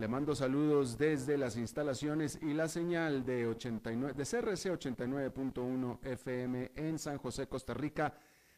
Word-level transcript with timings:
Le 0.00 0.08
mando 0.08 0.34
saludos 0.34 0.96
desde 0.96 1.36
las 1.36 1.58
instalaciones 1.58 2.38
y 2.40 2.54
la 2.54 2.68
señal 2.68 3.22
de, 3.22 3.46
89, 3.46 4.14
de 4.14 4.24
CRC 4.24 4.70
89.1 4.72 5.98
FM 6.02 6.72
en 6.74 6.98
San 6.98 7.18
José, 7.18 7.46
Costa 7.46 7.74
Rica, 7.74 8.14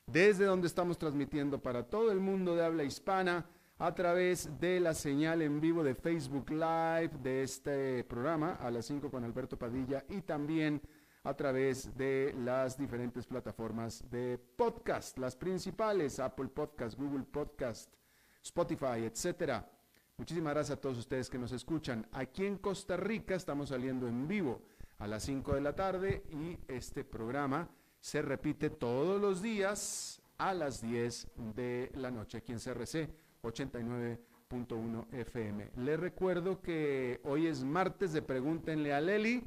desde 0.07 0.45
donde 0.45 0.69
estamos 0.69 0.99
transmitiendo 0.99 1.61
para 1.61 1.83
todo 1.83 2.13
el 2.13 2.21
mundo 2.21 2.55
de 2.55 2.65
habla 2.65 2.85
hispana 2.85 3.45
a 3.79 3.93
través 3.93 4.57
de 4.61 4.79
la 4.79 4.95
señal 4.95 5.43
en 5.43 5.61
vivo 5.61 5.83
de 5.83 5.97
Facebook 5.97 6.49
Live 6.49 7.11
de 7.21 7.43
este 7.43 8.05
programa, 8.05 8.53
A 8.61 8.71
las 8.71 8.87
5 8.87 9.11
con 9.11 9.25
Alberto 9.25 9.59
Padilla, 9.59 10.05
y 10.11 10.21
también 10.21 10.81
a 11.25 11.35
través 11.35 11.93
de 11.97 12.37
las 12.39 12.79
diferentes 12.79 13.27
plataformas 13.27 14.09
de 14.09 14.39
podcast, 14.39 15.19
las 15.19 15.35
principales, 15.35 16.21
Apple 16.21 16.51
Podcast, 16.55 16.97
Google 16.97 17.25
Podcast, 17.25 17.93
Spotify, 18.41 19.07
etcétera. 19.07 19.69
Muchísimas 20.17 20.55
gracias 20.55 20.79
a 20.79 20.81
todos 20.81 20.99
ustedes 20.99 21.31
que 21.31 21.39
nos 21.39 21.53
escuchan. 21.53 22.07
Aquí 22.13 22.45
en 22.45 22.59
Costa 22.59 22.97
Rica 22.97 23.35
estamos 23.35 23.71
saliendo 23.71 24.07
en 24.07 24.29
vivo 24.29 24.63
a 24.99 25.07
las 25.07 25.25
5 25.25 25.55
de 25.55 25.61
la 25.61 25.75
tarde 25.75 26.23
y 26.31 26.59
este 26.73 27.03
programa 27.03 27.69
se 27.99 28.23
repite 28.23 28.71
todos 28.71 29.21
los 29.21 29.43
días 29.43 30.23
a 30.39 30.55
las 30.55 30.81
10 30.83 31.29
de 31.55 31.91
la 31.95 32.11
noche 32.11 32.39
aquí 32.39 32.53
en 32.53 32.59
CRC 32.59 33.09
89.1 33.43 35.07
FM. 35.13 35.71
Les 35.77 35.99
recuerdo 35.99 36.61
que 36.61 37.21
hoy 37.25 37.47
es 37.47 37.65
martes 37.65 38.13
de 38.13 38.23
Pregúntenle 38.23 38.93
a 38.93 39.01
Leli 39.01 39.43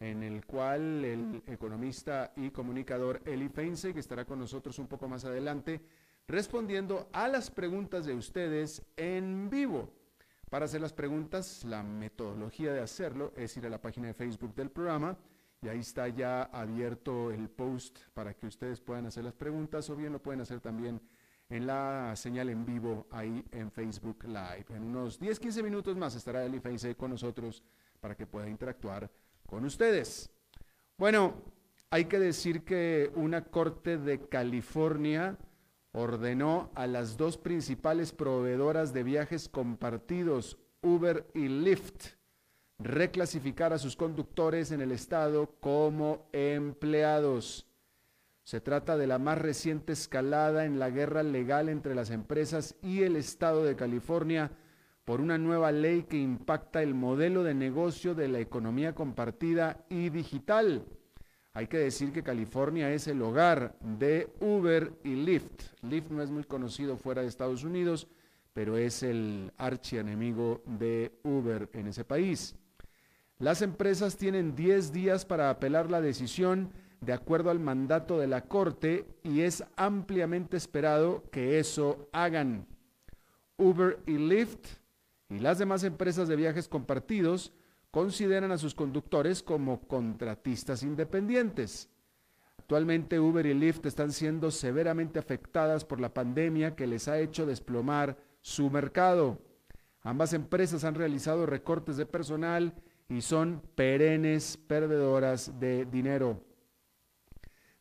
en 0.00 0.22
el 0.22 0.46
cual 0.46 1.04
el 1.04 1.42
economista 1.46 2.32
y 2.36 2.50
comunicador 2.50 3.20
Eli 3.24 3.48
Feinse, 3.48 3.92
que 3.92 4.00
estará 4.00 4.24
con 4.24 4.38
nosotros 4.38 4.78
un 4.78 4.86
poco 4.86 5.08
más 5.08 5.24
adelante, 5.24 5.80
respondiendo 6.28 7.08
a 7.12 7.26
las 7.26 7.50
preguntas 7.50 8.04
de 8.04 8.14
ustedes 8.14 8.82
en 8.96 9.48
vivo. 9.48 9.90
Para 10.50 10.66
hacer 10.66 10.80
las 10.80 10.92
preguntas, 10.92 11.64
la 11.64 11.82
metodología 11.82 12.72
de 12.72 12.80
hacerlo 12.80 13.32
es 13.36 13.56
ir 13.56 13.66
a 13.66 13.70
la 13.70 13.80
página 13.80 14.08
de 14.08 14.14
Facebook 14.14 14.54
del 14.54 14.70
programa 14.70 15.16
y 15.62 15.68
ahí 15.68 15.80
está 15.80 16.06
ya 16.08 16.42
abierto 16.44 17.32
el 17.32 17.48
post 17.48 17.98
para 18.14 18.34
que 18.34 18.46
ustedes 18.46 18.80
puedan 18.80 19.06
hacer 19.06 19.24
las 19.24 19.34
preguntas 19.34 19.88
o 19.90 19.96
bien 19.96 20.12
lo 20.12 20.22
pueden 20.22 20.42
hacer 20.42 20.60
también 20.60 21.00
en 21.48 21.66
la 21.66 22.14
señal 22.14 22.50
en 22.50 22.64
vivo 22.64 23.06
ahí 23.10 23.44
en 23.50 23.70
Facebook 23.70 24.24
Live. 24.24 24.66
En 24.68 24.84
unos 24.84 25.20
10-15 25.20 25.62
minutos 25.62 25.96
más 25.96 26.14
estará 26.14 26.44
Eli 26.44 26.60
Feinse 26.60 26.94
con 26.94 27.10
nosotros 27.10 27.62
para 28.00 28.14
que 28.14 28.26
pueda 28.26 28.48
interactuar 28.48 29.10
con 29.46 29.64
ustedes. 29.64 30.30
Bueno, 30.98 31.42
hay 31.90 32.04
que 32.04 32.18
decir 32.18 32.64
que 32.64 33.10
una 33.14 33.46
corte 33.46 33.96
de 33.96 34.28
California 34.28 35.38
ordenó 35.92 36.70
a 36.74 36.86
las 36.86 37.16
dos 37.16 37.38
principales 37.38 38.12
proveedoras 38.12 38.92
de 38.92 39.02
viajes 39.02 39.48
compartidos, 39.48 40.58
Uber 40.82 41.26
y 41.34 41.48
Lyft, 41.48 42.14
reclasificar 42.78 43.72
a 43.72 43.78
sus 43.78 43.96
conductores 43.96 44.70
en 44.70 44.80
el 44.80 44.92
estado 44.92 45.54
como 45.60 46.28
empleados. 46.32 47.66
Se 48.44 48.60
trata 48.60 48.96
de 48.96 49.06
la 49.06 49.18
más 49.18 49.38
reciente 49.38 49.92
escalada 49.92 50.64
en 50.64 50.78
la 50.78 50.90
guerra 50.90 51.22
legal 51.22 51.68
entre 51.68 51.94
las 51.94 52.10
empresas 52.10 52.76
y 52.80 53.02
el 53.02 53.16
estado 53.16 53.64
de 53.64 53.76
California 53.76 54.52
por 55.04 55.20
una 55.20 55.38
nueva 55.38 55.72
ley 55.72 56.02
que 56.02 56.18
impacta 56.18 56.82
el 56.82 56.94
modelo 56.94 57.42
de 57.42 57.54
negocio 57.54 58.14
de 58.14 58.28
la 58.28 58.40
economía 58.40 58.94
compartida 58.94 59.84
y 59.88 60.10
digital. 60.10 60.84
Hay 61.54 61.66
que 61.66 61.78
decir 61.78 62.12
que 62.12 62.22
California 62.22 62.92
es 62.92 63.08
el 63.08 63.20
hogar 63.22 63.76
de 63.80 64.32
Uber 64.40 64.92
y 65.02 65.14
Lyft. 65.14 65.82
Lyft 65.82 66.10
no 66.10 66.22
es 66.22 66.30
muy 66.30 66.44
conocido 66.44 66.96
fuera 66.96 67.22
de 67.22 67.28
Estados 67.28 67.64
Unidos, 67.64 68.06
pero 68.52 68.76
es 68.76 69.02
el 69.02 69.52
archienemigo 69.56 70.62
de 70.66 71.12
Uber 71.22 71.68
en 71.72 71.88
ese 71.88 72.04
país. 72.04 72.54
Las 73.38 73.62
empresas 73.62 74.16
tienen 74.16 74.56
10 74.56 74.92
días 74.92 75.24
para 75.24 75.50
apelar 75.50 75.90
la 75.90 76.00
decisión 76.00 76.72
de 77.00 77.12
acuerdo 77.12 77.50
al 77.50 77.60
mandato 77.60 78.18
de 78.18 78.26
la 78.26 78.42
Corte 78.42 79.06
y 79.22 79.42
es 79.42 79.62
ampliamente 79.76 80.56
esperado 80.56 81.22
que 81.30 81.58
eso 81.58 82.08
hagan. 82.12 82.66
Uber 83.56 84.00
y 84.06 84.18
Lyft 84.18 84.66
y 85.28 85.38
las 85.38 85.58
demás 85.58 85.84
empresas 85.84 86.28
de 86.28 86.36
viajes 86.36 86.68
compartidos 86.68 87.52
consideran 87.90 88.52
a 88.52 88.58
sus 88.58 88.74
conductores 88.74 89.42
como 89.42 89.80
contratistas 89.86 90.82
independientes. 90.82 91.88
Actualmente 92.58 93.18
Uber 93.18 93.46
y 93.46 93.54
Lyft 93.54 93.86
están 93.86 94.12
siendo 94.12 94.50
severamente 94.50 95.18
afectadas 95.18 95.84
por 95.84 96.00
la 96.00 96.12
pandemia 96.12 96.76
que 96.76 96.86
les 96.86 97.08
ha 97.08 97.18
hecho 97.18 97.46
desplomar 97.46 98.18
su 98.42 98.68
mercado. 98.68 99.38
Ambas 100.02 100.32
empresas 100.32 100.84
han 100.84 100.94
realizado 100.94 101.46
recortes 101.46 101.96
de 101.96 102.06
personal 102.06 102.74
y 103.08 103.22
son 103.22 103.62
perennes 103.74 104.58
perdedoras 104.58 105.58
de 105.58 105.86
dinero. 105.86 106.44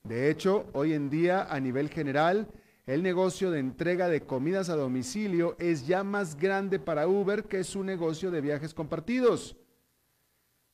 De 0.04 0.30
hecho, 0.30 0.68
hoy 0.72 0.94
en 0.94 1.10
día, 1.10 1.44
a 1.44 1.60
nivel 1.60 1.90
general, 1.90 2.48
el 2.86 3.04
negocio 3.04 3.52
de 3.52 3.60
entrega 3.60 4.08
de 4.08 4.22
comidas 4.22 4.70
a 4.70 4.78
domicilio 4.78 5.58
es 5.60 5.86
ya 5.86 6.06
más 6.06 6.38
grande 6.38 6.80
para 6.80 7.10
Uber 7.10 7.44
que 7.44 7.66
su 7.66 7.84
negocio 7.84 8.32
de 8.32 8.40
viajes 8.40 8.74
compartidos. 8.74 9.58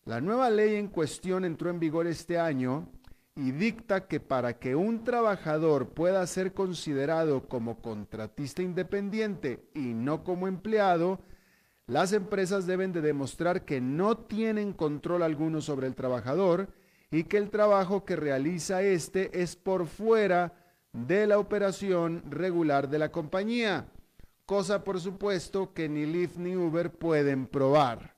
La 0.05 0.19
nueva 0.19 0.49
ley 0.49 0.75
en 0.75 0.89
cuestión 0.89 1.45
entró 1.45 1.69
en 1.69 1.79
vigor 1.79 2.07
este 2.07 2.37
año 2.37 2.89
y 3.37 3.51
dicta 3.51 4.05
que 4.05 4.19
para 4.19 4.59
que 4.59 4.75
un 4.75 5.05
trabajador 5.05 5.91
pueda 5.91 6.27
ser 6.27 6.53
considerado 6.53 7.47
como 7.47 7.81
contratista 7.81 8.61
independiente 8.61 9.63
y 9.73 9.93
no 9.93 10.25
como 10.25 10.49
empleado, 10.49 11.21
las 11.87 12.11
empresas 12.11 12.67
deben 12.67 12.91
de 12.91 12.99
demostrar 12.99 13.63
que 13.63 13.79
no 13.79 14.17
tienen 14.17 14.73
control 14.73 15.23
alguno 15.23 15.61
sobre 15.61 15.87
el 15.87 15.95
trabajador 15.95 16.67
y 17.09 17.23
que 17.23 17.37
el 17.37 17.49
trabajo 17.49 18.03
que 18.03 18.17
realiza 18.17 18.81
éste 18.81 19.41
es 19.41 19.55
por 19.55 19.87
fuera 19.87 20.51
de 20.91 21.27
la 21.27 21.39
operación 21.39 22.23
regular 22.29 22.89
de 22.89 22.99
la 22.99 23.09
compañía, 23.09 23.87
cosa 24.45 24.83
por 24.83 24.99
supuesto 24.99 25.73
que 25.73 25.87
ni 25.87 26.05
Lyft 26.05 26.35
ni 26.35 26.57
Uber 26.57 26.91
pueden 26.91 27.47
probar. 27.47 28.12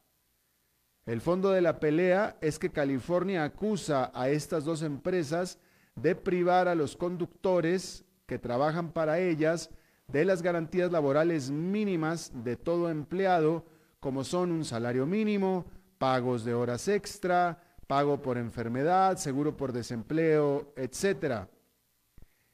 El 1.06 1.22
fondo 1.22 1.52
de 1.52 1.62
la 1.62 1.80
pelea 1.80 2.36
es 2.42 2.58
que 2.58 2.72
California 2.72 3.44
acusa 3.44 4.12
a 4.16 4.30
estas 4.30 4.66
dos 4.66 4.82
empresas 4.82 5.60
de 5.96 6.16
privar 6.16 6.68
a 6.68 6.74
los 6.74 6.96
conductores 6.96 8.04
que 8.26 8.40
trabajan 8.40 8.92
para 8.92 9.20
ellas 9.20 9.70
de 10.08 10.26
las 10.26 10.42
garantías 10.42 10.92
laborales 10.92 11.52
mínimas 11.52 12.32
de 12.44 12.56
todo 12.56 12.90
empleado, 12.90 13.66
como 14.00 14.24
son 14.24 14.52
un 14.52 14.66
salario 14.66 15.06
mínimo, 15.06 15.66
pagos 16.00 16.44
de 16.44 16.56
horas 16.56 16.88
extra, 16.88 17.62
pago 17.86 18.22
por 18.22 18.40
enfermedad, 18.40 19.18
seguro 19.18 19.56
por 19.56 19.74
desempleo, 19.74 20.74
etcétera. 20.76 21.50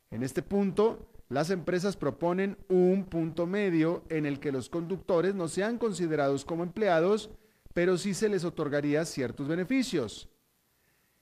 En 0.09 0.23
este 0.23 0.41
punto, 0.41 1.07
las 1.29 1.49
empresas 1.49 1.95
proponen 1.95 2.57
un 2.67 3.05
punto 3.05 3.47
medio 3.47 4.03
en 4.09 4.25
el 4.25 4.41
que 4.41 4.51
los 4.51 4.69
conductores 4.69 5.35
no 5.35 5.47
sean 5.47 5.77
considerados 5.77 6.43
como 6.43 6.63
empleados, 6.63 7.31
pero 7.73 7.97
sí 7.97 8.13
se 8.13 8.29
les 8.29 8.43
otorgaría 8.43 9.05
ciertos 9.05 9.47
beneficios. 9.47 10.29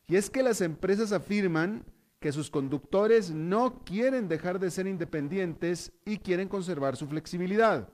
Y 0.07 0.15
es 0.15 0.29
que 0.29 0.43
las 0.43 0.61
empresas 0.61 1.11
afirman 1.11 1.85
que 2.19 2.31
sus 2.31 2.49
conductores 2.49 3.31
no 3.31 3.83
quieren 3.85 4.27
dejar 4.27 4.59
de 4.59 4.71
ser 4.71 4.87
independientes 4.87 5.91
y 6.05 6.17
quieren 6.17 6.49
conservar 6.49 6.97
su 6.97 7.07
flexibilidad. 7.07 7.89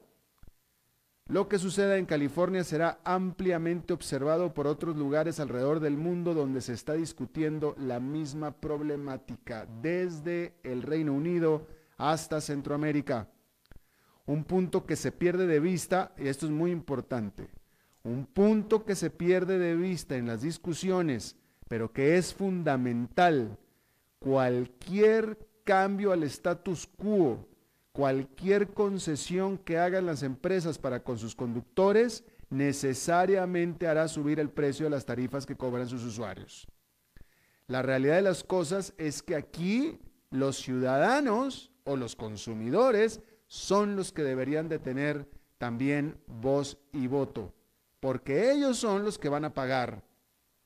Lo 1.27 1.47
que 1.49 1.57
suceda 1.57 1.97
en 1.97 2.05
California 2.05 2.63
será 2.63 2.99
ampliamente 3.03 3.93
observado 3.93 4.53
por 4.53 4.67
otros 4.67 4.95
lugares 4.95 5.39
alrededor 5.39 5.79
del 5.79 5.97
mundo 5.97 6.35
donde 6.35 6.61
se 6.61 6.73
está 6.73 6.93
discutiendo 6.93 7.75
la 7.79 7.99
misma 7.99 8.51
problemática, 8.51 9.67
desde 9.81 10.53
el 10.63 10.83
Reino 10.83 11.13
Unido 11.13 11.67
hasta 11.97 12.41
Centroamérica. 12.41 13.27
Un 14.27 14.43
punto 14.43 14.85
que 14.85 14.95
se 14.95 15.11
pierde 15.11 15.47
de 15.47 15.59
vista, 15.59 16.13
y 16.17 16.27
esto 16.27 16.45
es 16.45 16.51
muy 16.51 16.69
importante, 16.69 17.49
un 18.05 18.25
punto 18.25 18.85
que 18.85 18.95
se 18.95 19.09
pierde 19.09 19.59
de 19.59 19.75
vista 19.75 20.15
en 20.15 20.27
las 20.27 20.41
discusiones, 20.41 21.35
pero 21.67 21.91
que 21.91 22.17
es 22.17 22.33
fundamental, 22.33 23.57
cualquier 24.19 25.37
cambio 25.65 26.13
al 26.13 26.23
status 26.23 26.87
quo 26.87 27.45
cualquier 27.95 28.73
concesión 28.73 29.57
que 29.57 29.79
hagan 29.79 30.05
las 30.05 30.21
empresas 30.21 30.77
para 30.77 31.01
con 31.01 31.17
sus 31.17 31.33
conductores 31.33 32.25
necesariamente 32.49 33.87
hará 33.87 34.09
subir 34.09 34.41
el 34.41 34.49
precio 34.49 34.85
de 34.85 34.89
las 34.89 35.05
tarifas 35.05 35.45
que 35.45 35.55
cobran 35.55 35.87
sus 35.87 36.03
usuarios. 36.03 36.67
La 37.67 37.81
realidad 37.81 38.15
de 38.15 38.21
las 38.21 38.43
cosas 38.43 38.93
es 38.97 39.23
que 39.23 39.35
aquí 39.35 39.97
los 40.29 40.57
ciudadanos 40.57 41.71
o 41.85 41.95
los 41.95 42.17
consumidores 42.17 43.21
son 43.47 43.95
los 43.95 44.11
que 44.11 44.23
deberían 44.23 44.67
de 44.67 44.77
tener 44.77 45.29
también 45.57 46.17
voz 46.27 46.77
y 46.91 47.07
voto, 47.07 47.53
porque 48.05 48.51
ellos 48.51 48.77
son 48.77 49.03
los 49.03 49.17
que 49.17 49.29
van 49.29 49.45
a 49.45 49.55
pagar 49.55 50.03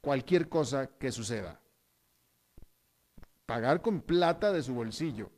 cualquier 0.01 0.49
cosa 0.49 0.87
que 0.87 1.09
suceda. 1.09 1.57
Pagar 3.45 3.81
con 3.81 4.01
plata 4.01 4.51
de 4.51 4.61
su 4.61 4.73
bolsillo. 4.73 5.29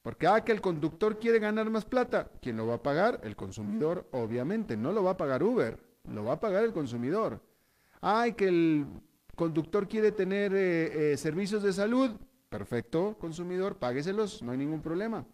Porque, 0.00 0.26
ah, 0.26 0.42
que 0.42 0.52
el 0.52 0.62
conductor 0.62 1.18
quiere 1.18 1.38
ganar 1.38 1.68
más 1.68 1.84
plata. 1.84 2.30
¿Quién 2.40 2.56
lo 2.56 2.66
va 2.66 2.76
a 2.76 2.82
pagar? 2.82 3.20
El 3.24 3.36
consumidor, 3.36 4.08
obviamente. 4.12 4.74
No 4.74 4.90
lo 4.90 5.04
va 5.04 5.10
a 5.10 5.16
pagar 5.18 5.42
Uber, 5.42 5.78
lo 6.10 6.24
va 6.24 6.32
a 6.32 6.40
pagar 6.40 6.64
el 6.64 6.72
consumidor. 6.72 7.42
Ay, 8.00 8.32
que 8.32 8.48
el 8.48 8.86
conductor 9.34 9.86
quiere 9.86 10.12
tener 10.12 10.54
eh, 10.54 11.12
eh, 11.12 11.16
servicios 11.18 11.62
de 11.62 11.74
salud. 11.74 12.12
Perfecto, 12.48 13.18
consumidor, 13.18 13.76
págueselos, 13.76 14.42
no 14.42 14.52
hay 14.52 14.56
ningún 14.56 14.80
problema. 14.80 15.26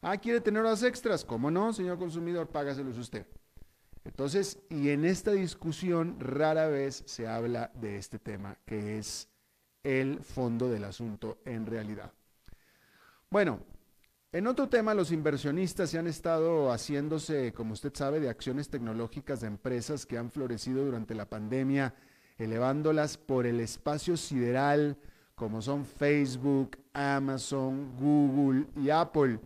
Ah, 0.00 0.16
quiere 0.16 0.40
tener 0.40 0.62
horas 0.62 0.82
extras. 0.82 1.26
¿Cómo 1.26 1.50
no, 1.50 1.74
señor 1.74 1.98
consumidor? 1.98 2.48
Págaselos 2.48 2.96
usted. 2.96 3.26
Entonces, 4.04 4.58
y 4.70 4.90
en 4.90 5.04
esta 5.04 5.32
discusión 5.32 6.18
rara 6.18 6.68
vez 6.68 7.02
se 7.06 7.26
habla 7.26 7.70
de 7.74 7.96
este 7.98 8.18
tema, 8.18 8.56
que 8.64 8.98
es 8.98 9.28
el 9.82 10.20
fondo 10.20 10.68
del 10.68 10.84
asunto 10.84 11.38
en 11.44 11.66
realidad. 11.66 12.12
Bueno, 13.30 13.60
en 14.32 14.46
otro 14.46 14.68
tema, 14.68 14.94
los 14.94 15.12
inversionistas 15.12 15.90
se 15.90 15.98
han 15.98 16.06
estado 16.06 16.70
haciéndose, 16.70 17.52
como 17.52 17.72
usted 17.72 17.92
sabe, 17.94 18.20
de 18.20 18.28
acciones 18.28 18.68
tecnológicas 18.68 19.40
de 19.40 19.48
empresas 19.48 20.06
que 20.06 20.18
han 20.18 20.30
florecido 20.30 20.84
durante 20.84 21.14
la 21.14 21.28
pandemia, 21.28 21.94
elevándolas 22.38 23.18
por 23.18 23.44
el 23.46 23.60
espacio 23.60 24.16
sideral, 24.16 24.96
como 25.34 25.60
son 25.62 25.84
Facebook, 25.84 26.78
Amazon, 26.92 27.96
Google 27.98 28.66
y 28.76 28.90
Apple, 28.90 29.40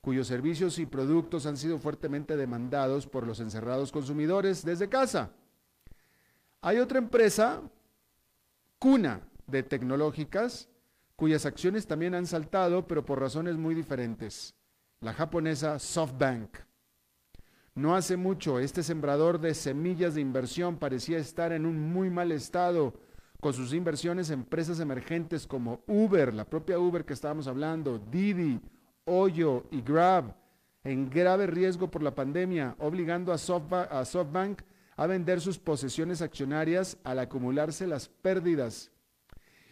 cuyos 0.00 0.26
servicios 0.26 0.78
y 0.78 0.86
productos 0.86 1.46
han 1.46 1.56
sido 1.56 1.78
fuertemente 1.78 2.36
demandados 2.36 3.06
por 3.06 3.26
los 3.26 3.40
encerrados 3.40 3.92
consumidores 3.92 4.64
desde 4.64 4.88
casa. 4.88 5.32
Hay 6.60 6.78
otra 6.78 6.98
empresa, 6.98 7.62
cuna 8.78 9.20
de 9.46 9.62
tecnológicas, 9.62 10.68
cuyas 11.16 11.46
acciones 11.46 11.86
también 11.86 12.14
han 12.14 12.26
saltado, 12.26 12.86
pero 12.86 13.04
por 13.04 13.20
razones 13.20 13.56
muy 13.56 13.74
diferentes. 13.74 14.54
La 15.00 15.12
japonesa 15.12 15.78
SoftBank. 15.78 16.56
No 17.74 17.94
hace 17.94 18.16
mucho, 18.16 18.58
este 18.58 18.82
sembrador 18.82 19.38
de 19.40 19.54
semillas 19.54 20.14
de 20.14 20.20
inversión 20.20 20.78
parecía 20.78 21.18
estar 21.18 21.52
en 21.52 21.64
un 21.64 21.92
muy 21.92 22.10
mal 22.10 22.32
estado 22.32 22.94
con 23.40 23.52
sus 23.52 23.72
inversiones 23.72 24.30
en 24.30 24.40
empresas 24.40 24.80
emergentes 24.80 25.46
como 25.46 25.84
Uber, 25.86 26.34
la 26.34 26.44
propia 26.44 26.78
Uber 26.78 27.04
que 27.04 27.12
estábamos 27.12 27.46
hablando, 27.46 27.98
Didi, 27.98 28.60
Oyo 29.08 29.64
y 29.70 29.80
Grab, 29.80 30.34
en 30.84 31.10
grave 31.10 31.46
riesgo 31.46 31.90
por 31.90 32.02
la 32.02 32.14
pandemia, 32.14 32.76
obligando 32.78 33.32
a, 33.32 33.38
SoftBank 33.38 34.62
a 34.96 35.06
vender 35.06 35.40
sus 35.40 35.58
posesiones 35.58 36.22
accionarias 36.22 36.98
al 37.04 37.18
acumularse 37.18 37.86
las 37.86 38.08
pérdidas 38.08 38.90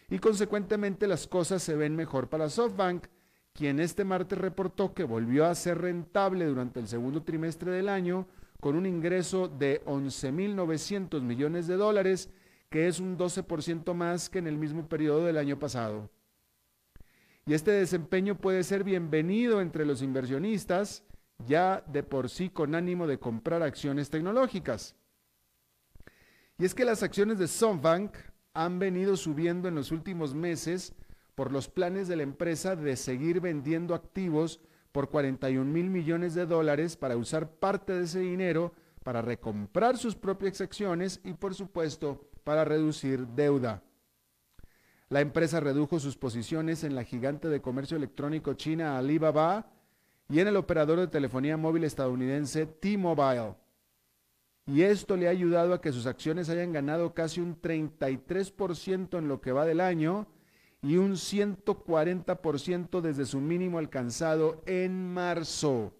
y 0.08 0.18
consecuentemente 0.18 1.06
las 1.06 1.26
cosas 1.26 1.62
se 1.62 1.74
ven 1.74 1.96
mejor 1.96 2.28
para 2.28 2.48
SoftBank, 2.48 3.06
quien 3.52 3.80
este 3.80 4.04
martes 4.04 4.38
reportó 4.38 4.94
que 4.94 5.04
volvió 5.04 5.46
a 5.46 5.54
ser 5.54 5.78
rentable 5.78 6.44
durante 6.46 6.80
el 6.80 6.86
segundo 6.86 7.22
trimestre 7.22 7.72
del 7.72 7.88
año 7.88 8.26
con 8.60 8.76
un 8.76 8.86
ingreso 8.86 9.48
de 9.48 9.84
11.900 9.84 11.20
millones 11.22 11.66
de 11.66 11.76
dólares, 11.76 12.30
que 12.70 12.86
es 12.86 13.00
un 13.00 13.18
12% 13.18 13.94
más 13.94 14.28
que 14.28 14.38
en 14.38 14.46
el 14.46 14.56
mismo 14.56 14.88
periodo 14.88 15.24
del 15.24 15.38
año 15.38 15.58
pasado. 15.58 16.10
Y 17.48 17.54
este 17.54 17.70
desempeño 17.70 18.36
puede 18.36 18.64
ser 18.64 18.82
bienvenido 18.82 19.60
entre 19.60 19.86
los 19.86 20.02
inversionistas, 20.02 21.04
ya 21.46 21.84
de 21.86 22.02
por 22.02 22.28
sí 22.28 22.50
con 22.50 22.74
ánimo 22.74 23.06
de 23.06 23.20
comprar 23.20 23.62
acciones 23.62 24.10
tecnológicas. 24.10 24.96
Y 26.58 26.64
es 26.64 26.74
que 26.74 26.84
las 26.84 27.04
acciones 27.04 27.38
de 27.38 27.46
SoftBank 27.46 28.16
han 28.52 28.80
venido 28.80 29.16
subiendo 29.16 29.68
en 29.68 29.76
los 29.76 29.92
últimos 29.92 30.34
meses 30.34 30.92
por 31.36 31.52
los 31.52 31.68
planes 31.68 32.08
de 32.08 32.16
la 32.16 32.24
empresa 32.24 32.74
de 32.74 32.96
seguir 32.96 33.40
vendiendo 33.40 33.94
activos 33.94 34.58
por 34.90 35.08
41 35.08 35.70
mil 35.70 35.88
millones 35.88 36.34
de 36.34 36.46
dólares 36.46 36.96
para 36.96 37.16
usar 37.16 37.48
parte 37.48 37.92
de 37.92 38.04
ese 38.04 38.20
dinero 38.20 38.72
para 39.04 39.22
recomprar 39.22 39.98
sus 39.98 40.16
propias 40.16 40.60
acciones 40.60 41.20
y 41.22 41.34
por 41.34 41.54
supuesto 41.54 42.28
para 42.42 42.64
reducir 42.64 43.24
deuda. 43.24 43.84
La 45.08 45.20
empresa 45.20 45.60
redujo 45.60 46.00
sus 46.00 46.16
posiciones 46.16 46.84
en 46.84 46.94
la 46.94 47.04
gigante 47.04 47.48
de 47.48 47.60
comercio 47.60 47.96
electrónico 47.96 48.54
china 48.54 48.98
Alibaba 48.98 49.70
y 50.28 50.40
en 50.40 50.48
el 50.48 50.56
operador 50.56 50.98
de 50.98 51.06
telefonía 51.06 51.56
móvil 51.56 51.84
estadounidense 51.84 52.66
T-Mobile 52.66 53.54
y 54.66 54.82
esto 54.82 55.16
le 55.16 55.28
ha 55.28 55.30
ayudado 55.30 55.74
a 55.74 55.80
que 55.80 55.92
sus 55.92 56.06
acciones 56.06 56.48
hayan 56.48 56.72
ganado 56.72 57.14
casi 57.14 57.40
un 57.40 57.60
33% 57.60 59.16
en 59.16 59.28
lo 59.28 59.40
que 59.40 59.52
va 59.52 59.64
del 59.64 59.80
año 59.80 60.26
y 60.82 60.96
un 60.96 61.12
140% 61.12 63.00
desde 63.00 63.26
su 63.26 63.40
mínimo 63.40 63.78
alcanzado 63.78 64.62
en 64.66 65.14
marzo. 65.14 65.94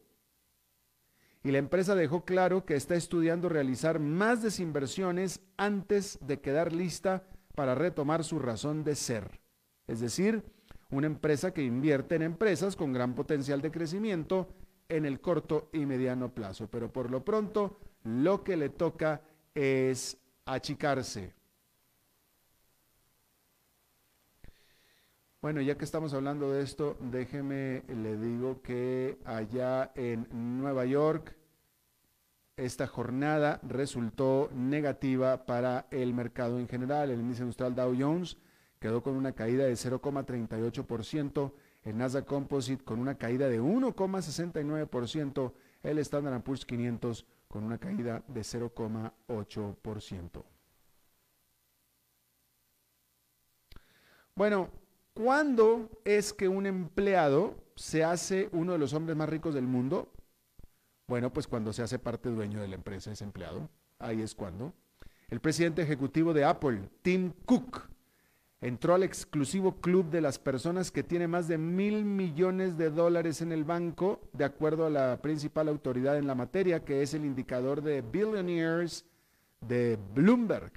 Y 1.44 1.52
la 1.52 1.58
empresa 1.58 1.94
dejó 1.94 2.24
claro 2.24 2.64
que 2.64 2.74
está 2.74 2.96
estudiando 2.96 3.48
realizar 3.48 4.00
más 4.00 4.42
desinversiones 4.42 5.40
antes 5.56 6.18
de 6.20 6.40
quedar 6.40 6.72
lista 6.72 7.22
para 7.56 7.74
retomar 7.74 8.22
su 8.22 8.38
razón 8.38 8.84
de 8.84 8.94
ser. 8.94 9.40
Es 9.88 9.98
decir, 9.98 10.44
una 10.90 11.08
empresa 11.08 11.52
que 11.52 11.64
invierte 11.64 12.14
en 12.14 12.22
empresas 12.22 12.76
con 12.76 12.92
gran 12.92 13.16
potencial 13.16 13.60
de 13.60 13.72
crecimiento 13.72 14.48
en 14.88 15.04
el 15.04 15.20
corto 15.20 15.68
y 15.72 15.84
mediano 15.86 16.32
plazo. 16.32 16.68
Pero 16.70 16.92
por 16.92 17.10
lo 17.10 17.24
pronto, 17.24 17.80
lo 18.04 18.44
que 18.44 18.56
le 18.56 18.68
toca 18.68 19.22
es 19.54 20.16
achicarse. 20.44 21.34
Bueno, 25.42 25.60
ya 25.60 25.76
que 25.76 25.84
estamos 25.84 26.12
hablando 26.12 26.52
de 26.52 26.62
esto, 26.62 26.96
déjeme, 27.00 27.82
le 27.88 28.16
digo 28.16 28.62
que 28.62 29.18
allá 29.24 29.92
en 29.94 30.26
Nueva 30.32 30.84
York, 30.84 31.36
esta 32.56 32.86
jornada 32.86 33.60
resultó 33.62 34.48
negativa 34.54 35.44
para 35.44 35.86
el 35.90 36.14
mercado 36.14 36.58
en 36.58 36.68
general. 36.68 37.10
El 37.10 37.20
índice 37.20 37.42
industrial 37.42 37.74
Dow 37.74 37.94
Jones 37.98 38.38
quedó 38.80 39.02
con 39.02 39.14
una 39.14 39.32
caída 39.32 39.64
de 39.64 39.74
0,38%, 39.74 41.52
el 41.84 41.98
Nasdaq 41.98 42.24
Composite 42.24 42.82
con 42.82 42.98
una 42.98 43.16
caída 43.16 43.48
de 43.48 43.60
1,69%, 43.60 45.52
el 45.82 45.98
Standard 45.98 46.42
Poor's 46.42 46.64
500 46.64 47.26
con 47.48 47.62
una 47.62 47.76
caída 47.78 48.22
de 48.26 48.40
0,8%. 48.40 50.44
Bueno, 54.34 54.70
¿cuándo 55.14 55.90
es 56.04 56.32
que 56.32 56.48
un 56.48 56.66
empleado 56.66 57.54
se 57.74 58.02
hace 58.02 58.48
uno 58.52 58.72
de 58.72 58.78
los 58.78 58.94
hombres 58.94 59.16
más 59.16 59.28
ricos 59.28 59.54
del 59.54 59.66
mundo? 59.66 60.10
Bueno, 61.08 61.32
pues 61.32 61.46
cuando 61.46 61.72
se 61.72 61.82
hace 61.82 61.98
parte 61.98 62.28
dueño 62.28 62.60
de 62.60 62.68
la 62.68 62.74
empresa, 62.74 63.12
ese 63.12 63.24
empleado. 63.24 63.68
Ahí 63.98 64.22
es 64.22 64.34
cuando. 64.34 64.72
El 65.28 65.40
presidente 65.40 65.82
ejecutivo 65.82 66.34
de 66.34 66.44
Apple, 66.44 66.88
Tim 67.02 67.32
Cook, 67.44 67.88
entró 68.60 68.94
al 68.94 69.02
exclusivo 69.02 69.80
club 69.80 70.10
de 70.10 70.20
las 70.20 70.38
personas 70.38 70.90
que 70.90 71.02
tiene 71.02 71.28
más 71.28 71.46
de 71.46 71.58
mil 71.58 72.04
millones 72.04 72.76
de 72.76 72.90
dólares 72.90 73.40
en 73.40 73.52
el 73.52 73.64
banco, 73.64 74.20
de 74.32 74.44
acuerdo 74.44 74.86
a 74.86 74.90
la 74.90 75.20
principal 75.22 75.68
autoridad 75.68 76.18
en 76.18 76.26
la 76.26 76.34
materia, 76.34 76.84
que 76.84 77.02
es 77.02 77.14
el 77.14 77.24
indicador 77.24 77.82
de 77.82 78.02
Billionaires 78.02 79.04
de 79.60 79.98
Bloomberg, 80.14 80.72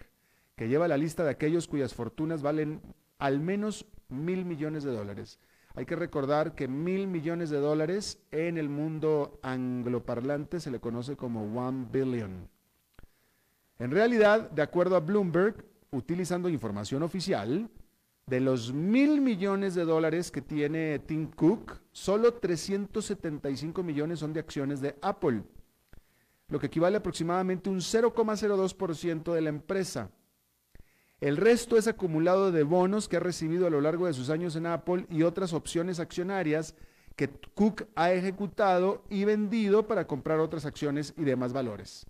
que 0.55 0.67
lleva 0.67 0.87
la 0.87 0.97
lista 0.97 1.23
de 1.23 1.31
aquellos 1.31 1.67
cuyas 1.67 1.93
fortunas 1.93 2.41
valen 2.41 2.81
al 3.17 3.39
menos 3.39 3.85
mil 4.09 4.45
millones 4.45 4.83
de 4.83 4.91
dólares. 4.91 5.39
Hay 5.75 5.85
que 5.85 5.95
recordar 5.95 6.55
que 6.55 6.67
mil 6.67 7.07
millones 7.07 7.49
de 7.49 7.59
dólares 7.59 8.19
en 8.31 8.57
el 8.57 8.69
mundo 8.69 9.39
angloparlante 9.43 10.59
se 10.59 10.71
le 10.71 10.79
conoce 10.79 11.15
como 11.15 11.43
one 11.43 11.87
billion. 11.91 12.49
En 13.77 13.91
realidad, 13.91 14.49
de 14.51 14.61
acuerdo 14.61 14.95
a 14.95 14.99
Bloomberg, 14.99 15.63
utilizando 15.91 16.49
información 16.49 17.03
oficial, 17.03 17.69
de 18.29 18.39
los 18.39 18.73
mil 18.73 19.21
millones 19.21 19.73
de 19.73 19.85
dólares 19.85 20.29
que 20.31 20.41
tiene 20.41 20.99
Tim 20.99 21.31
Cook, 21.31 21.79
solo 21.91 22.35
375 22.35 23.81
millones 23.81 24.19
son 24.19 24.33
de 24.33 24.39
acciones 24.39 24.81
de 24.81 24.95
Apple, 25.01 25.43
lo 26.47 26.59
que 26.59 26.67
equivale 26.67 26.97
aproximadamente 26.97 27.69
un 27.69 27.77
0,02% 27.79 29.33
de 29.33 29.41
la 29.41 29.49
empresa. 29.49 30.11
El 31.21 31.35
resto 31.35 31.77
es 31.77 31.87
acumulado 31.87 32.51
de 32.51 32.63
bonos 32.63 33.09
que 33.09 33.17
ha 33.17 33.19
recibido 33.19 33.67
a 33.67 33.69
lo 33.69 33.81
largo 33.81 34.07
de 34.07 34.13
sus 34.13 34.29
años 34.29 34.55
en 34.55 34.65
Apple 34.65 35.05
y 35.09 35.23
otras 35.23 35.51
opciones 35.51 35.99
accionarias 35.99 36.75
que 37.17 37.29
Cook 37.53 37.87
ha 37.95 38.13
ejecutado 38.13 39.03
y 39.09 39.25
vendido 39.25 39.85
para 39.85 40.07
comprar 40.07 40.39
otras 40.39 40.65
acciones 40.65 41.13
y 41.17 41.23
demás 41.23 41.51
valores. 41.51 42.05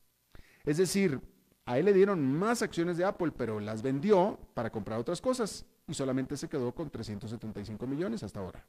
Es 0.63 0.77
decir, 0.77 1.19
a 1.65 1.79
él 1.79 1.85
le 1.85 1.93
dieron 1.93 2.31
más 2.31 2.61
acciones 2.61 2.97
de 2.97 3.05
Apple, 3.05 3.31
pero 3.35 3.59
las 3.59 3.81
vendió 3.81 4.37
para 4.53 4.71
comprar 4.71 4.99
otras 4.99 5.21
cosas 5.21 5.65
y 5.87 5.95
solamente 5.95 6.37
se 6.37 6.47
quedó 6.47 6.75
con 6.75 6.91
375 6.91 7.87
millones 7.87 8.21
hasta 8.21 8.39
ahora. 8.39 8.67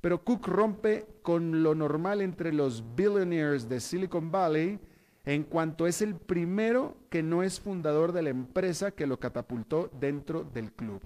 Pero 0.00 0.24
Cook 0.24 0.46
rompe 0.48 1.06
con 1.22 1.62
lo 1.62 1.74
normal 1.74 2.22
entre 2.22 2.52
los 2.52 2.82
billionaires 2.94 3.68
de 3.68 3.80
Silicon 3.80 4.30
Valley 4.30 4.80
en 5.24 5.44
cuanto 5.44 5.86
es 5.86 6.02
el 6.02 6.16
primero 6.16 6.96
que 7.08 7.22
no 7.22 7.42
es 7.42 7.60
fundador 7.60 8.12
de 8.12 8.22
la 8.22 8.30
empresa 8.30 8.90
que 8.90 9.06
lo 9.06 9.18
catapultó 9.18 9.90
dentro 9.98 10.44
del 10.44 10.72
club. 10.72 11.02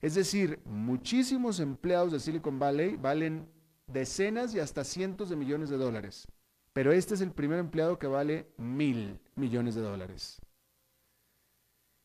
Es 0.00 0.14
decir, 0.14 0.60
muchísimos 0.64 1.60
empleados 1.60 2.12
de 2.12 2.20
Silicon 2.20 2.58
Valley 2.58 2.96
valen 2.96 3.48
decenas 3.86 4.54
y 4.54 4.60
hasta 4.60 4.84
cientos 4.84 5.28
de 5.28 5.36
millones 5.36 5.68
de 5.68 5.76
dólares, 5.76 6.26
pero 6.72 6.92
este 6.92 7.14
es 7.14 7.20
el 7.20 7.32
primer 7.32 7.58
empleado 7.58 7.98
que 7.98 8.06
vale 8.06 8.48
mil 8.56 9.20
millones 9.36 9.74
de 9.74 9.82
dólares. 9.82 10.40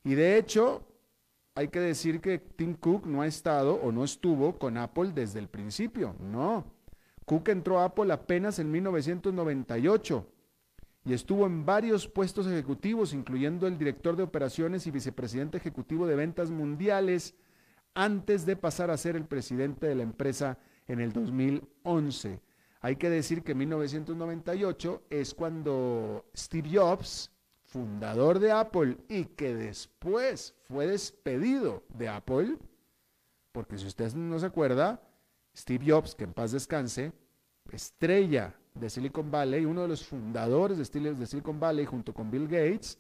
Y 0.04 0.16
de 0.16 0.38
hecho, 0.38 0.86
hay 1.56 1.70
que 1.70 1.80
decir 1.80 2.22
que 2.22 2.38
Tim 2.38 2.76
Cook 2.76 3.08
no 3.08 3.22
ha 3.22 3.28
estado 3.28 3.76
o 3.76 3.92
no 3.92 4.04
estuvo 4.04 4.60
con 4.60 4.78
Apple 4.78 5.12
desde 5.14 5.40
el 5.40 5.48
principio, 5.48 6.16
no. 6.20 6.66
Cook 7.26 7.50
entró 7.50 7.80
a 7.80 7.86
Apple 7.86 8.14
apenas 8.14 8.60
en 8.60 8.72
1998 8.72 10.26
y 11.08 11.14
estuvo 11.14 11.46
en 11.46 11.66
varios 11.66 12.06
puestos 12.06 12.48
ejecutivos, 12.48 13.14
incluyendo 13.14 13.66
el 13.66 13.78
director 13.78 14.18
de 14.18 14.24
operaciones 14.24 14.86
y 14.88 14.92
vicepresidente 14.92 15.58
ejecutivo 15.58 16.06
de 16.06 16.18
ventas 16.18 16.52
mundiales, 16.52 17.34
antes 17.94 18.46
de 18.46 18.58
pasar 18.58 18.92
a 18.92 18.98
ser 18.98 19.16
el 19.16 19.24
presidente 19.24 19.88
de 19.88 19.96
la 19.96 20.04
empresa 20.04 20.58
en 20.86 21.00
el 21.00 21.14
2011. 21.14 22.42
Hay 22.82 22.98
que 22.98 23.10
decir 23.10 23.42
que 23.44 23.56
1998 23.56 25.04
es 25.10 25.34
cuando 25.34 26.26
Steve 26.36 26.72
Jobs, 26.74 27.32
fundador 27.64 28.40
de 28.40 28.52
Apple 28.52 28.98
y 29.08 29.24
que 29.24 29.56
después 29.56 30.56
fue 30.64 30.88
despedido 30.88 31.86
de 31.88 32.10
Apple, 32.10 32.58
porque 33.54 33.78
si 33.78 33.88
usted 33.88 34.14
no 34.14 34.38
se 34.40 34.46
acuerda, 34.46 35.02
Steve 35.56 35.86
Jobs, 35.88 36.16
que 36.16 36.26
en 36.26 36.34
paz 36.34 36.52
descanse, 36.52 37.14
estrella 37.72 38.54
de 38.80 38.90
Silicon 38.90 39.32
Valley, 39.32 39.66
uno 39.66 39.84
de 39.84 39.88
los 39.88 40.06
fundadores 40.06 40.78
de, 40.78 41.26
Silicon 41.26 41.60
Valley 41.60 41.86
junto 41.86 42.14
con 42.14 42.30
Bill 42.32 42.48
Gates, 42.48 42.98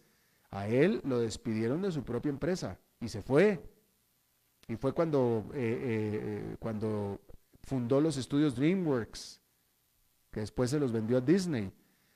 a 0.50 0.67
él 0.67 1.01
lo 1.03 1.19
despidieron 1.19 1.81
de 1.81 1.91
su 1.91 2.03
propia 2.03 2.29
empresa 2.29 2.79
y 3.00 3.07
se 3.10 3.22
fue. 3.22 3.62
Y 4.67 4.75
fue 4.75 4.93
cuando, 4.93 5.46
eh, 5.53 5.60
eh, 5.60 6.19
eh, 6.24 6.55
cuando 6.60 7.22
fundó 7.63 8.01
los 8.01 8.17
estudios 8.17 8.55
DreamWorks, 8.55 9.41
que 10.31 10.41
después 10.41 10.69
se 10.69 10.79
los 10.79 10.91
vendió 10.91 11.17
a 11.17 11.22
Disney. 11.22 11.72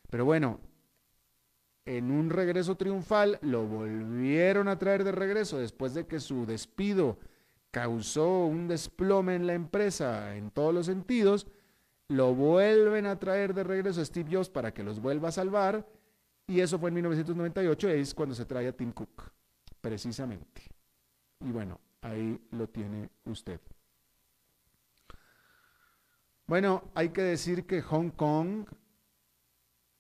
Pero 0.10 0.26
bueno, 0.26 0.60
en 1.86 2.12
un 2.12 2.30
regreso 2.30 2.76
triunfal 2.76 3.40
lo 3.42 3.66
volvieron 3.66 4.68
a 4.68 4.78
traer 4.78 5.04
de 5.04 5.12
regreso 5.12 5.58
después 5.58 5.94
de 5.94 6.06
que 6.06 6.20
su 6.20 6.46
despido 6.46 7.18
causó 7.72 8.46
un 8.46 8.68
desplome 8.68 9.36
en 9.36 9.48
la 9.48 9.54
empresa 9.54 10.36
en 10.36 10.52
todos 10.52 10.74
los 10.74 10.86
sentidos 10.86 11.48
lo 12.12 12.36
vuelven 12.36 13.06
a 13.06 13.18
traer 13.18 13.54
de 13.54 13.64
regreso 13.64 14.02
a 14.02 14.06
Steve 14.06 14.36
Jobs 14.36 14.50
para 14.50 14.74
que 14.74 14.84
los 14.84 15.00
vuelva 15.00 15.30
a 15.30 15.32
salvar, 15.32 15.88
y 16.46 16.60
eso 16.60 16.78
fue 16.78 16.90
en 16.90 16.96
1998, 16.96 17.90
es 17.90 18.14
cuando 18.14 18.36
se 18.36 18.46
trae 18.46 18.68
a 18.68 18.76
Tim 18.76 18.92
Cook, 18.92 19.32
precisamente. 19.80 20.62
Y 21.40 21.52
bueno, 21.52 21.80
ahí 22.02 22.38
lo 22.52 22.68
tiene 22.68 23.10
usted. 23.24 23.62
Bueno, 26.48 26.84
hay 26.96 27.10
que 27.10 27.22
decir 27.22 27.66
que 27.66 27.82
Hong 27.82 28.10
Kong 28.10 28.66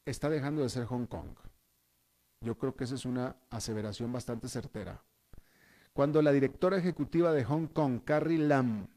está 0.05 0.29
dejando 0.29 0.63
de 0.63 0.69
ser 0.69 0.83
Hong 0.85 1.05
Kong. 1.05 1.29
Yo 2.41 2.57
creo 2.57 2.75
que 2.75 2.83
esa 2.83 2.95
es 2.95 3.05
una 3.05 3.37
aseveración 3.49 4.11
bastante 4.11 4.49
certera. 4.49 5.01
Cuando 5.93 6.21
la 6.21 6.33
directora 6.33 6.77
ejecutiva 6.77 7.31
de 7.31 7.45
Hong 7.45 7.67
Kong, 7.67 8.01
Carrie 8.03 8.37
Lam, 8.37 8.87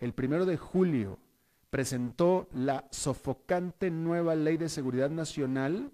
el 0.00 0.14
primero 0.14 0.46
de 0.46 0.56
julio 0.56 1.20
presentó 1.70 2.48
la 2.52 2.86
sofocante 2.90 3.90
nueva 3.90 4.34
ley 4.34 4.56
de 4.56 4.68
seguridad 4.68 5.10
nacional, 5.10 5.92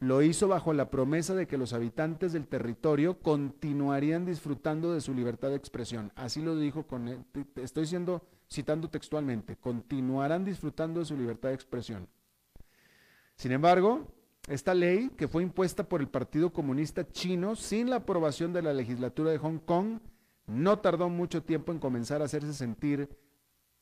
lo 0.00 0.22
hizo 0.22 0.48
bajo 0.48 0.72
la 0.72 0.90
promesa 0.90 1.34
de 1.34 1.46
que 1.46 1.56
los 1.56 1.72
habitantes 1.72 2.32
del 2.32 2.46
territorio 2.46 3.20
continuarían 3.20 4.26
disfrutando 4.26 4.92
de 4.92 5.00
su 5.00 5.14
libertad 5.14 5.48
de 5.48 5.56
expresión. 5.56 6.12
Así 6.16 6.42
lo 6.42 6.58
dijo 6.58 6.86
con 6.86 7.24
estoy 7.56 7.86
siendo 7.86 8.26
citando 8.50 8.90
textualmente, 8.90 9.56
continuarán 9.56 10.44
disfrutando 10.44 11.00
de 11.00 11.06
su 11.06 11.16
libertad 11.16 11.48
de 11.48 11.54
expresión. 11.54 12.08
Sin 13.36 13.52
embargo, 13.52 14.06
esta 14.48 14.74
ley, 14.74 15.10
que 15.16 15.28
fue 15.28 15.42
impuesta 15.42 15.88
por 15.88 16.00
el 16.00 16.08
Partido 16.08 16.52
Comunista 16.52 17.08
Chino 17.08 17.56
sin 17.56 17.88
la 17.88 17.96
aprobación 17.96 18.52
de 18.52 18.62
la 18.62 18.74
legislatura 18.74 19.30
de 19.30 19.38
Hong 19.38 19.58
Kong, 19.58 20.00
no 20.46 20.78
tardó 20.80 21.08
mucho 21.08 21.42
tiempo 21.42 21.72
en 21.72 21.78
comenzar 21.78 22.20
a 22.20 22.26
hacerse 22.26 22.52
sentir 22.52 23.08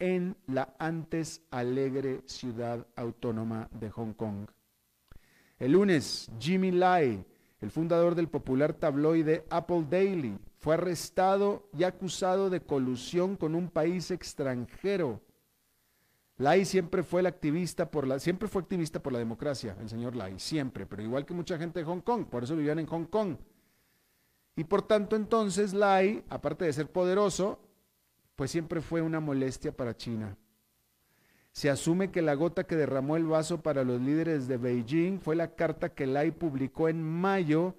en 0.03 0.37
la 0.49 0.75
antes 0.81 1.43
alegre 1.53 2.23
ciudad 2.27 2.85
autónoma 2.97 3.69
de 3.71 3.89
Hong 3.91 4.15
Kong. 4.15 4.49
El 5.61 5.73
lunes, 5.73 6.29
Jimmy 6.41 6.73
Lai, 6.73 7.25
el 7.61 7.71
fundador 7.71 8.17
del 8.17 8.27
popular 8.27 8.73
tabloide 8.73 9.47
Apple 9.49 9.87
Daily, 9.89 10.37
fue 10.59 10.75
arrestado 10.75 11.69
y 11.79 11.85
acusado 11.85 12.51
de 12.51 12.61
colusión 12.61 13.37
con 13.37 13.55
un 13.55 13.69
país 13.69 14.11
extranjero. 14.11 15.21
Lai 16.37 16.65
siempre 16.65 17.05
fue 17.05 17.21
el 17.21 17.27
activista 17.27 17.89
por 17.89 18.09
la, 18.09 18.19
siempre 18.19 18.49
fue 18.49 18.63
activista 18.63 19.01
por 19.01 19.13
la 19.13 19.21
democracia, 19.21 19.77
el 19.81 19.89
señor 19.89 20.17
Lai, 20.17 20.37
siempre, 20.41 20.85
pero 20.85 21.01
igual 21.05 21.25
que 21.25 21.33
mucha 21.33 21.57
gente 21.59 21.79
de 21.79 21.87
Hong 21.87 22.01
Kong, 22.01 22.27
por 22.27 22.43
eso 22.43 22.57
vivían 22.57 22.81
en 22.81 22.87
Hong 22.87 23.05
Kong. 23.05 23.37
Y 24.57 24.65
por 24.65 24.83
tanto 24.83 25.15
entonces 25.15 25.73
Lai, 25.73 26.25
aparte 26.29 26.65
de 26.65 26.73
ser 26.73 26.91
poderoso, 26.91 27.61
pues 28.37 28.51
siempre 28.51 28.81
fue 28.81 29.03
una 29.03 29.21
molestia 29.21 29.73
para 29.73 29.97
China. 29.97 30.37
Se 31.53 31.69
asume 31.69 32.11
que 32.11 32.23
la 32.23 32.35
gota 32.35 32.65
que 32.65 32.77
derramó 32.77 33.17
el 33.17 33.27
vaso 33.27 33.63
para 33.63 33.85
los 33.85 34.01
líderes 34.01 34.49
de 34.49 34.57
Beijing 34.57 35.21
fue 35.21 35.37
la 35.37 35.55
carta 35.55 35.91
que 35.91 36.07
Lai 36.07 36.31
publicó 36.31 36.89
en 36.89 37.03
mayo 37.03 37.75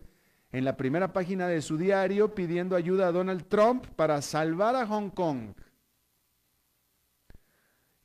en 0.52 0.64
la 0.64 0.78
primera 0.78 1.12
página 1.12 1.48
de 1.48 1.62
su 1.64 1.78
diario 1.78 2.36
pidiendo 2.36 2.76
ayuda 2.76 3.08
a 3.08 3.12
Donald 3.12 3.48
Trump 3.48 3.88
para 3.96 4.22
salvar 4.22 4.76
a 4.76 4.86
Hong 4.86 5.10
Kong. 5.10 5.54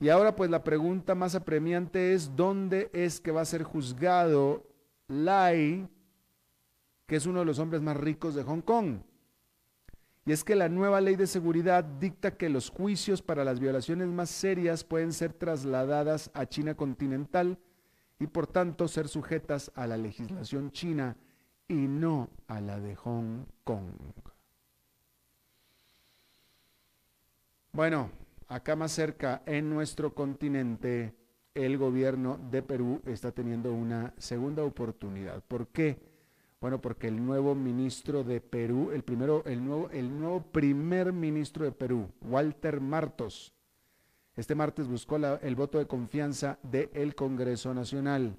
Y 0.01 0.09
ahora 0.09 0.35
pues 0.35 0.49
la 0.49 0.65
pregunta 0.65 1.15
más 1.15 1.35
apremiante 1.35 2.15
es 2.15 2.35
dónde 2.35 2.89
es 2.95 3.21
que 3.21 3.33
va 3.33 3.43
a 3.43 3.45
ser 3.45 3.65
juzgado 3.65 4.65
Lai, 5.09 5.87
que 7.07 7.17
es 7.17 7.27
uno 7.27 7.41
de 7.41 7.45
los 7.45 7.59
hombres 7.59 7.83
más 7.83 7.97
ricos 7.97 8.35
de 8.35 8.43
Hong 8.43 8.63
Kong. 8.63 9.01
Y 10.29 10.33
es 10.33 10.45
que 10.45 10.55
la 10.55 10.69
nueva 10.69 11.01
ley 11.01 11.17
de 11.17 11.27
seguridad 11.27 11.83
dicta 11.83 12.37
que 12.37 12.51
los 12.51 12.69
juicios 12.69 13.23
para 13.23 13.45
las 13.45 13.61
violaciones 13.61 14.09
más 14.09 14.29
serias 14.29 14.85
pueden 14.85 15.15
ser 15.15 15.33
trasladadas 15.33 16.31
a 16.35 16.45
China 16.45 16.75
continental 16.75 17.59
y 18.21 18.27
por 18.27 18.47
tanto 18.47 18.89
ser 18.89 19.09
sujetas 19.09 19.73
a 19.75 19.87
la 19.87 19.97
legislación 19.97 20.71
china 20.71 21.17
y 21.67 21.73
no 21.77 22.29
a 22.47 22.61
la 22.61 22.79
de 22.79 22.95
Hong 22.95 23.47
Kong. 23.65 23.95
Bueno, 27.73 28.11
acá 28.49 28.77
más 28.77 28.93
cerca, 28.93 29.41
en 29.47 29.71
nuestro 29.71 30.15
continente, 30.15 31.15
el 31.55 31.79
gobierno 31.79 32.39
de 32.51 32.61
Perú 32.61 33.01
está 33.07 33.33
teniendo 33.33 33.73
una 33.73 34.13
segunda 34.19 34.63
oportunidad. 34.63 35.43
¿Por 35.43 35.69
qué? 35.69 36.08
Bueno, 36.61 36.81
porque 36.81 37.07
el 37.07 37.25
nuevo 37.25 37.55
ministro 37.55 38.25
de 38.25 38.41
Perú, 38.41 38.91
el 38.93 39.05
primero, 39.05 39.45
el 39.47 39.65
nuevo, 39.65 39.91
el 39.91 40.19
nuevo 40.19 40.43
primer 40.43 41.13
ministro 41.13 41.65
de 41.65 41.73
Perú, 41.73 42.09
Walter 42.21 42.81
Martos, 42.81 43.55
este 44.39 44.55
martes 44.55 44.87
buscó 44.87 45.17
el 45.17 45.57
voto 45.57 45.79
de 45.79 45.89
confianza 45.89 46.61
del 46.63 47.17
Congreso 47.17 47.75
Nacional. 47.75 48.37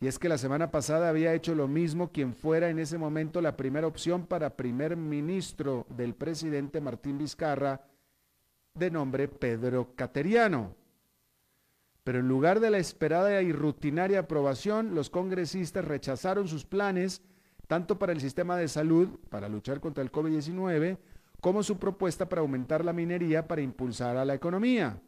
Y 0.00 0.06
es 0.06 0.18
que 0.18 0.28
la 0.28 0.38
semana 0.38 0.70
pasada 0.70 1.10
había 1.10 1.34
hecho 1.34 1.54
lo 1.54 1.68
mismo 1.68 2.12
quien 2.12 2.34
fuera 2.34 2.70
en 2.70 2.78
ese 2.78 2.96
momento 2.96 3.42
la 3.42 3.58
primera 3.58 3.86
opción 3.86 4.26
para 4.26 4.56
primer 4.56 4.96
ministro 4.96 5.86
del 5.90 6.14
presidente 6.14 6.80
Martín 6.80 7.18
Vizcarra 7.18 7.82
de 8.72 8.90
nombre 8.90 9.28
Pedro 9.28 9.94
Cateriano. 9.94 10.74
Pero 12.06 12.20
en 12.20 12.28
lugar 12.28 12.60
de 12.60 12.70
la 12.70 12.78
esperada 12.78 13.42
y 13.42 13.50
rutinaria 13.50 14.20
aprobación, 14.20 14.94
los 14.94 15.10
congresistas 15.10 15.84
rechazaron 15.84 16.46
sus 16.46 16.64
planes 16.64 17.20
tanto 17.66 17.98
para 17.98 18.12
el 18.12 18.20
sistema 18.20 18.56
de 18.56 18.68
salud, 18.68 19.08
para 19.28 19.48
luchar 19.48 19.80
contra 19.80 20.04
el 20.04 20.12
COVID-19, 20.12 20.98
como 21.40 21.64
su 21.64 21.78
propuesta 21.80 22.28
para 22.28 22.42
aumentar 22.42 22.84
la 22.84 22.92
minería 22.92 23.48
para 23.48 23.60
impulsar 23.60 24.16
a 24.16 24.24
la 24.24 24.34
economía. 24.34 25.02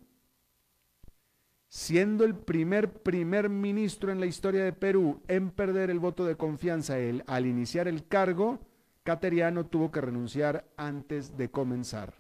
Siendo 1.69 2.25
el 2.25 2.35
primer 2.35 2.93
primer 2.93 3.49
ministro 3.49 4.11
en 4.11 4.19
la 4.19 4.27
historia 4.27 4.65
de 4.65 4.73
Perú 4.73 5.23
en 5.29 5.53
perder 5.53 5.91
el 5.91 6.01
voto 6.01 6.25
de 6.25 6.35
confianza 6.35 6.97
al 7.29 7.47
iniciar 7.47 7.87
el 7.87 8.09
cargo, 8.09 8.59
Cateriano 9.05 9.67
tuvo 9.67 9.93
que 9.93 10.01
renunciar 10.01 10.67
antes 10.77 11.37
de 11.37 11.49
comenzar. 11.49 12.15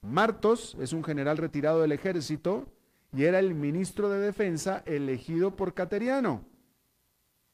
Martos 0.00 0.74
es 0.80 0.94
un 0.94 1.04
general 1.04 1.36
retirado 1.36 1.82
del 1.82 1.92
ejército 1.92 2.66
y 3.14 3.24
era 3.24 3.38
el 3.38 3.54
ministro 3.54 4.08
de 4.08 4.18
Defensa 4.18 4.82
elegido 4.86 5.54
por 5.54 5.74
Cateriano. 5.74 6.44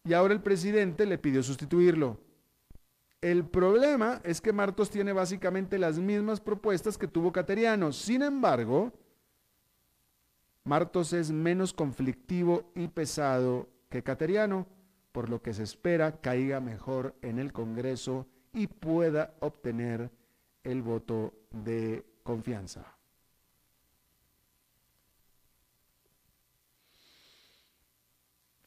Y 0.05 0.13
ahora 0.13 0.35
el 0.35 0.41
presidente 0.41 1.05
le 1.05 1.19
pidió 1.19 1.43
sustituirlo. 1.43 2.19
El 3.21 3.45
problema 3.45 4.21
es 4.23 4.41
que 4.41 4.53
Martos 4.53 4.91
tiene 4.91 5.13
básicamente 5.13 5.79
las 5.79 5.99
mismas 5.99 6.41
propuestas 6.41 6.97
que 6.97 7.09
tuvo 7.09 7.33
Cateriano. 7.33 7.93
Sin 7.93 8.23
embargo, 8.23 8.93
Martos 10.63 11.13
es 11.13 11.33
menos 11.33 11.73
conflictivo 11.73 12.71
y 12.77 12.89
pesado 12.89 13.69
que 13.89 14.05
Cateriano, 14.05 14.69
por 15.11 15.29
lo 15.29 15.43
que 15.43 15.53
se 15.53 15.65
espera 15.65 16.21
caiga 16.21 16.61
mejor 16.61 17.17
en 17.23 17.41
el 17.41 17.53
Congreso 17.53 18.29
y 18.53 18.69
pueda 18.69 19.35
obtener 19.41 20.13
el 20.63 20.83
voto 20.83 21.33
de 21.51 22.05
confianza. 22.23 22.98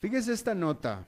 Fíjese 0.02 0.34
esta 0.34 0.54
nota. 0.54 1.08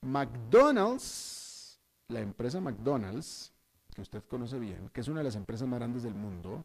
McDonald's, 0.00 1.78
la 2.08 2.20
empresa 2.20 2.60
McDonald's, 2.60 3.52
que 3.94 4.02
usted 4.02 4.24
conoce 4.24 4.58
bien, 4.58 4.88
que 4.92 5.00
es 5.00 5.08
una 5.08 5.20
de 5.20 5.24
las 5.24 5.36
empresas 5.36 5.68
más 5.68 5.78
grandes 5.78 6.02
del 6.02 6.14
mundo, 6.14 6.64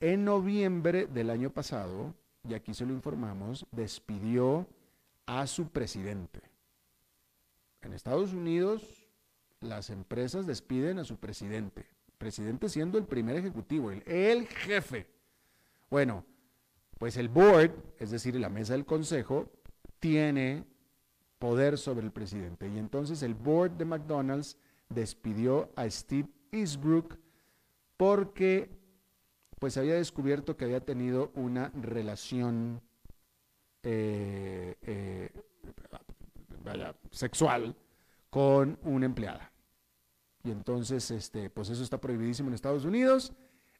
en 0.00 0.24
noviembre 0.24 1.06
del 1.06 1.30
año 1.30 1.50
pasado, 1.50 2.14
y 2.46 2.52
aquí 2.52 2.74
se 2.74 2.84
lo 2.84 2.92
informamos, 2.92 3.66
despidió 3.70 4.66
a 5.24 5.46
su 5.46 5.68
presidente. 5.68 6.40
En 7.80 7.94
Estados 7.94 8.34
Unidos, 8.34 9.06
las 9.60 9.88
empresas 9.88 10.46
despiden 10.46 10.98
a 10.98 11.04
su 11.04 11.16
presidente 11.16 11.86
presidente 12.22 12.68
siendo 12.68 12.98
el 12.98 13.04
primer 13.04 13.34
ejecutivo, 13.34 13.90
el, 13.90 14.00
el 14.06 14.46
jefe. 14.46 15.08
Bueno, 15.90 16.24
pues 16.96 17.16
el 17.16 17.28
board, 17.28 17.72
es 17.98 18.12
decir, 18.12 18.36
la 18.36 18.48
mesa 18.48 18.74
del 18.74 18.86
consejo, 18.86 19.50
tiene 20.02 20.64
poder 21.38 21.78
sobre 21.78 22.04
el 22.04 22.10
presidente. 22.10 22.68
Y 22.68 22.76
entonces 22.76 23.22
el 23.22 23.34
board 23.34 23.70
de 23.70 23.84
McDonald's 23.84 24.58
despidió 24.88 25.70
a 25.76 25.88
Steve 25.88 26.28
Eastbrook 26.50 27.16
porque 27.96 28.68
pues 29.60 29.76
había 29.76 29.94
descubierto 29.94 30.56
que 30.56 30.64
había 30.64 30.80
tenido 30.80 31.30
una 31.36 31.68
relación 31.68 32.82
eh, 33.84 34.74
eh, 34.82 35.30
sexual 37.12 37.76
con 38.28 38.80
una 38.82 39.06
empleada. 39.06 39.52
Y 40.42 40.50
entonces, 40.50 41.12
este, 41.12 41.48
pues 41.48 41.68
eso 41.70 41.84
está 41.84 42.00
prohibidísimo 42.00 42.48
en 42.48 42.54
Estados 42.54 42.84
Unidos. 42.84 43.32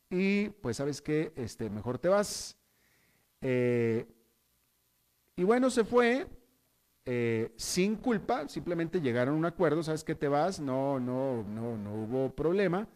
Y 0.09 0.51
pues 0.51 0.77
sabes 0.77 1.03
que 1.03 1.33
este, 1.35 1.69
mejor 1.69 1.99
te 1.99 2.09
vas. 2.09 2.57
Eh, 3.41 4.07
y 5.37 5.45
bueno, 5.45 5.71
se 5.71 5.85
fue 5.85 6.27
eh, 7.05 7.53
sin 7.57 7.97
culpa, 7.97 8.49
simplemente 8.49 9.01
llegaron 9.01 9.35
a 9.35 9.39
un 9.39 9.45
acuerdo, 9.45 9.83
sabes 9.83 10.05
que 10.05 10.15
te 10.15 10.29
vas, 10.29 10.61
no, 10.61 11.01
no, 11.01 11.43
no, 11.43 11.77
no 11.77 11.95
hubo 11.95 12.35
problema. 12.35 12.89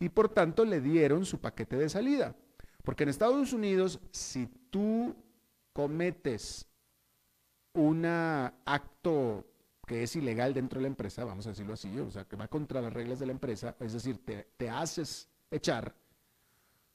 Y 0.00 0.08
por 0.08 0.28
tanto 0.28 0.64
le 0.64 0.80
dieron 0.80 1.24
su 1.24 1.40
paquete 1.40 1.76
de 1.76 1.88
salida. 1.88 2.34
Porque 2.82 3.04
en 3.04 3.08
Estados 3.08 3.52
Unidos, 3.52 4.00
si 4.10 4.48
tú 4.70 5.14
cometes 5.72 6.66
un 7.74 8.04
acto 8.04 9.46
que 9.86 10.02
es 10.02 10.16
ilegal 10.16 10.54
dentro 10.54 10.78
de 10.78 10.82
la 10.82 10.88
empresa, 10.88 11.24
vamos 11.24 11.46
a 11.46 11.50
decirlo 11.50 11.74
así, 11.74 11.98
o 11.98 12.10
sea, 12.10 12.24
que 12.24 12.36
va 12.36 12.48
contra 12.48 12.80
las 12.80 12.92
reglas 12.92 13.18
de 13.18 13.26
la 13.26 13.32
empresa, 13.32 13.76
es 13.80 13.92
decir, 13.92 14.18
te, 14.24 14.70
haces 14.70 15.28
echar, 15.50 15.94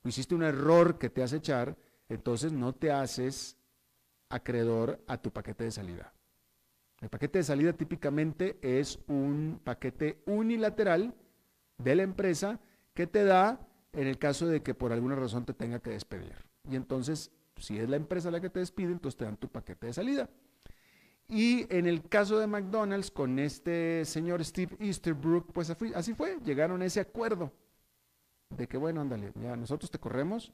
o 0.04 0.08
hiciste 0.08 0.36
un 0.36 0.44
error 0.44 0.98
que 0.98 1.10
te 1.10 1.24
hace 1.24 1.38
echar, 1.38 1.78
entonces 2.10 2.52
no 2.52 2.74
te 2.74 2.92
haces 2.92 3.58
acreedor 4.30 5.04
a 5.08 5.18
tu 5.18 5.32
paquete 5.32 5.66
de 5.66 5.72
salida. 5.72 6.14
El 7.02 7.10
paquete 7.10 7.40
de 7.40 7.44
salida 7.44 7.74
típicamente 7.74 8.58
es 8.62 9.00
un 9.08 9.62
paquete 9.64 10.22
unilateral 10.26 11.14
de 11.78 11.96
la 11.96 12.04
empresa 12.04 12.60
que 12.94 13.06
te 13.06 13.24
da 13.24 13.60
en 13.94 14.08
el 14.08 14.18
caso 14.18 14.48
de 14.48 14.64
que 14.64 14.74
por 14.74 14.92
alguna 14.92 15.16
razón 15.16 15.46
te 15.46 15.54
tenga 15.54 15.80
que 15.80 15.92
despedir. 15.92 16.36
Y 16.70 16.76
entonces, 16.76 17.32
si 17.58 17.78
es 17.78 17.90
la 17.90 17.96
empresa 17.96 18.32
la 18.32 18.42
que 18.42 18.50
te 18.50 18.60
despide, 18.60 18.92
entonces 18.92 19.18
te 19.18 19.26
dan 19.26 19.38
tu 19.38 19.48
paquete 19.48 19.88
de 19.88 19.94
salida. 19.94 20.30
Y 21.30 21.68
en 21.76 21.88
el 21.88 22.08
caso 22.08 22.40
de 22.40 22.48
McDonald's, 22.48 23.12
con 23.12 23.38
este 23.38 24.06
señor 24.06 24.44
Steve 24.44 24.76
Easterbrook, 24.80 25.52
pues 25.52 25.70
así 25.70 26.14
fue, 26.14 26.40
llegaron 26.44 26.82
a 26.82 26.86
ese 26.86 27.00
acuerdo 27.00 27.52
de 28.50 28.68
que, 28.68 28.78
bueno, 28.78 29.02
ándale, 29.02 29.34
ya 29.42 29.56
nosotros 29.56 29.92
te 29.92 30.00
corremos, 30.00 30.54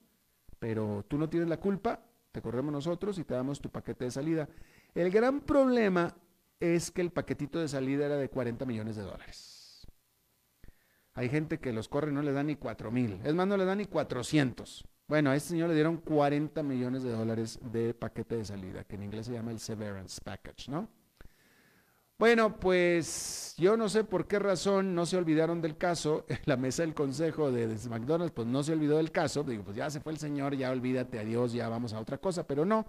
pero 0.60 1.06
tú 1.08 1.18
no 1.18 1.30
tienes 1.30 1.48
la 1.48 1.58
culpa, 1.58 2.02
te 2.34 2.42
corremos 2.42 2.74
nosotros 2.74 3.20
y 3.20 3.24
te 3.24 3.36
damos 3.36 3.62
tu 3.62 3.70
paquete 3.70 4.06
de 4.06 4.12
salida. 4.12 4.50
El 4.96 5.12
gran 5.12 5.40
problema 5.40 6.16
es 6.60 6.90
que 6.90 7.02
el 7.02 7.12
paquetito 7.12 7.60
de 7.60 7.68
salida 7.68 8.08
era 8.08 8.18
de 8.18 8.28
40 8.28 8.66
millones 8.66 8.96
de 8.96 9.04
dólares. 9.04 9.88
Hay 11.14 11.30
gente 11.30 11.60
que 11.60 11.72
los 11.72 11.88
corre 11.88 12.10
y 12.10 12.14
no 12.14 12.24
le 12.24 12.34
dan 12.34 12.48
ni 12.48 12.56
4 12.56 12.92
mil, 12.92 13.22
es 13.24 13.36
más, 13.36 13.46
no 13.46 13.56
le 13.56 13.66
dan 13.66 13.78
ni 13.78 13.86
400. 13.86 14.84
Bueno, 15.08 15.30
a 15.30 15.36
este 15.36 15.50
señor 15.50 15.70
le 15.70 15.76
dieron 15.76 15.98
40 15.98 16.64
millones 16.64 17.04
de 17.04 17.12
dólares 17.12 17.60
de 17.72 17.94
paquete 17.94 18.38
de 18.38 18.46
salida, 18.46 18.84
que 18.84 18.96
en 18.96 19.04
inglés 19.04 19.28
se 19.28 19.34
llama 19.34 19.52
el 19.52 19.60
severance 19.60 20.20
package, 20.20 20.70
¿no? 20.70 20.90
Bueno, 22.18 22.60
pues 22.60 23.56
yo 23.58 23.76
no 23.76 23.90
sé 23.90 24.04
por 24.04 24.28
qué 24.28 24.40
razón 24.40 24.96
no 24.96 25.06
se 25.06 25.18
olvidaron 25.18 25.62
del 25.62 25.78
caso. 25.78 26.26
La 26.46 26.58
mesa 26.58 26.84
del 26.84 26.94
consejo 26.94 27.52
de, 27.52 27.68
McDonald's, 27.90 28.34
pues 28.34 28.48
no 28.48 28.64
se 28.64 28.74
olvidó 28.74 28.98
del 28.98 29.12
caso. 29.12 29.44
Digo, 29.44 29.64
pues 29.64 29.76
ya 29.76 29.90
se 29.90 30.00
fue 30.00 30.14
el 30.14 30.20
señor, 30.20 30.56
ya 30.56 30.72
olvídate, 30.72 31.20
adiós, 31.20 31.54
ya 31.54 31.70
vamos 31.70 31.94
a 31.94 32.00
otra 32.00 32.18
cosa. 32.18 32.46
Pero 32.46 32.66
no, 32.66 32.86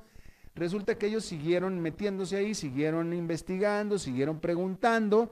resulta 0.55 0.97
que 0.97 1.07
ellos 1.07 1.25
siguieron 1.25 1.81
metiéndose 1.81 2.37
ahí, 2.37 2.55
siguieron 2.55 3.13
investigando, 3.13 3.99
siguieron 3.99 4.41
preguntando. 4.41 5.31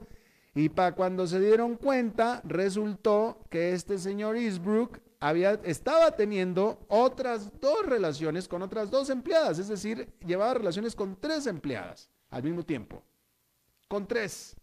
Y 0.55 0.69
para 0.69 0.93
cuando 0.93 1.25
se 1.25 1.39
dieron 1.39 1.75
cuenta, 1.77 2.41
resultó 2.43 3.39
que 3.49 3.73
este 3.73 3.97
señor 3.97 4.37
Eastbrook 4.37 4.99
había, 5.23 5.53
estaba 5.63 6.11
teniendo 6.11 6.85
otras 6.89 7.49
dos 7.61 7.85
relaciones 7.85 8.47
con 8.47 8.61
otras 8.61 8.91
dos 8.91 9.09
empleadas, 9.09 9.57
es 9.57 9.69
decir, 9.69 10.09
llevaba 10.25 10.53
relaciones 10.55 10.95
con 10.95 11.15
tres 11.15 11.47
empleadas 11.47 12.09
al 12.29 12.43
mismo 12.43 12.63
tiempo, 12.63 13.01
con 13.93 14.07
tres. 14.07 14.55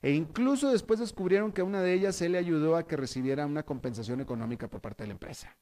E 0.00 0.12
incluso 0.12 0.70
después 0.70 0.98
descubrieron 0.98 1.52
que 1.52 1.62
una 1.62 1.82
de 1.82 1.92
ellas 1.92 2.16
se 2.16 2.30
le 2.30 2.38
ayudó 2.38 2.74
a 2.74 2.86
que 2.86 2.96
recibiera 2.96 3.44
una 3.44 3.64
compensación 3.64 4.22
económica 4.22 4.66
por 4.66 4.80
parte 4.80 5.02
de 5.02 5.08
la 5.08 5.12
empresa. 5.12 5.54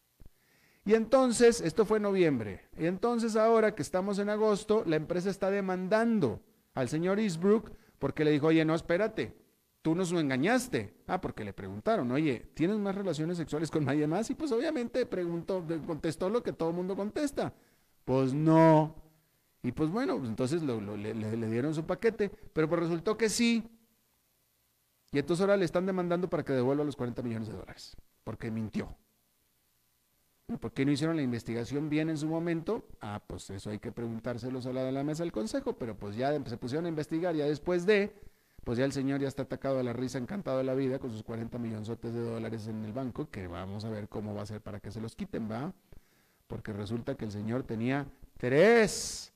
Y 0.84 0.94
entonces, 0.94 1.60
esto 1.60 1.84
fue 1.84 1.96
en 1.96 2.04
noviembre, 2.04 2.68
y 2.78 2.86
entonces 2.86 3.34
ahora 3.34 3.74
que 3.74 3.82
estamos 3.82 4.20
en 4.20 4.28
agosto, 4.28 4.84
la 4.86 4.94
empresa 4.94 5.28
está 5.28 5.50
demandando 5.50 6.40
al 6.74 6.88
señor 6.88 7.18
Eastbrook 7.18 7.72
porque 7.98 8.24
le 8.24 8.30
dijo, 8.30 8.46
oye, 8.46 8.64
no, 8.64 8.76
espérate, 8.76 9.34
tú 9.82 9.96
nos 9.96 10.12
lo 10.12 10.20
engañaste. 10.20 11.02
Ah, 11.08 11.20
porque 11.20 11.42
le 11.42 11.52
preguntaron, 11.52 12.12
oye, 12.12 12.52
¿tienes 12.54 12.76
más 12.78 12.94
relaciones 12.94 13.38
sexuales 13.38 13.72
con 13.72 13.84
nadie 13.84 14.06
más? 14.06 14.30
Y 14.30 14.36
pues 14.36 14.52
obviamente 14.52 15.04
preguntó, 15.04 15.64
contestó 15.84 16.30
lo 16.30 16.44
que 16.44 16.52
todo 16.52 16.68
el 16.68 16.76
mundo 16.76 16.94
contesta. 16.94 17.52
Pues 18.04 18.32
no. 18.32 19.05
Y 19.66 19.72
pues 19.72 19.90
bueno, 19.90 20.16
pues 20.16 20.28
entonces 20.28 20.62
le, 20.62 21.46
dieron 21.50 21.74
su 21.74 21.84
paquete, 21.84 22.30
pero 22.52 22.68
pues 22.68 22.82
resultó 22.82 23.18
que 23.18 23.28
sí. 23.28 23.68
Y 25.10 25.18
entonces 25.18 25.40
ahora 25.40 25.56
le 25.56 25.64
están 25.64 25.86
demandando 25.86 26.30
para 26.30 26.44
que 26.44 26.52
devuelva 26.52 26.84
los 26.84 26.94
40 26.94 27.20
millones 27.22 27.48
de 27.48 27.54
dólares, 27.54 27.96
porque 28.22 28.48
mintió. 28.52 28.96
¿Por 30.60 30.72
qué 30.72 30.86
no 30.86 30.92
hicieron 30.92 31.16
la 31.16 31.22
investigación 31.22 31.88
bien 31.88 32.10
en 32.10 32.16
su 32.16 32.28
momento? 32.28 32.86
Ah, 33.00 33.20
pues 33.26 33.50
eso 33.50 33.70
hay 33.70 33.80
que 33.80 33.90
preguntárselos 33.90 34.66
a 34.66 34.72
la 34.72 34.92
la 34.92 35.02
mesa 35.02 35.24
del 35.24 35.32
consejo, 35.32 35.72
pero 35.76 35.96
pues 35.98 36.14
ya 36.14 36.32
se 36.44 36.56
pusieron 36.56 36.86
a 36.86 36.88
investigar 36.88 37.34
ya 37.34 37.46
después 37.46 37.86
de, 37.86 38.14
pues 38.62 38.78
ya 38.78 38.84
el 38.84 38.92
señor 38.92 39.20
ya 39.20 39.26
está 39.26 39.42
atacado 39.42 39.80
a 39.80 39.82
la 39.82 39.92
risa, 39.92 40.18
encantado 40.18 40.58
de 40.58 40.64
la 40.64 40.74
vida, 40.74 41.00
con 41.00 41.10
sus 41.10 41.24
40 41.24 41.58
millonzotes 41.58 42.14
de 42.14 42.20
dólares 42.20 42.68
en 42.68 42.84
el 42.84 42.92
banco, 42.92 43.28
que 43.30 43.48
vamos 43.48 43.84
a 43.84 43.90
ver 43.90 44.08
cómo 44.08 44.32
va 44.32 44.42
a 44.42 44.46
ser 44.46 44.60
para 44.60 44.78
que 44.78 44.92
se 44.92 45.00
los 45.00 45.16
quiten, 45.16 45.50
¿va? 45.50 45.74
Porque 46.46 46.72
resulta 46.72 47.16
que 47.16 47.24
el 47.24 47.32
señor 47.32 47.64
tenía 47.64 48.06
tres 48.38 49.32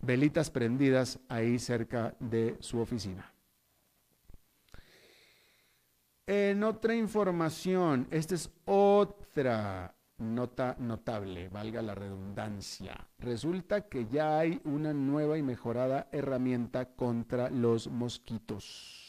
velitas 0.00 0.50
prendidas 0.50 1.18
ahí 1.28 1.58
cerca 1.58 2.14
de 2.20 2.56
su 2.60 2.78
oficina. 2.80 3.32
En 6.26 6.62
otra 6.62 6.94
información, 6.94 8.06
esta 8.10 8.36
es 8.36 8.50
otra 8.64 9.96
nota 10.18 10.76
notable, 10.78 11.48
valga 11.48 11.82
la 11.82 11.94
redundancia. 11.94 13.08
Resulta 13.18 13.88
que 13.88 14.06
ya 14.06 14.38
hay 14.38 14.60
una 14.64 14.92
nueva 14.92 15.38
y 15.38 15.42
mejorada 15.42 16.08
herramienta 16.12 16.94
contra 16.94 17.50
los 17.50 17.88
mosquitos. 17.88 18.99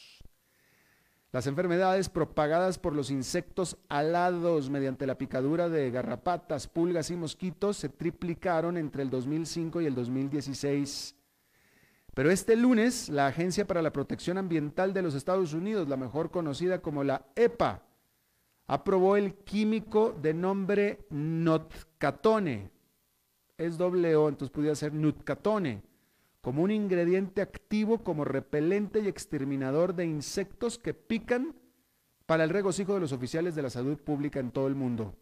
Las 1.32 1.46
enfermedades 1.46 2.10
propagadas 2.10 2.78
por 2.78 2.94
los 2.94 3.10
insectos 3.10 3.78
alados 3.88 4.68
mediante 4.68 5.06
la 5.06 5.16
picadura 5.16 5.70
de 5.70 5.90
garrapatas, 5.90 6.68
pulgas 6.68 7.10
y 7.10 7.16
mosquitos 7.16 7.78
se 7.78 7.88
triplicaron 7.88 8.76
entre 8.76 9.02
el 9.02 9.08
2005 9.08 9.80
y 9.80 9.86
el 9.86 9.94
2016. 9.94 11.16
Pero 12.12 12.30
este 12.30 12.54
lunes, 12.54 13.08
la 13.08 13.28
Agencia 13.28 13.66
para 13.66 13.80
la 13.80 13.94
Protección 13.94 14.36
Ambiental 14.36 14.92
de 14.92 15.00
los 15.00 15.14
Estados 15.14 15.54
Unidos, 15.54 15.88
la 15.88 15.96
mejor 15.96 16.30
conocida 16.30 16.82
como 16.82 17.02
la 17.02 17.24
EPA, 17.34 17.82
aprobó 18.66 19.16
el 19.16 19.32
químico 19.32 20.14
de 20.20 20.34
nombre 20.34 21.06
notcatone. 21.08 22.70
Es 23.56 23.78
doble 23.78 24.16
O, 24.16 24.28
entonces 24.28 24.52
podría 24.52 24.74
ser 24.74 24.92
nutcatone, 24.92 25.82
como 26.42 26.62
un 26.62 26.70
ingrediente 26.70 27.40
activo 27.40 28.04
como 28.04 28.26
repelente 28.26 29.00
y 29.00 29.08
exterminador 29.08 29.94
de 29.94 30.04
insectos 30.04 30.78
que 30.78 30.92
pican 30.92 31.54
para 32.26 32.44
el 32.44 32.50
regocijo 32.50 32.92
de 32.92 33.00
los 33.00 33.12
oficiales 33.12 33.54
de 33.54 33.62
la 33.62 33.70
salud 33.70 33.96
pública 33.96 34.40
en 34.40 34.50
todo 34.50 34.66
el 34.66 34.74
mundo. 34.74 35.14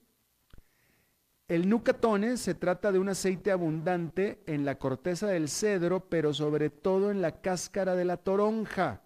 El 1.47 1.69
nucatone 1.69 2.37
se 2.37 2.55
trata 2.55 2.91
de 2.91 2.99
un 2.99 3.09
aceite 3.09 3.53
abundante 3.53 4.41
en 4.47 4.65
la 4.65 4.79
corteza 4.79 5.29
del 5.29 5.49
cedro, 5.49 6.09
pero 6.09 6.35
sobre 6.35 6.71
todo 6.71 7.13
en 7.13 7.23
la 7.23 7.41
cáscara 7.41 7.95
de 7.95 8.05
la 8.05 8.17
toronja 8.17 9.03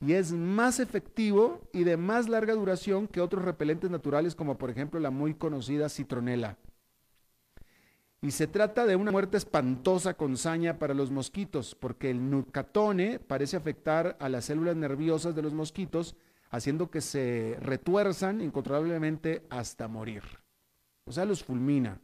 y 0.00 0.14
es 0.14 0.32
más 0.32 0.80
efectivo 0.80 1.62
y 1.72 1.84
de 1.84 1.96
más 1.96 2.28
larga 2.28 2.54
duración 2.54 3.08
que 3.08 3.20
otros 3.20 3.44
repelentes 3.44 3.90
naturales 3.90 4.34
como 4.34 4.58
por 4.58 4.70
ejemplo 4.70 5.00
la 5.00 5.10
muy 5.10 5.34
conocida 5.34 5.88
citronela. 5.88 6.58
Y 8.24 8.30
se 8.30 8.46
trata 8.46 8.86
de 8.86 8.96
una 8.96 9.10
muerte 9.10 9.36
espantosa 9.36 10.14
con 10.14 10.38
saña 10.38 10.78
para 10.78 10.94
los 10.94 11.10
mosquitos, 11.10 11.74
porque 11.74 12.08
el 12.08 12.30
nucatone 12.30 13.18
parece 13.18 13.58
afectar 13.58 14.16
a 14.18 14.30
las 14.30 14.46
células 14.46 14.76
nerviosas 14.76 15.34
de 15.34 15.42
los 15.42 15.52
mosquitos, 15.52 16.16
haciendo 16.48 16.90
que 16.90 17.02
se 17.02 17.58
retuerzan 17.60 18.40
incontrolablemente 18.40 19.44
hasta 19.50 19.88
morir. 19.88 20.22
O 21.04 21.12
sea, 21.12 21.26
los 21.26 21.44
fulmina. 21.44 22.00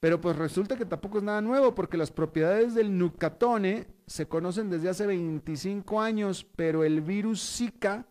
Pero 0.00 0.20
pues 0.20 0.34
resulta 0.34 0.76
que 0.76 0.84
tampoco 0.84 1.18
es 1.18 1.22
nada 1.22 1.40
nuevo 1.40 1.72
porque 1.76 1.96
las 1.96 2.10
propiedades 2.10 2.74
del 2.74 2.98
nucatone 2.98 3.86
se 4.08 4.26
conocen 4.26 4.68
desde 4.68 4.88
hace 4.88 5.06
25 5.06 6.00
años, 6.00 6.44
pero 6.56 6.82
el 6.82 7.02
virus 7.02 7.40
Zika, 7.40 8.08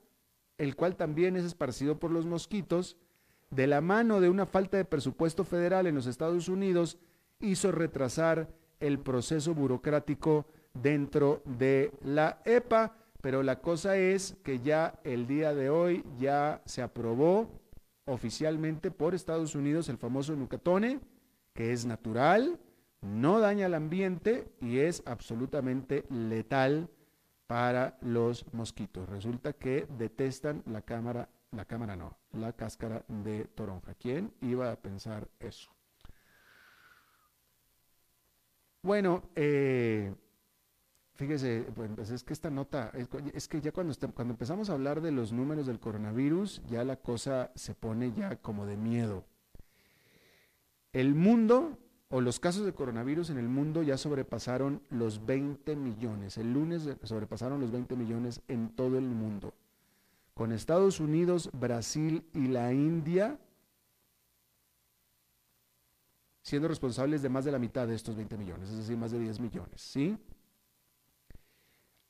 el 0.58 0.78
cual 0.78 0.96
también 0.96 1.36
es 1.36 1.44
esparcido 1.44 2.00
por 2.00 2.12
los 2.12 2.26
mosquitos, 2.26 2.96
de 3.56 3.68
la 3.68 3.82
mano 3.82 4.22
de 4.22 4.30
una 4.30 4.46
falta 4.46 4.78
de 4.78 4.86
presupuesto 4.86 5.44
federal 5.44 5.88
en 5.88 5.96
los 5.96 6.08
Estados 6.08 6.48
Unidos, 6.48 6.98
hizo 7.40 7.72
retrasar 7.72 8.48
el 8.80 9.00
proceso 9.00 9.54
burocrático 9.54 10.46
dentro 10.74 11.42
de 11.46 11.92
la 12.04 12.42
EPA, 12.46 12.96
pero 13.22 13.44
la 13.44 13.60
cosa 13.60 13.96
es 13.98 14.36
que 14.44 14.60
ya 14.60 15.00
el 15.04 15.28
día 15.28 15.54
de 15.54 15.70
hoy 15.70 16.04
ya 16.20 16.62
se 16.66 16.82
aprobó 16.82 17.50
oficialmente 18.06 18.92
por 18.92 19.16
Estados 19.16 19.56
Unidos 19.56 19.88
el 19.90 19.98
famoso 19.98 20.36
Nucatone, 20.36 21.00
que 21.54 21.72
es 21.72 21.86
natural, 21.86 22.60
no 23.02 23.40
daña 23.40 23.68
al 23.68 23.76
ambiente 23.76 24.48
y 24.62 24.80
es 24.80 25.04
absolutamente 25.06 26.06
letal 26.10 26.90
para 27.48 27.98
los 28.02 28.46
mosquitos. 28.54 29.08
Resulta 29.10 29.54
que 29.54 29.86
detestan 29.98 30.64
la 30.66 30.82
cámara, 30.82 31.30
la 31.56 31.66
cámara 31.66 31.96
no, 31.96 32.18
la 32.34 32.54
cáscara 32.54 33.04
de 33.08 33.46
toronja. 33.46 33.94
¿Quién 33.96 34.34
iba 34.42 34.72
a 34.72 34.76
pensar 34.76 35.28
eso? 35.40 35.70
Bueno, 38.82 39.24
eh, 39.36 40.14
fíjese, 41.14 41.66
pues 41.74 42.10
es 42.10 42.24
que 42.24 42.34
esta 42.34 42.50
nota, 42.50 42.92
es, 43.34 43.48
que 43.48 43.62
ya 43.62 43.72
cuando, 43.72 43.94
cuando 44.14 44.34
empezamos 44.34 44.70
a 44.70 44.74
hablar 44.74 45.02
de 45.02 45.12
los 45.12 45.32
números 45.32 45.68
del 45.68 45.80
coronavirus, 45.80 46.62
ya 46.68 46.84
la 46.84 46.98
cosa 46.98 47.52
se 47.56 47.76
pone 47.76 48.12
ya 48.12 48.36
como 48.38 48.66
de 48.66 48.76
miedo. 48.76 49.24
El 50.92 51.16
mundo 51.16 51.78
o 52.10 52.22
los 52.22 52.40
casos 52.40 52.66
de 52.66 52.74
coronavirus 52.74 53.30
en 53.32 53.38
el 53.38 53.48
mundo 53.48 53.82
ya 53.82 53.98
sobrepasaron 53.98 54.84
los 54.90 55.26
20 55.26 55.76
millones. 55.76 56.38
El 56.38 56.54
lunes 56.54 56.88
sobrepasaron 57.04 57.62
los 57.62 57.72
20 57.72 57.96
millones 57.96 58.42
en 58.48 58.70
todo 58.76 58.98
el 58.98 59.06
mundo. 59.06 59.54
Con 60.34 60.52
Estados 60.52 61.00
Unidos, 61.00 61.50
Brasil 61.54 62.26
y 62.34 62.48
la 62.48 62.74
India 62.74 63.40
siendo 66.44 66.68
responsables 66.68 67.22
de 67.22 67.30
más 67.30 67.46
de 67.46 67.52
la 67.52 67.58
mitad 67.58 67.88
de 67.88 67.96
estos 67.96 68.16
20 68.16 68.38
millones, 68.38 68.70
es 68.70 68.78
decir, 68.78 68.98
más 68.98 69.12
de 69.12 69.20
10 69.20 69.40
millones, 69.40 69.82
¿sí? 69.82 70.18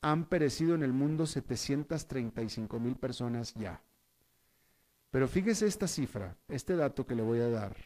Han 0.02 0.26
perecido 0.26 0.76
en 0.76 0.84
el 0.84 0.92
mundo 0.92 1.26
735 1.26 2.80
mil 2.80 2.96
personas 2.96 3.54
ya. 3.54 3.82
Pero 5.12 5.28
fíjese 5.28 5.68
esta 5.68 5.88
cifra, 5.88 6.36
este 6.50 6.76
dato 6.76 7.06
que 7.06 7.16
le 7.16 7.22
voy 7.22 7.40
a 7.40 7.50
dar. 7.50 7.78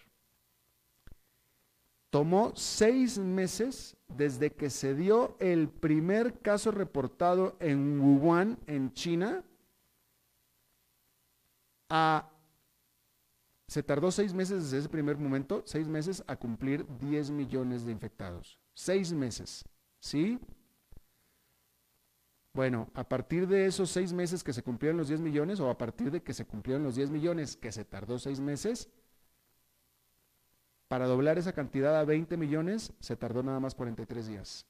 Tomó 2.09 2.53
seis 2.55 3.19
meses 3.19 3.97
desde 4.07 4.51
que 4.51 4.69
se 4.69 4.95
dio 4.95 5.35
el 5.39 5.67
primer 5.67 6.39
caso 6.39 6.71
reportado 6.71 7.57
en 7.59 7.99
Wuhan, 7.99 8.57
en 8.65 8.93
China, 8.93 9.43
Se 13.67 13.83
tardó 13.83 14.11
seis 14.11 14.33
meses 14.33 14.63
desde 14.63 14.79
ese 14.79 14.89
primer 14.89 15.17
momento, 15.17 15.61
seis 15.65 15.87
meses 15.87 16.23
a 16.27 16.37
cumplir 16.37 16.85
10 16.99 17.31
millones 17.31 17.85
de 17.85 17.91
infectados. 17.91 18.59
Seis 18.73 19.11
meses, 19.11 19.65
¿sí? 19.99 20.39
Bueno, 22.53 22.89
a 22.93 23.07
partir 23.07 23.47
de 23.47 23.65
esos 23.65 23.89
seis 23.89 24.13
meses 24.13 24.43
que 24.43 24.53
se 24.53 24.63
cumplieron 24.63 24.97
los 24.97 25.09
10 25.09 25.21
millones 25.21 25.59
o 25.59 25.69
a 25.69 25.77
partir 25.77 26.09
de 26.11 26.23
que 26.23 26.33
se 26.33 26.45
cumplieron 26.45 26.83
los 26.83 26.95
10 26.95 27.11
millones 27.11 27.55
que 27.55 27.71
se 27.71 27.85
tardó 27.85 28.17
seis 28.17 28.39
meses, 28.39 28.89
para 30.87 31.05
doblar 31.05 31.37
esa 31.37 31.53
cantidad 31.53 31.99
a 31.99 32.05
20 32.05 32.37
millones 32.37 32.93
se 32.99 33.17
tardó 33.17 33.43
nada 33.43 33.59
más 33.59 33.75
43 33.75 34.27
días. 34.27 34.65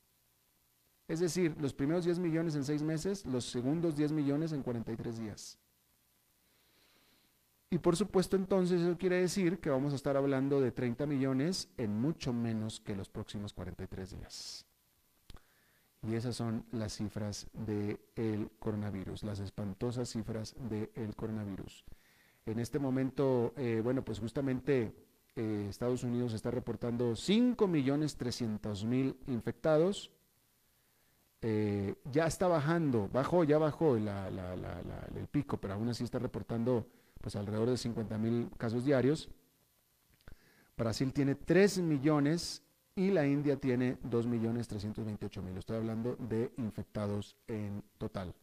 Es 1.07 1.19
decir, 1.19 1.55
los 1.61 1.73
primeros 1.73 2.03
10 2.03 2.19
millones 2.19 2.55
en 2.55 2.65
6 2.65 2.81
meses, 2.81 3.25
los 3.25 3.45
segundos 3.45 3.95
10 3.95 4.11
millones 4.11 4.51
en 4.51 4.63
43 4.63 5.19
días. 5.19 5.59
Y 7.69 7.79
por 7.79 7.97
supuesto 7.97 8.37
entonces 8.37 8.81
eso 8.81 8.97
quiere 8.97 9.17
decir 9.17 9.59
que 9.59 9.69
vamos 9.69 9.91
a 9.91 9.97
estar 9.97 10.15
hablando 10.15 10.61
de 10.61 10.71
30 10.71 11.05
millones 11.05 11.69
en 11.77 11.99
mucho 11.99 12.31
menos 12.31 12.79
que 12.79 12.95
los 12.95 13.09
próximos 13.09 13.51
43 13.53 14.11
días. 14.11 14.65
Y 16.07 16.15
esas 16.15 16.37
son 16.37 16.63
las 16.71 16.93
cifras 16.93 17.47
del 17.53 18.49
coronavirus, 18.59 19.23
las 19.23 19.39
espantosas 19.39 20.09
cifras 20.09 20.55
del 20.69 21.15
coronavirus. 21.15 21.83
En 22.45 22.59
este 22.59 22.77
momento, 22.79 23.53
eh, 23.57 23.81
bueno, 23.83 24.05
pues 24.05 24.19
justamente 24.19 24.93
eh, 25.35 25.65
Estados 25.69 26.03
Unidos 26.03 26.31
está 26.33 26.51
reportando 26.51 27.11
5.300.000 27.11 29.15
infectados. 29.27 30.11
Eh, 31.41 31.95
ya 32.05 32.25
está 32.25 32.47
bajando, 32.47 33.09
bajó, 33.11 33.43
ya 33.43 33.57
bajó 33.57 33.97
el 33.97 34.07
pico, 35.29 35.57
pero 35.57 35.73
aún 35.73 35.89
así 35.89 36.05
está 36.05 36.19
reportando 36.19 36.87
pues 37.21 37.35
alrededor 37.35 37.69
de 37.69 37.75
50.000 37.75 38.49
casos 38.57 38.85
diarios. 38.85 39.29
Brasil 40.77 41.11
tiene 41.13 41.35
3 41.35 41.79
millones 41.79 42.61
y 42.95 43.11
la 43.11 43.25
India 43.25 43.57
tiene 43.57 43.97
2.328.000. 44.01 45.57
Estoy 45.57 45.77
hablando 45.77 46.15
de 46.15 46.51
infectados 46.57 47.37
en 47.47 47.83
total. 47.97 48.33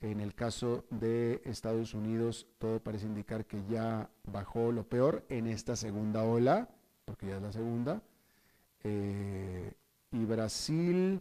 En 0.00 0.20
el 0.20 0.34
caso 0.34 0.84
de 0.90 1.40
Estados 1.44 1.94
Unidos, 1.94 2.46
todo 2.58 2.80
parece 2.80 3.06
indicar 3.06 3.46
que 3.46 3.62
ya 3.70 4.10
bajó 4.24 4.72
lo 4.72 4.86
peor 4.86 5.24
en 5.28 5.46
esta 5.46 5.76
segunda 5.76 6.24
ola, 6.24 6.68
porque 7.04 7.26
ya 7.28 7.36
es 7.36 7.42
la 7.42 7.52
segunda. 7.52 8.02
Eh, 8.82 9.72
y 10.12 10.24
Brasil, 10.26 11.20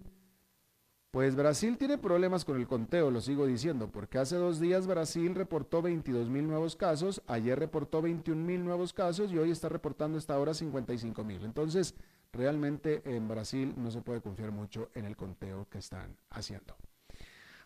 pues 1.13 1.35
Brasil 1.35 1.77
tiene 1.77 1.99
problemas 1.99 2.43
con 2.43 2.59
el 2.59 2.65
conteo, 2.65 3.11
lo 3.11 3.21
sigo 3.21 3.45
diciendo, 3.45 3.87
porque 3.87 4.17
hace 4.17 4.35
dos 4.35 4.59
días 4.59 4.87
Brasil 4.87 5.35
reportó 5.35 5.83
22 5.83 6.27
mil 6.27 6.47
nuevos 6.47 6.75
casos, 6.75 7.21
ayer 7.27 7.59
reportó 7.59 8.01
21 8.01 8.43
mil 8.43 8.65
nuevos 8.65 8.93
casos 8.93 9.31
y 9.31 9.37
hoy 9.37 9.51
está 9.51 9.69
reportando 9.69 10.17
esta 10.17 10.39
hora 10.39 10.55
55 10.55 11.23
mil. 11.23 11.45
Entonces, 11.45 11.93
realmente 12.31 13.03
en 13.05 13.27
Brasil 13.27 13.75
no 13.77 13.91
se 13.91 14.01
puede 14.01 14.21
confiar 14.21 14.51
mucho 14.51 14.89
en 14.95 15.05
el 15.05 15.15
conteo 15.15 15.67
que 15.69 15.77
están 15.77 16.17
haciendo. 16.31 16.75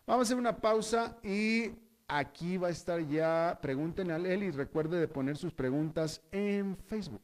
Vamos 0.05 0.23
a 0.23 0.27
hacer 0.27 0.37
una 0.37 0.57
pausa 0.57 1.15
y 1.23 1.71
aquí 2.09 2.57
va 2.57 2.67
a 2.67 2.71
estar 2.71 2.99
ya. 3.07 3.59
Pregúntenle 3.61 4.13
a 4.13 4.17
él 4.17 4.43
y 4.43 4.51
recuerde 4.51 4.99
de 4.99 5.07
poner 5.07 5.37
sus 5.37 5.53
preguntas 5.53 6.21
en 6.33 6.75
Facebook. 6.75 7.23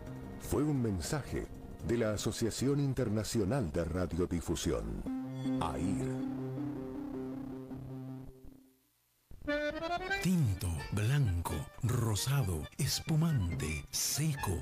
fue 0.51 0.63
un 0.63 0.81
mensaje 0.81 1.47
de 1.87 1.97
la 1.97 2.11
Asociación 2.11 2.81
Internacional 2.81 3.71
de 3.71 3.85
Radiodifusión, 3.85 5.01
AIR. 5.61 6.11
Tinto, 10.21 10.67
blanco, 10.91 11.53
rosado, 11.83 12.67
espumante, 12.77 13.85
seco 13.91 14.61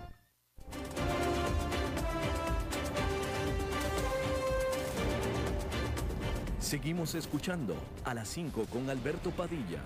Seguimos 6.71 7.15
escuchando 7.15 7.75
a 8.05 8.13
las 8.13 8.29
5 8.29 8.65
con 8.71 8.89
Alberto 8.89 9.29
Padilla. 9.31 9.81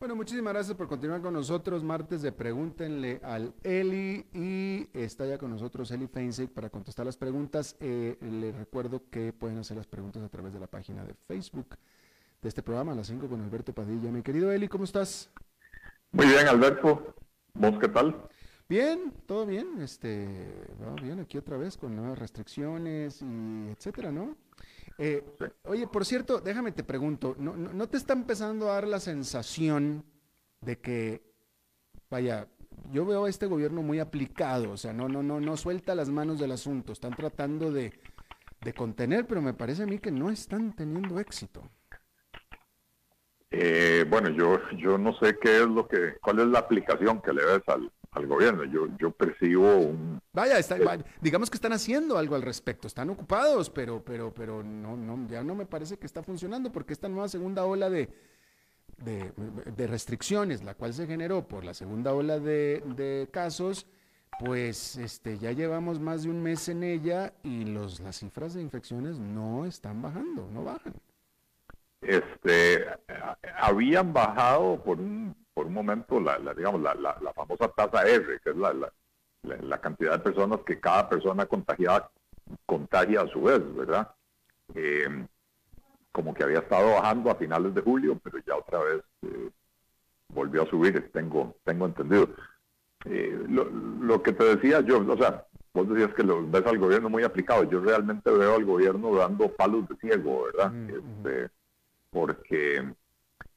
Bueno, 0.00 0.16
muchísimas 0.16 0.54
gracias 0.54 0.76
por 0.76 0.88
continuar 0.88 1.22
con 1.22 1.34
nosotros. 1.34 1.84
Martes 1.84 2.20
de 2.20 2.32
Pregúntenle 2.32 3.20
al 3.22 3.54
Eli 3.62 4.26
y 4.32 4.88
está 4.92 5.24
ya 5.24 5.38
con 5.38 5.52
nosotros 5.52 5.88
Eli 5.92 6.08
Feinsick 6.08 6.50
para 6.50 6.68
contestar 6.68 7.06
las 7.06 7.16
preguntas. 7.16 7.76
Eh, 7.78 8.18
le 8.20 8.50
recuerdo 8.50 9.08
que 9.08 9.32
pueden 9.32 9.58
hacer 9.58 9.76
las 9.76 9.86
preguntas 9.86 10.24
a 10.24 10.28
través 10.28 10.52
de 10.52 10.58
la 10.58 10.66
página 10.66 11.04
de 11.04 11.14
Facebook 11.28 11.76
de 12.42 12.48
este 12.48 12.64
programa, 12.64 12.90
a 12.90 12.96
las 12.96 13.06
5 13.06 13.28
con 13.28 13.40
Alberto 13.40 13.72
Padilla. 13.72 14.10
Mi 14.10 14.22
querido 14.22 14.50
Eli, 14.50 14.66
¿cómo 14.66 14.82
estás? 14.82 15.30
Muy 16.10 16.26
bien, 16.26 16.48
Alberto. 16.48 17.14
¿Vos 17.54 17.78
qué 17.78 17.86
tal? 17.86 18.16
Bien, 18.66 19.12
todo 19.26 19.44
bien, 19.44 19.82
este, 19.82 20.26
va 20.82 20.94
bien 20.94 21.20
aquí 21.20 21.36
otra 21.36 21.58
vez 21.58 21.76
con 21.76 21.94
nuevas 21.94 22.18
restricciones 22.18 23.20
y 23.20 23.68
etcétera, 23.68 24.10
¿no? 24.10 24.36
Eh, 24.96 25.22
oye, 25.64 25.86
por 25.86 26.06
cierto, 26.06 26.40
déjame 26.40 26.72
te 26.72 26.82
pregunto, 26.82 27.36
¿no, 27.38 27.56
¿no, 27.56 27.88
te 27.88 27.98
está 27.98 28.14
empezando 28.14 28.70
a 28.70 28.74
dar 28.74 28.88
la 28.88 29.00
sensación 29.00 30.04
de 30.62 30.78
que, 30.78 31.22
vaya, 32.08 32.48
yo 32.90 33.04
veo 33.04 33.26
a 33.26 33.28
este 33.28 33.46
gobierno 33.46 33.82
muy 33.82 33.98
aplicado, 33.98 34.70
o 34.70 34.76
sea, 34.78 34.94
no, 34.94 35.08
no, 35.08 35.22
no, 35.22 35.40
no 35.40 35.56
suelta 35.58 35.94
las 35.94 36.08
manos 36.08 36.38
del 36.38 36.52
asunto, 36.52 36.92
están 36.92 37.14
tratando 37.14 37.70
de, 37.70 37.92
de 38.62 38.72
contener, 38.72 39.26
pero 39.26 39.42
me 39.42 39.52
parece 39.52 39.82
a 39.82 39.86
mí 39.86 39.98
que 39.98 40.10
no 40.10 40.30
están 40.30 40.74
teniendo 40.74 41.20
éxito. 41.20 41.62
Eh, 43.50 44.06
bueno, 44.08 44.30
yo, 44.30 44.58
yo 44.78 44.96
no 44.96 45.16
sé 45.18 45.36
qué 45.38 45.58
es 45.58 45.68
lo 45.68 45.86
que, 45.86 46.16
cuál 46.22 46.40
es 46.40 46.46
la 46.46 46.60
aplicación 46.60 47.20
que 47.20 47.32
le 47.32 47.44
ves 47.44 47.62
al, 47.66 47.92
al 48.14 48.26
gobierno. 48.26 48.64
Yo, 48.64 48.88
yo 48.98 49.10
percibo 49.10 49.76
un... 49.76 50.20
Vaya, 50.32 50.56
digamos 51.20 51.50
que 51.50 51.56
están 51.56 51.72
haciendo 51.72 52.16
algo 52.16 52.34
al 52.34 52.42
respecto, 52.42 52.88
están 52.88 53.10
ocupados, 53.10 53.70
pero, 53.70 54.02
pero, 54.04 54.32
pero 54.32 54.62
no, 54.62 54.96
no, 54.96 55.28
ya 55.28 55.42
no 55.42 55.54
me 55.54 55.66
parece 55.66 55.98
que 55.98 56.06
está 56.06 56.22
funcionando 56.22 56.72
porque 56.72 56.92
esta 56.92 57.08
nueva 57.08 57.28
segunda 57.28 57.64
ola 57.64 57.90
de, 57.90 58.08
de, 58.96 59.86
restricciones, 59.86 60.64
la 60.64 60.74
cual 60.74 60.94
se 60.94 61.06
generó 61.06 61.46
por 61.46 61.64
la 61.64 61.74
segunda 61.74 62.14
ola 62.14 62.38
de, 62.38 63.28
casos, 63.32 63.86
pues 64.40 64.96
este, 64.96 65.38
ya 65.38 65.52
llevamos 65.52 66.00
más 66.00 66.24
de 66.24 66.30
un 66.30 66.42
mes 66.42 66.68
en 66.68 66.82
ella 66.82 67.32
y 67.42 67.64
los, 67.64 68.00
las 68.00 68.16
cifras 68.16 68.54
de 68.54 68.62
infecciones 68.62 69.18
no 69.18 69.64
están 69.66 70.02
bajando, 70.02 70.48
no 70.52 70.64
bajan. 70.64 70.94
Este, 72.00 72.84
habían 73.56 74.12
bajado 74.12 74.82
por 74.82 75.00
un 75.00 75.34
por 75.54 75.66
un 75.66 75.72
momento 75.72 76.20
la, 76.20 76.38
digamos, 76.54 76.82
la, 76.82 76.94
la, 76.94 77.32
famosa 77.32 77.68
tasa 77.68 78.06
R, 78.06 78.40
que 78.42 78.50
es 78.50 78.56
la, 78.56 78.74
la, 79.42 79.80
cantidad 79.80 80.12
de 80.12 80.18
personas 80.18 80.60
que 80.66 80.80
cada 80.80 81.08
persona 81.08 81.46
contagiada 81.46 82.10
contagia 82.66 83.22
a 83.22 83.28
su 83.28 83.42
vez, 83.42 83.62
¿verdad? 83.74 84.10
Eh, 84.74 85.26
como 86.12 86.34
que 86.34 86.44
había 86.44 86.58
estado 86.58 86.94
bajando 86.94 87.30
a 87.30 87.36
finales 87.36 87.74
de 87.74 87.82
julio, 87.82 88.20
pero 88.22 88.38
ya 88.46 88.56
otra 88.56 88.80
vez 88.80 89.02
eh, 89.22 89.50
volvió 90.28 90.62
a 90.62 90.66
subir, 90.66 91.10
tengo, 91.12 91.56
tengo 91.64 91.86
entendido. 91.86 92.28
Eh, 93.06 93.44
lo, 93.48 93.64
lo, 93.64 94.22
que 94.22 94.32
te 94.32 94.56
decía 94.56 94.80
yo, 94.80 94.98
o 95.06 95.16
sea, 95.16 95.46
vos 95.72 95.88
decías 95.88 96.14
que 96.14 96.22
lo 96.22 96.48
ves 96.48 96.66
al 96.66 96.78
gobierno 96.78 97.08
muy 97.08 97.22
aplicado, 97.22 97.64
yo 97.64 97.80
realmente 97.80 98.30
veo 98.30 98.54
al 98.54 98.64
gobierno 98.64 99.14
dando 99.14 99.48
palos 99.48 99.88
de 99.88 99.96
ciego, 99.96 100.44
¿verdad? 100.44 100.70
Mm, 100.70 100.88
este, 100.90 101.50
porque 102.10 102.94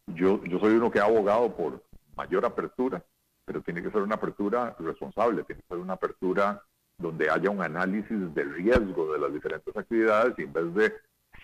yo, 0.07 0.43
yo 0.43 0.59
soy 0.59 0.73
uno 0.73 0.91
que 0.91 0.99
ha 0.99 1.05
abogado 1.05 1.55
por, 1.55 1.83
mayor 2.17 2.45
apertura, 2.45 3.03
pero 3.45 3.61
tiene 3.61 3.81
que 3.81 3.91
ser 3.91 4.01
una 4.01 4.15
apertura 4.15 4.75
responsable, 4.79 5.43
tiene 5.43 5.61
que 5.61 5.67
ser 5.67 5.77
una 5.77 5.93
apertura 5.93 6.61
donde 6.97 7.29
haya 7.29 7.49
un 7.49 7.61
análisis 7.61 8.33
del 8.33 8.53
riesgo 8.53 9.13
de 9.13 9.19
las 9.19 9.31
diferentes 9.31 9.75
actividades 9.77 10.33
y 10.37 10.43
en 10.43 10.53
vez 10.53 10.73
de 10.73 10.93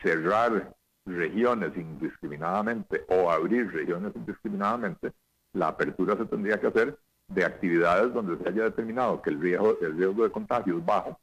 cerrar 0.01 0.75
regiones 1.05 1.75
indiscriminadamente 1.77 3.05
o 3.09 3.29
abrir 3.29 3.71
regiones 3.71 4.13
indiscriminadamente, 4.15 5.13
la 5.53 5.67
apertura 5.67 6.17
se 6.17 6.25
tendría 6.25 6.59
que 6.59 6.67
hacer 6.67 6.97
de 7.27 7.45
actividades 7.45 8.13
donde 8.13 8.37
se 8.37 8.49
haya 8.49 8.63
determinado 8.63 9.21
que 9.21 9.29
el 9.29 9.39
riesgo, 9.39 9.77
el 9.81 9.97
riesgo 9.97 10.23
de 10.23 10.31
contagio 10.31 10.77
es 10.77 10.85
bajo 10.85 11.19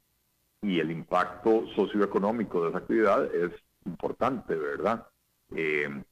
y 0.61 0.79
el 0.79 0.91
impacto 0.91 1.65
socioeconómico 1.75 2.63
de 2.63 2.69
esa 2.69 2.77
actividad 2.77 3.35
es 3.35 3.51
importante, 3.85 4.55
¿verdad? 4.55 5.07
Eh, 5.55 6.03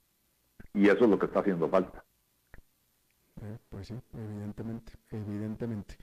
y 0.73 0.89
eso 0.89 1.06
es 1.06 1.10
lo 1.10 1.19
que 1.19 1.28
está 1.28 1.39
haciendo 1.39 1.69
falta. 1.69 2.04
Eh, 3.41 3.58
pues 3.69 3.88
sí, 3.88 3.95
evidentemente, 4.13 4.93
evidentemente. 5.12 5.97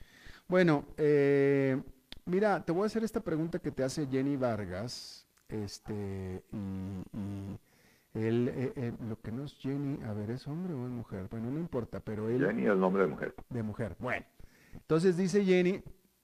Bueno, 0.47 0.85
eh, 0.97 1.81
mira, 2.25 2.63
te 2.63 2.71
voy 2.71 2.83
a 2.83 2.85
hacer 2.85 3.03
esta 3.03 3.19
pregunta 3.19 3.59
que 3.59 3.71
te 3.71 3.83
hace 3.83 4.07
Jenny 4.07 4.37
Vargas, 4.37 5.27
este, 5.49 6.43
y, 6.53 7.59
Él, 8.13 8.49
eh, 8.49 8.73
eh, 8.75 8.93
lo 9.07 9.19
que 9.19 9.31
no 9.31 9.43
es 9.43 9.55
Jenny, 9.55 10.01
a 10.03 10.13
ver, 10.13 10.31
¿es 10.31 10.47
hombre 10.47 10.73
o 10.73 10.85
es 10.85 10.91
mujer? 10.91 11.27
Bueno, 11.29 11.51
no 11.51 11.59
importa, 11.59 11.99
pero 11.99 12.29
él... 12.29 12.45
Jenny 12.45 12.63
es 12.63 12.69
el 12.69 12.79
nombre 12.79 13.03
de 13.03 13.09
mujer. 13.09 13.35
De 13.49 13.61
mujer, 13.61 13.95
bueno. 13.99 14.25
Entonces 14.73 15.17
dice 15.17 15.43
Jenny, 15.43 15.83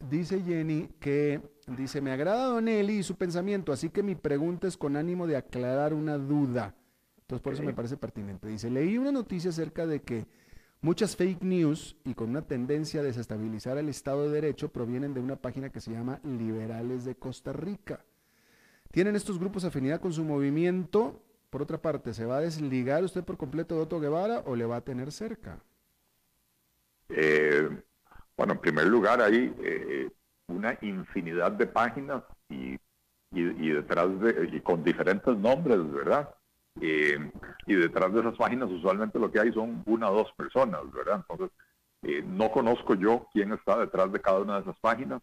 dice 0.09 0.41
Jenny 0.41 0.89
que, 0.99 1.41
dice, 1.67 2.01
me 2.01 2.11
agrada 2.11 2.45
Don 2.45 2.67
Eli 2.67 2.99
y 2.99 3.03
su 3.03 3.15
pensamiento, 3.15 3.71
así 3.71 3.89
que 3.89 4.03
mi 4.03 4.15
pregunta 4.15 4.67
es 4.67 4.77
con 4.77 4.95
ánimo 4.95 5.27
de 5.27 5.37
aclarar 5.37 5.93
una 5.93 6.17
duda. 6.17 6.75
Entonces 7.21 7.41
por 7.41 7.53
eso 7.53 7.63
me 7.63 7.73
parece 7.73 7.97
pertinente. 7.97 8.47
Dice, 8.47 8.69
leí 8.69 8.97
una 8.97 9.11
noticia 9.11 9.49
acerca 9.49 9.85
de 9.85 10.01
que 10.01 10.25
muchas 10.83 11.15
fake 11.15 11.41
news 11.41 11.95
y 12.03 12.13
con 12.13 12.29
una 12.29 12.43
tendencia 12.43 12.99
a 12.99 13.03
desestabilizar 13.03 13.77
el 13.77 13.89
Estado 13.89 14.23
de 14.23 14.41
Derecho 14.41 14.69
provienen 14.69 15.13
de 15.13 15.21
una 15.21 15.37
página 15.37 15.69
que 15.69 15.79
se 15.79 15.91
llama 15.91 16.19
Liberales 16.23 17.05
de 17.05 17.15
Costa 17.15 17.53
Rica. 17.53 18.05
¿Tienen 18.91 19.15
estos 19.15 19.39
grupos 19.39 19.63
afinidad 19.63 20.01
con 20.01 20.13
su 20.13 20.23
movimiento? 20.23 21.23
Por 21.49 21.61
otra 21.61 21.81
parte, 21.81 22.13
¿se 22.13 22.25
va 22.25 22.37
a 22.37 22.41
desligar 22.41 23.03
usted 23.03 23.23
por 23.23 23.37
completo 23.37 23.75
de 23.75 23.81
Otto 23.81 23.99
Guevara 23.99 24.43
o 24.45 24.55
le 24.55 24.65
va 24.65 24.75
a 24.75 24.81
tener 24.81 25.11
cerca? 25.11 25.59
Eh, 27.09 27.69
bueno, 28.35 28.53
en 28.53 28.59
primer 28.59 28.87
lugar 28.87 29.21
hay 29.21 29.53
eh, 29.63 30.09
una 30.47 30.77
infinidad 30.81 31.53
de 31.53 31.65
páginas 31.65 32.23
y, 32.49 32.77
detrás 33.31 34.19
de, 34.19 34.49
y 34.51 34.59
con 34.59 34.83
diferentes 34.83 35.35
nombres, 35.37 35.91
¿verdad? 35.91 36.29
Eh, 36.81 37.31
y 37.67 37.75
detrás 37.75 38.13
de 38.13 38.19
esas 38.19 38.35
páginas 38.35 38.69
usualmente 38.69 39.19
lo 39.19 39.31
que 39.31 39.39
hay 39.39 39.51
son 39.53 39.83
una 39.85 40.09
o 40.09 40.15
dos 40.15 40.31
personas, 40.33 40.81
¿verdad? 40.91 41.23
Entonces, 41.29 41.55
no 42.25 42.51
conozco 42.51 42.95
yo 42.95 43.27
quién 43.31 43.53
está 43.53 43.77
detrás 43.77 44.11
de 44.11 44.19
cada 44.19 44.39
una 44.39 44.55
de 44.55 44.61
esas 44.61 44.79
páginas 44.79 45.21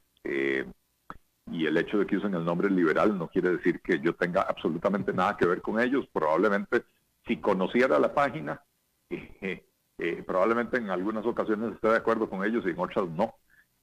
y 1.52 1.66
el 1.66 1.76
hecho 1.76 1.98
de 1.98 2.06
que 2.06 2.16
usen 2.16 2.34
el 2.34 2.44
nombre 2.44 2.70
liberal 2.70 3.16
no 3.16 3.28
quiere 3.28 3.56
decir 3.56 3.80
que 3.80 3.98
yo 4.00 4.14
tenga 4.14 4.42
absolutamente 4.42 5.12
nada 5.12 5.36
que 5.36 5.46
ver 5.46 5.60
con 5.60 5.80
ellos. 5.80 6.06
Probablemente 6.12 6.84
si 7.26 7.38
conociera 7.38 7.98
la 7.98 8.14
página, 8.14 8.62
eh, 9.10 9.64
eh, 9.98 10.22
probablemente 10.26 10.78
en 10.78 10.90
algunas 10.90 11.26
ocasiones 11.26 11.74
esté 11.74 11.88
de 11.88 11.96
acuerdo 11.96 12.28
con 12.28 12.44
ellos 12.44 12.64
y 12.66 12.70
en 12.70 12.78
otras 12.78 13.08
no. 13.10 13.34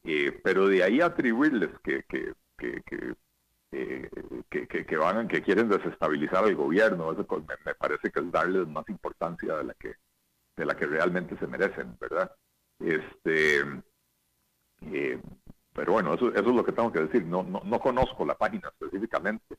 Eh, 0.04 0.40
pero 0.44 0.68
de 0.68 0.84
ahí 0.84 1.02
atribuirles 1.02 1.70
que, 1.84 2.04
que, 2.04 2.34
que 2.58 3.14
que, 3.70 4.86
que, 4.86 4.98
van, 4.98 5.28
que 5.28 5.42
quieren 5.42 5.70
desestabilizar 5.70 6.44
al 6.44 6.56
gobierno, 6.56 7.12
eso 7.12 7.26
me, 7.66 7.76
parece 7.76 8.10
que 8.12 8.20
es 8.20 8.32
darles 8.32 8.68
más 8.68 8.88
importancia 8.90 9.58
de 9.58 9.64
la 9.66 9.74
que 9.74 9.96
de 10.56 10.66
la 10.66 10.76
que 10.76 10.88
realmente 10.88 11.38
se 11.38 11.46
merecen, 11.46 11.96
¿verdad? 12.00 12.32
Este, 12.80 13.64
pero 15.74 15.94
bueno, 15.94 16.16
eso, 16.16 16.30
eso 16.30 16.50
es 16.50 16.56
lo 16.56 16.66
que 16.66 16.72
tengo 16.72 16.92
que 16.92 17.02
decir. 17.02 17.24
No, 17.24 17.44
no, 17.44 17.62
no 17.64 17.80
conozco 17.80 18.26
la 18.26 18.36
página 18.36 18.70
específicamente. 18.70 19.56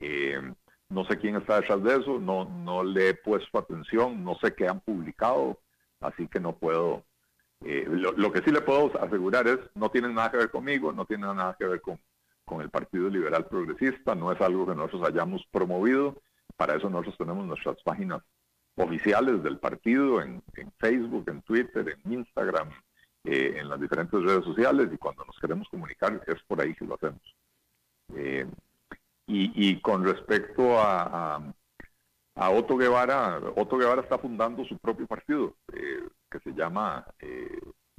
Eh, 0.00 0.40
no 0.88 1.04
sé 1.04 1.16
quién 1.18 1.36
está 1.36 1.60
detrás 1.60 1.82
de 1.82 1.96
eso, 1.96 2.18
no, 2.18 2.44
no 2.44 2.84
le 2.84 3.10
he 3.10 3.14
puesto 3.14 3.58
atención, 3.58 4.22
no 4.22 4.34
sé 4.42 4.54
qué 4.54 4.68
han 4.68 4.80
publicado, 4.80 5.58
así 6.00 6.28
que 6.28 6.40
no 6.40 6.56
puedo. 6.56 7.04
Eh, 7.64 7.86
lo, 7.88 8.32
que 8.32 8.42
sí 8.42 8.50
le 8.50 8.60
puedo 8.60 8.90
asegurar 9.00 9.46
es, 9.46 9.58
no 9.74 9.90
tienen 9.90 10.14
nada 10.14 10.30
que 10.30 10.38
ver 10.38 10.50
conmigo, 10.50 10.92
no 10.92 11.06
tienen 11.06 11.36
nada 11.36 11.56
que 11.56 11.64
ver 11.64 11.80
con, 11.80 11.98
con 12.44 12.60
el 12.60 12.70
Partido 12.70 13.08
Liberal 13.08 13.46
Progresista, 13.46 14.14
no 14.14 14.32
es 14.32 14.40
algo 14.40 14.66
que 14.66 14.74
nosotros 14.74 15.08
hayamos 15.08 15.44
promovido, 15.50 16.16
para 16.56 16.76
eso 16.76 16.90
nosotros 16.90 17.16
tenemos 17.18 17.46
nuestras 17.46 17.82
páginas 17.82 18.22
oficiales 18.76 19.42
del 19.42 19.58
partido 19.58 20.22
en, 20.22 20.42
Facebook, 20.78 21.28
en 21.28 21.42
Twitter, 21.42 21.96
en 22.04 22.12
Instagram, 22.12 22.70
eh, 23.24 23.54
en 23.58 23.68
las 23.68 23.80
diferentes 23.80 24.20
redes 24.22 24.44
sociales 24.44 24.88
y 24.92 24.98
cuando 24.98 25.24
nos 25.24 25.38
queremos 25.38 25.68
comunicar 25.68 26.22
es 26.26 26.42
por 26.44 26.60
ahí 26.60 26.74
que 26.74 26.84
lo 26.84 26.94
hacemos. 26.94 27.22
Eh, 28.14 28.46
y, 29.26 29.80
con 29.80 30.04
respecto 30.04 30.78
a, 30.78 31.36
a, 32.34 32.50
Otto 32.50 32.76
Guevara, 32.76 33.40
Otto 33.56 33.78
Guevara 33.78 34.02
está 34.02 34.18
fundando 34.18 34.62
su 34.64 34.76
propio 34.76 35.06
partido 35.06 35.54
eh, 35.72 36.06
que 36.30 36.38
se 36.40 36.52
llama 36.52 37.06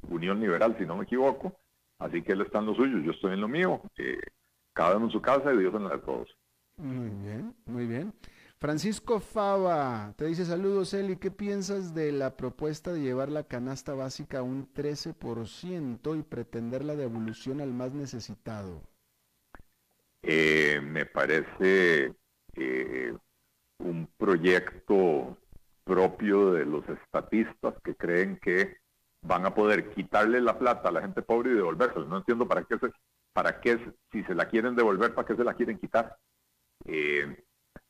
Unión 0.08 0.38
Liberal, 0.38 0.76
si 0.78 0.86
no 0.86 0.96
me 0.96 1.04
equivoco. 1.04 1.56
Así 2.04 2.20
que 2.20 2.32
él 2.32 2.42
está 2.42 2.58
en 2.58 2.66
lo 2.66 2.74
suyo, 2.74 2.98
yo 2.98 3.12
estoy 3.12 3.32
en 3.32 3.40
lo 3.40 3.48
mío. 3.48 3.80
cada 4.74 4.96
uno 4.96 5.06
en 5.06 5.12
su 5.12 5.22
casa 5.22 5.54
y 5.54 5.58
Dios 5.58 5.74
en 5.74 5.84
la 5.84 5.96
de 5.96 6.02
todos. 6.02 6.28
Muy 6.76 7.08
bien, 7.08 7.54
muy 7.64 7.86
bien. 7.86 8.12
Francisco 8.58 9.20
Fava 9.20 10.12
te 10.16 10.26
dice 10.26 10.44
saludos 10.44 10.92
Eli, 10.92 11.16
¿qué 11.16 11.30
piensas 11.30 11.94
de 11.94 12.12
la 12.12 12.36
propuesta 12.36 12.92
de 12.92 13.00
llevar 13.00 13.30
la 13.30 13.44
canasta 13.44 13.94
básica 13.94 14.40
a 14.40 14.42
un 14.42 14.70
13% 14.74 16.18
y 16.18 16.22
pretender 16.22 16.84
la 16.84 16.94
devolución 16.94 17.62
al 17.62 17.72
más 17.72 17.92
necesitado? 17.92 18.82
Eh, 20.22 20.80
me 20.82 21.06
parece 21.06 22.14
eh, 22.54 23.16
un 23.78 24.08
proyecto 24.18 25.38
propio 25.84 26.52
de 26.52 26.66
los 26.66 26.86
estatistas 26.86 27.74
que 27.82 27.94
creen 27.94 28.38
que 28.42 28.83
van 29.24 29.46
a 29.46 29.54
poder 29.54 29.90
quitarle 29.90 30.40
la 30.40 30.58
plata 30.58 30.88
a 30.88 30.92
la 30.92 31.00
gente 31.00 31.22
pobre 31.22 31.50
y 31.50 31.54
devolvérsela. 31.54 32.06
No 32.06 32.18
entiendo 32.18 32.46
para 32.46 32.64
qué, 32.64 32.78
se, 32.78 32.92
para 33.32 33.60
qué 33.60 33.78
si 34.12 34.22
se 34.24 34.34
la 34.34 34.46
quieren 34.46 34.76
devolver, 34.76 35.14
para 35.14 35.26
qué 35.26 35.34
se 35.34 35.44
la 35.44 35.54
quieren 35.54 35.78
quitar. 35.78 36.16
Eh, 36.84 37.44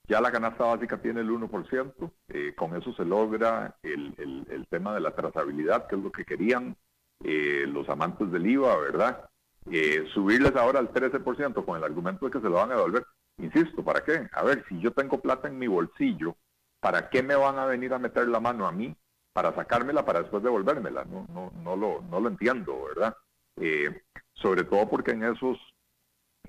ya 0.07 0.21
la 0.21 0.31
canasta 0.31 0.65
básica 0.65 1.01
tiene 1.01 1.21
el 1.21 1.31
1%, 1.31 2.13
eh, 2.29 2.55
con 2.55 2.77
eso 2.77 2.93
se 2.95 3.05
logra 3.05 3.77
el, 3.83 4.15
el, 4.49 4.67
tema 4.69 4.95
de 4.95 5.01
la 5.01 5.15
trazabilidad, 5.15 5.87
que 5.87 5.97
es 5.97 6.03
lo 6.03 6.13
que 6.13 6.25
querían 6.25 6.77
eh, 7.23 7.65
los 7.67 7.89
amantes 7.89 8.31
del 8.31 8.47
IVA, 8.47 8.77
¿verdad? 8.81 9.31
Eh, 9.71 10.07
subirles 10.13 10.55
ahora 10.57 10.79
al 10.79 10.93
13% 10.93 11.65
con 11.65 11.79
el 11.79 11.85
argumento 11.85 12.27
de 12.27 12.33
que 12.33 12.41
se 12.41 12.49
lo 12.49 12.57
van 12.57 12.73
a 12.73 12.77
devolver. 12.77 13.07
Insisto, 13.39 13.83
¿para 13.83 14.05
qué? 14.05 14.29
A 14.33 14.43
ver, 14.43 14.65
si 14.69 14.79
yo 14.79 14.93
tengo 14.93 15.21
plata 15.21 15.49
en 15.49 15.59
mi 15.59 15.67
bolsillo, 15.67 16.37
¿para 16.81 17.09
qué 17.09 17.23
me 17.23 17.35
van 17.35 17.59
a 17.59 17.65
venir 17.65 17.95
a 17.95 17.99
meter 17.99 18.29
la 18.29 18.41
mano 18.41 18.67
a 18.67 18.73
mí 18.73 18.95
para 19.35 19.55
sacármela 19.55 20.07
para 20.07 20.23
después 20.23 20.43
devolvérmela? 20.43 21.05
No, 21.05 21.27
no, 21.35 21.53
no, 21.63 21.77
lo, 21.77 22.01
no 22.09 22.21
lo 22.21 22.29
entiendo, 22.29 22.85
¿verdad? 22.85 23.15
sobre 24.33 24.65
todo 24.65 24.89
porque 24.89 25.13
en 25.13 25.23
esos, 25.23 25.59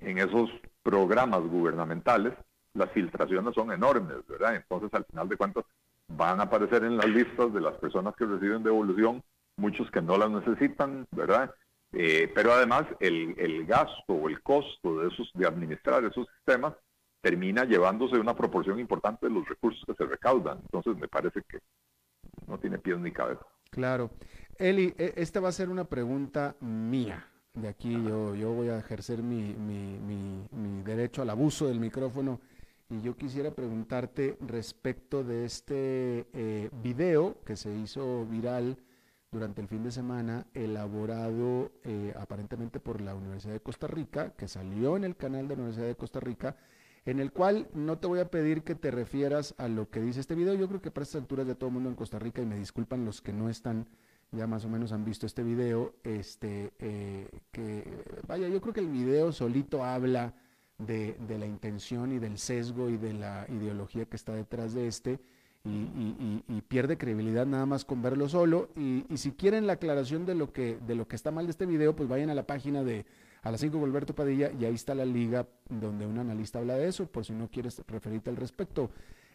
en 0.01 0.17
esos 0.17 0.49
programas 0.81 1.41
gubernamentales, 1.41 2.33
las 2.73 2.91
filtraciones 2.91 3.53
son 3.53 3.71
enormes, 3.71 4.25
¿verdad? 4.27 4.55
Entonces, 4.55 4.91
al 4.93 5.05
final 5.05 5.29
de 5.29 5.37
cuentas, 5.37 5.65
van 6.07 6.39
a 6.39 6.43
aparecer 6.43 6.83
en 6.83 6.97
las 6.97 7.07
listas 7.07 7.53
de 7.53 7.61
las 7.61 7.75
personas 7.75 8.15
que 8.15 8.25
reciben 8.25 8.63
devolución, 8.63 9.23
muchos 9.57 9.89
que 9.91 10.01
no 10.01 10.17
las 10.17 10.29
necesitan, 10.29 11.07
¿verdad? 11.11 11.53
Eh, 11.93 12.31
pero 12.33 12.53
además, 12.53 12.85
el, 12.99 13.35
el 13.37 13.65
gasto 13.65 14.13
o 14.13 14.27
el 14.27 14.41
costo 14.41 14.99
de, 14.99 15.07
esos, 15.07 15.29
de 15.33 15.47
administrar 15.47 16.03
esos 16.03 16.27
sistemas 16.37 16.73
termina 17.21 17.63
llevándose 17.63 18.17
una 18.17 18.35
proporción 18.35 18.79
importante 18.79 19.27
de 19.27 19.33
los 19.33 19.47
recursos 19.47 19.83
que 19.85 19.93
se 19.93 20.05
recaudan. 20.05 20.59
Entonces, 20.61 20.97
me 20.97 21.07
parece 21.07 21.41
que 21.47 21.59
no 22.47 22.59
tiene 22.59 22.77
pies 22.77 22.99
ni 22.99 23.11
cabeza. 23.11 23.45
Claro. 23.69 24.11
Eli, 24.57 24.93
e, 24.97 25.13
esta 25.17 25.39
va 25.39 25.49
a 25.49 25.53
ser 25.53 25.69
una 25.69 25.85
pregunta 25.85 26.55
mía. 26.61 27.27
De 27.53 27.67
aquí 27.67 27.91
yo, 27.91 28.35
yo 28.35 28.51
voy 28.51 28.69
a 28.69 28.79
ejercer 28.79 29.23
mi, 29.23 29.53
mi, 29.53 29.97
mi, 29.99 30.47
mi 30.51 30.83
derecho 30.83 31.21
al 31.21 31.29
abuso 31.29 31.67
del 31.67 31.79
micrófono 31.79 32.41
y 32.89 33.01
yo 33.01 33.15
quisiera 33.15 33.51
preguntarte 33.51 34.37
respecto 34.41 35.23
de 35.23 35.45
este 35.45 36.27
eh, 36.33 36.69
video 36.83 37.37
que 37.43 37.55
se 37.55 37.73
hizo 37.73 38.25
viral 38.25 38.77
durante 39.31 39.61
el 39.61 39.67
fin 39.67 39.83
de 39.83 39.91
semana, 39.91 40.45
elaborado 40.53 41.71
eh, 41.83 42.13
aparentemente 42.17 42.79
por 42.79 43.01
la 43.01 43.15
Universidad 43.15 43.53
de 43.53 43.59
Costa 43.59 43.87
Rica, 43.87 44.31
que 44.37 44.47
salió 44.47 44.95
en 44.97 45.03
el 45.03 45.15
canal 45.15 45.47
de 45.47 45.55
la 45.55 45.63
Universidad 45.63 45.87
de 45.87 45.95
Costa 45.95 46.19
Rica, 46.19 46.55
en 47.05 47.19
el 47.19 47.31
cual 47.31 47.67
no 47.73 47.97
te 47.99 48.07
voy 48.07 48.19
a 48.19 48.29
pedir 48.29 48.63
que 48.63 48.75
te 48.75 48.91
refieras 48.91 49.53
a 49.57 49.67
lo 49.67 49.89
que 49.89 50.01
dice 50.01 50.19
este 50.19 50.35
video. 50.35 50.55
Yo 50.55 50.67
creo 50.67 50.81
que 50.81 50.91
para 50.91 51.03
estas 51.03 51.21
alturas 51.21 51.45
de 51.45 51.55
todo 51.55 51.67
el 51.67 51.73
mundo 51.73 51.89
en 51.89 51.95
Costa 51.95 52.17
Rica, 52.17 52.41
y 52.41 52.45
me 52.45 52.57
disculpan 52.57 53.05
los 53.05 53.21
que 53.21 53.31
no 53.31 53.49
están, 53.49 53.87
ya 54.31 54.47
más 54.47 54.65
o 54.65 54.69
menos 54.69 54.91
han 54.91 55.05
visto 55.05 55.25
este 55.25 55.43
video, 55.43 55.93
este, 56.03 56.73
eh, 56.79 57.29
que 57.51 57.83
vaya, 58.27 58.47
yo 58.47 58.59
creo 58.59 58.73
que 58.73 58.79
el 58.79 58.89
video 58.89 59.31
solito 59.31 59.83
habla 59.83 60.33
de, 60.79 61.15
la 61.29 61.45
intención 61.45 62.11
y 62.11 62.19
del 62.19 62.37
sesgo 62.37 62.89
y 62.89 62.97
de 62.97 63.13
la 63.13 63.45
ideología 63.49 64.05
que 64.05 64.15
está 64.15 64.33
detrás 64.33 64.73
de 64.73 64.87
este 64.87 65.19
y, 65.63 66.61
pierde 66.67 66.97
credibilidad 66.97 67.45
nada 67.45 67.65
más 67.65 67.85
con 67.85 68.01
verlo 68.01 68.27
solo. 68.27 68.69
Y, 68.75 69.05
si 69.17 69.31
quieren 69.31 69.67
la 69.67 69.73
aclaración 69.73 70.25
de 70.25 70.35
lo, 70.35 70.51
que, 70.51 70.77
de 70.85 70.95
lo 70.95 71.07
que 71.07 71.15
está 71.15 71.31
mal 71.31 71.45
de 71.45 71.51
este 71.51 71.65
video, 71.65 71.95
pues 71.95 72.09
vayan 72.09 72.29
a 72.29 72.35
la 72.35 72.45
página 72.45 72.83
de 72.83 73.05
a 73.45 73.51
las 73.51 73.61
5 73.61 73.85
Alberto 73.85 74.15
Padilla 74.15 74.51
y 74.59 74.65
ahí 74.65 74.73
está 74.73 74.95
la 74.95 75.05
liga 75.05 75.47
donde 75.69 76.07
un 76.07 76.17
analista 76.17 76.57
habla 76.57 76.77
de 76.77 76.87
eso, 76.87 77.05
por 77.05 77.23
si 77.23 77.31
no 77.31 77.47
quieres 77.47 77.79
referirte 77.87 78.31
al 78.31 78.37
respecto. 78.37 78.89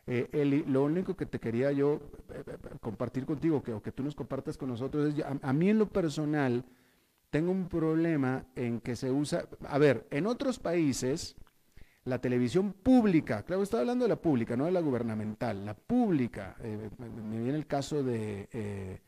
Eh, 0.04 0.28
Eli, 0.32 0.64
lo 0.64 0.82
único 0.82 1.16
que 1.16 1.26
te 1.26 1.38
quería 1.38 1.70
yo 1.70 2.00
eh, 2.30 2.42
eh, 2.44 2.56
compartir 2.80 3.24
contigo, 3.24 3.62
que, 3.62 3.72
o 3.72 3.80
que 3.80 3.92
tú 3.92 4.02
nos 4.02 4.16
compartas 4.16 4.58
con 4.58 4.68
nosotros, 4.68 5.14
es 5.14 5.24
a 5.24 5.52
mí 5.52 5.70
en 5.70 5.78
lo 5.78 5.88
personal, 5.88 6.64
tengo 7.30 7.52
un 7.52 7.68
problema 7.68 8.46
en 8.56 8.80
que 8.80 8.96
se 8.96 9.12
usa, 9.12 9.44
a 9.68 9.78
ver, 9.78 10.08
en 10.10 10.26
otros 10.26 10.58
países, 10.58 11.36
la 12.02 12.20
televisión 12.20 12.72
pública, 12.72 13.44
claro, 13.44 13.62
estoy 13.62 13.78
hablando 13.78 14.06
de 14.06 14.08
la 14.08 14.20
pública, 14.20 14.56
no 14.56 14.64
de 14.64 14.72
la 14.72 14.80
gubernamental, 14.80 15.64
la 15.64 15.74
pública, 15.74 16.56
eh, 16.64 16.90
me 16.98 17.38
viene 17.38 17.56
el 17.56 17.68
caso 17.68 18.02
de, 18.02 18.98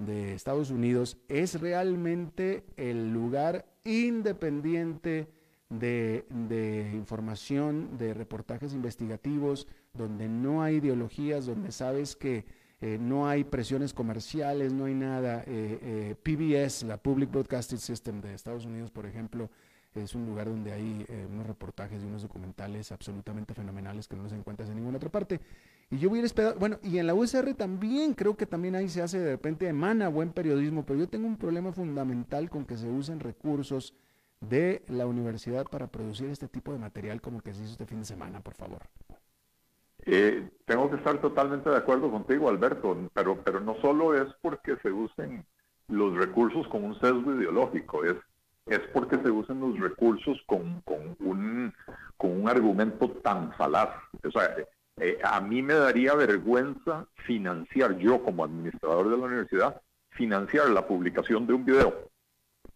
de 0.00 0.34
Estados 0.34 0.72
Unidos, 0.72 1.18
es 1.28 1.60
realmente 1.60 2.64
el 2.76 3.12
lugar 3.12 3.69
independiente 3.84 5.28
de, 5.68 6.90
información, 6.94 7.96
de 7.98 8.14
reportajes 8.14 8.74
investigativos, 8.74 9.66
donde 9.94 10.28
no 10.28 10.62
hay 10.62 10.76
ideologías, 10.76 11.46
donde 11.46 11.72
sabes 11.72 12.16
que 12.16 12.44
eh, 12.80 12.98
no 13.00 13.28
hay 13.28 13.44
presiones 13.44 13.92
comerciales, 13.92 14.72
no 14.72 14.86
hay 14.86 14.94
nada. 14.94 15.44
Eh, 15.46 16.14
PBS, 16.22 16.84
la 16.84 16.96
Public 16.96 17.30
Broadcasting 17.30 17.78
System 17.78 18.20
de 18.20 18.34
Estados 18.34 18.64
Unidos, 18.64 18.90
por 18.90 19.06
ejemplo, 19.06 19.50
es 19.94 20.14
un 20.14 20.24
lugar 20.24 20.46
donde 20.46 20.72
hay 20.72 21.04
unos 21.28 21.46
reportajes 21.46 22.02
y 22.02 22.06
unos 22.06 22.22
documentales 22.22 22.92
absolutamente 22.92 23.54
fenomenales 23.54 24.06
que 24.06 24.14
no 24.14 24.22
los 24.22 24.32
encuentras 24.32 24.68
en 24.68 24.76
ninguna 24.76 24.98
otra 24.98 25.10
parte. 25.10 25.40
Y 25.90 25.98
yo 25.98 26.10
hubiera 26.10 26.26
esperado, 26.26 26.54
bueno, 26.58 26.78
y 26.82 26.98
en 26.98 27.06
la 27.08 27.14
USR 27.14 27.52
también, 27.54 28.14
creo 28.14 28.36
que 28.36 28.46
también 28.46 28.76
ahí 28.76 28.88
se 28.88 29.02
hace 29.02 29.18
de 29.18 29.32
repente, 29.32 29.66
emana 29.66 30.08
buen 30.08 30.32
periodismo, 30.32 30.86
pero 30.86 31.00
yo 31.00 31.08
tengo 31.08 31.26
un 31.26 31.36
problema 31.36 31.72
fundamental 31.72 32.48
con 32.48 32.64
que 32.64 32.76
se 32.76 32.88
usen 32.88 33.18
recursos 33.18 33.94
de 34.40 34.82
la 34.88 35.06
universidad 35.06 35.66
para 35.66 35.88
producir 35.88 36.30
este 36.30 36.46
tipo 36.46 36.72
de 36.72 36.78
material 36.78 37.20
como 37.20 37.40
que 37.40 37.52
se 37.52 37.62
hizo 37.62 37.72
este 37.72 37.86
fin 37.86 37.98
de 37.98 38.04
semana, 38.04 38.40
por 38.40 38.54
favor. 38.54 38.82
Eh, 40.06 40.48
tengo 40.64 40.88
que 40.88 40.96
estar 40.96 41.20
totalmente 41.20 41.68
de 41.68 41.76
acuerdo 41.76 42.10
contigo, 42.10 42.48
Alberto, 42.48 42.96
pero, 43.12 43.42
pero 43.44 43.60
no 43.60 43.74
solo 43.80 44.14
es 44.14 44.32
porque 44.40 44.76
se 44.82 44.92
usen 44.92 45.44
los 45.88 46.16
recursos 46.16 46.66
con 46.68 46.84
un 46.84 46.98
sesgo 47.00 47.34
ideológico, 47.34 48.04
es, 48.04 48.16
es 48.66 48.80
porque 48.92 49.18
se 49.18 49.30
usen 49.30 49.60
los 49.60 49.78
recursos 49.78 50.40
con, 50.46 50.80
con, 50.82 51.16
un, 51.18 51.74
con 52.16 52.40
un 52.40 52.48
argumento 52.48 53.10
tan 53.22 53.52
falaz. 53.54 53.90
O 54.24 54.30
sea, 54.30 54.54
eh, 55.00 55.18
a 55.24 55.40
mí 55.40 55.62
me 55.62 55.74
daría 55.74 56.14
vergüenza 56.14 57.06
financiar, 57.24 57.96
yo 57.96 58.22
como 58.22 58.44
administrador 58.44 59.08
de 59.08 59.16
la 59.16 59.24
universidad, 59.24 59.82
financiar 60.10 60.68
la 60.68 60.86
publicación 60.86 61.46
de 61.46 61.54
un 61.54 61.64
video. 61.64 62.10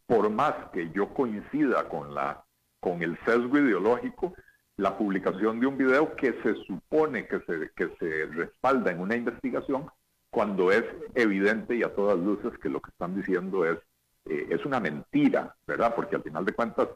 Por 0.07 0.31
más 0.31 0.55
que 0.72 0.91
yo 0.91 1.12
coincida 1.12 1.87
con, 1.89 2.14
la, 2.14 2.43
con 2.81 3.03
el 3.03 3.18
sesgo 3.27 3.59
ideológico, 3.59 4.35
la 4.77 4.97
publicación 4.97 5.61
de 5.61 5.66
un 5.66 5.77
video 5.77 6.16
que 6.16 6.33
se 6.43 6.55
supone 6.64 7.27
que 7.27 7.41
se, 7.41 7.70
que 7.77 7.95
se 7.99 8.27
respalda 8.27 8.91
en 8.91 9.01
una 9.01 9.16
investigación 9.16 9.87
cuando 10.31 10.72
es 10.72 10.85
evidente 11.14 11.77
y 11.77 11.83
a 11.83 11.95
todas 11.95 12.18
luces 12.18 12.59
que 12.59 12.70
lo 12.70 12.81
que 12.81 12.91
están 12.91 13.14
diciendo 13.14 13.66
es, 13.66 13.79
eh, 14.25 14.49
es 14.51 14.64
una 14.64 14.81
mentira, 14.81 15.55
¿verdad? 15.66 15.95
Porque 15.95 16.16
al 16.16 16.22
final 16.22 16.45
de 16.45 16.55
cuentas 16.55 16.89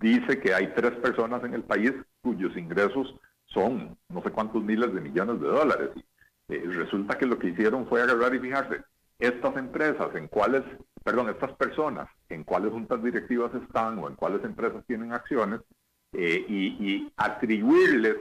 dice 0.00 0.40
que 0.40 0.54
hay 0.54 0.74
tres 0.74 0.92
personas 0.96 1.42
en 1.44 1.54
el 1.54 1.62
país 1.62 1.92
cuyos 2.20 2.56
ingresos 2.56 3.14
son 3.52 3.96
no 4.08 4.22
sé 4.22 4.30
cuántos 4.30 4.62
miles 4.62 4.92
de 4.94 5.00
millones 5.00 5.40
de 5.40 5.48
dólares. 5.48 5.90
Y, 5.96 6.54
eh, 6.54 6.62
resulta 6.66 7.16
que 7.18 7.26
lo 7.26 7.38
que 7.38 7.48
hicieron 7.48 7.86
fue 7.86 8.02
agarrar 8.02 8.34
y 8.34 8.40
fijarse, 8.40 8.82
estas 9.18 9.56
empresas, 9.56 10.14
en 10.14 10.28
cuáles, 10.28 10.62
perdón, 11.04 11.28
estas 11.28 11.52
personas, 11.52 12.08
en 12.28 12.42
cuáles 12.42 12.72
juntas 12.72 13.02
directivas 13.02 13.54
están 13.54 13.98
o 13.98 14.08
en 14.08 14.16
cuáles 14.16 14.42
empresas 14.44 14.84
tienen 14.86 15.12
acciones, 15.12 15.60
eh, 16.12 16.44
y, 16.48 17.12
atribuirles 17.16 18.16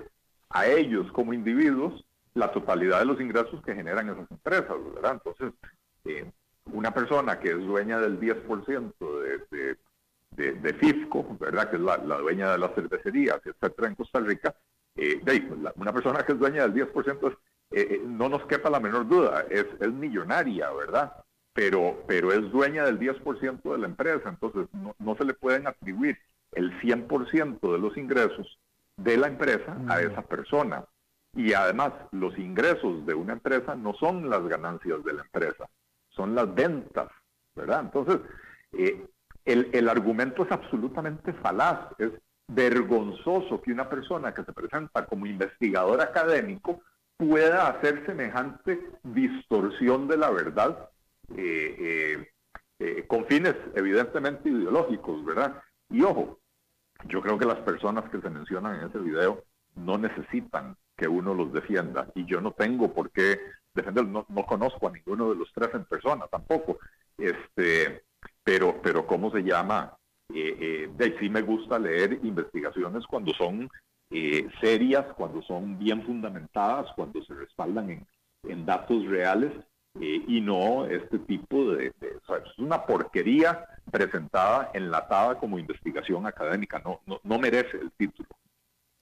a 0.50 0.68
ellos 0.68 1.12
como 1.12 1.34
individuos 1.34 2.06
la 2.36 2.52
totalidad 2.52 3.00
de 3.00 3.06
los 3.06 3.20
ingresos 3.20 3.64
que 3.64 3.74
generan 3.74 4.10
esas 4.10 4.30
empresas, 4.30 4.76
¿verdad? 4.94 5.14
Entonces, 5.14 5.54
eh, 6.06 6.30
una 6.72 6.94
persona 6.94 7.40
que 7.40 7.50
es 7.50 7.58
dueña 7.58 8.00
del 8.00 8.20
10% 8.20 8.94
de, 9.50 9.78
de, 10.32 10.54
de, 10.54 10.74
FIFCO, 10.76 11.38
¿verdad? 11.40 11.70
Que 11.70 11.78
es 11.78 11.82
la, 11.82 11.98
la, 11.98 12.18
dueña 12.20 12.52
de 12.52 12.60
las 12.60 12.76
cervecerías, 12.76 13.42
etcétera, 13.44 13.88
en 13.88 13.96
Costa 13.96 14.20
Rica, 14.20 14.56
eh, 15.00 15.50
una 15.76 15.94
persona 15.94 16.26
que 16.26 16.34
es 16.34 16.40
dueña 16.40 16.68
del 16.68 16.74
10%, 16.74 17.32
eh, 17.32 17.38
eh, 17.72 18.02
no 18.06 18.28
nos 18.28 18.46
quepa 18.48 18.70
la 18.70 18.80
menor 18.80 19.08
duda, 19.08 19.46
es, 19.50 19.66
es 19.80 19.92
millonaria, 19.92 20.72
¿verdad? 20.72 21.14
Pero, 21.54 22.04
pero 22.06 22.34
es 22.34 22.52
dueña 22.52 22.86
del 22.86 23.00
10% 23.00 23.62
de 23.72 23.78
la 23.78 23.88
empresa, 23.88 24.28
entonces 24.30 24.68
no, 24.74 25.16
se 25.16 25.26
le 25.26 25.34
pueden 25.34 25.68
atribuir 25.68 26.18
el 26.52 26.78
100% 26.82 27.72
de 27.72 27.78
los 27.78 27.96
ingresos 27.98 28.60
de 28.98 29.18
la 29.18 29.28
empresa 29.28 29.72
a 29.88 29.98
mm. 29.98 30.12
esa 30.12 30.22
persona. 30.24 30.84
Y 31.34 31.54
además, 31.54 31.94
los 32.12 32.38
ingresos 32.38 33.06
de 33.06 33.14
una 33.14 33.34
empresa 33.34 33.76
no 33.76 33.94
son 33.94 34.30
las 34.30 34.46
ganancias 34.48 35.04
de 35.04 35.14
la 35.14 35.22
empresa, 35.22 35.70
son 36.10 36.36
las 36.36 36.54
ventas, 36.54 37.08
¿verdad? 37.56 37.82
Entonces, 37.82 38.20
el, 39.46 39.70
el, 39.72 39.90
argumento 39.90 40.44
es 40.44 40.52
absolutamente 40.52 41.34
falaz, 41.34 41.80
es 42.00 42.12
vergonzoso 42.50 43.62
que 43.62 43.72
una 43.72 43.88
persona 43.88 44.34
que 44.34 44.44
se 44.44 44.54
presenta 44.54 45.06
como 45.06 45.28
investigador 45.28 46.02
académico 46.02 46.82
pueda 47.16 47.68
hacer 47.68 48.06
semejante 48.06 48.80
distorsión 49.04 50.08
de 50.08 50.18
la 50.18 50.32
verdad 50.32 50.90
eh, 51.36 51.76
eh, 51.80 52.30
eh, 52.80 53.06
con 53.08 53.26
fines 53.26 53.56
evidentemente 53.76 54.50
ideológicos, 54.50 55.24
¿verdad? 55.24 55.62
Y 55.90 56.02
ojo, 56.02 56.40
yo 57.06 57.22
creo 57.22 57.38
que 57.38 57.46
las 57.46 57.60
personas 57.60 58.10
que 58.10 58.20
se 58.20 58.30
mencionan 58.30 58.80
en 58.80 58.90
ese 58.90 58.98
video 58.98 59.44
no 59.76 59.98
necesitan 59.98 60.76
que 60.98 61.08
uno 61.08 61.34
los 61.34 61.54
defienda 61.54 62.08
y 62.16 62.26
yo 62.26 62.42
no 62.42 62.52
tengo 62.52 62.94
por 62.94 63.12
qué 63.12 63.40
defenderlos, 63.76 64.12
no, 64.12 64.26
no 64.28 64.46
conozco 64.46 64.88
a 64.88 64.92
ninguno 64.92 65.30
de 65.30 65.36
los 65.36 65.52
tres 65.54 65.70
en 65.74 65.86
persona 65.86 66.26
tampoco, 66.28 66.80
este, 67.18 68.04
pero, 68.44 68.82
pero 68.82 69.06
¿cómo 69.06 69.30
se 69.32 69.44
llama? 69.44 69.99
Eh, 70.34 70.90
eh, 70.98 71.16
sí 71.20 71.30
me 71.30 71.42
gusta 71.42 71.80
leer 71.80 72.20
investigaciones 72.24 73.06
cuando 73.08 73.34
son 73.34 73.70
eh, 74.12 74.48
serias, 74.62 75.06
cuando 75.14 75.42
son 75.44 75.78
bien 75.78 76.04
fundamentadas, 76.04 76.92
cuando 76.96 77.24
se 77.24 77.34
respaldan 77.34 77.90
en, 77.90 78.08
en 78.48 78.66
datos 78.66 79.06
reales 79.06 79.52
eh, 80.00 80.24
y 80.28 80.42
no 80.42 80.86
este 80.86 81.20
tipo 81.20 81.74
de, 81.74 81.88
es 81.88 82.58
una 82.58 82.86
porquería 82.86 83.66
presentada, 83.92 84.72
enlatada 84.74 85.40
como 85.40 85.60
investigación 85.60 86.26
académica, 86.26 86.80
no, 86.80 87.02
no, 87.06 87.20
no 87.24 87.40
merece 87.40 87.78
el 87.78 87.92
título. 87.92 88.30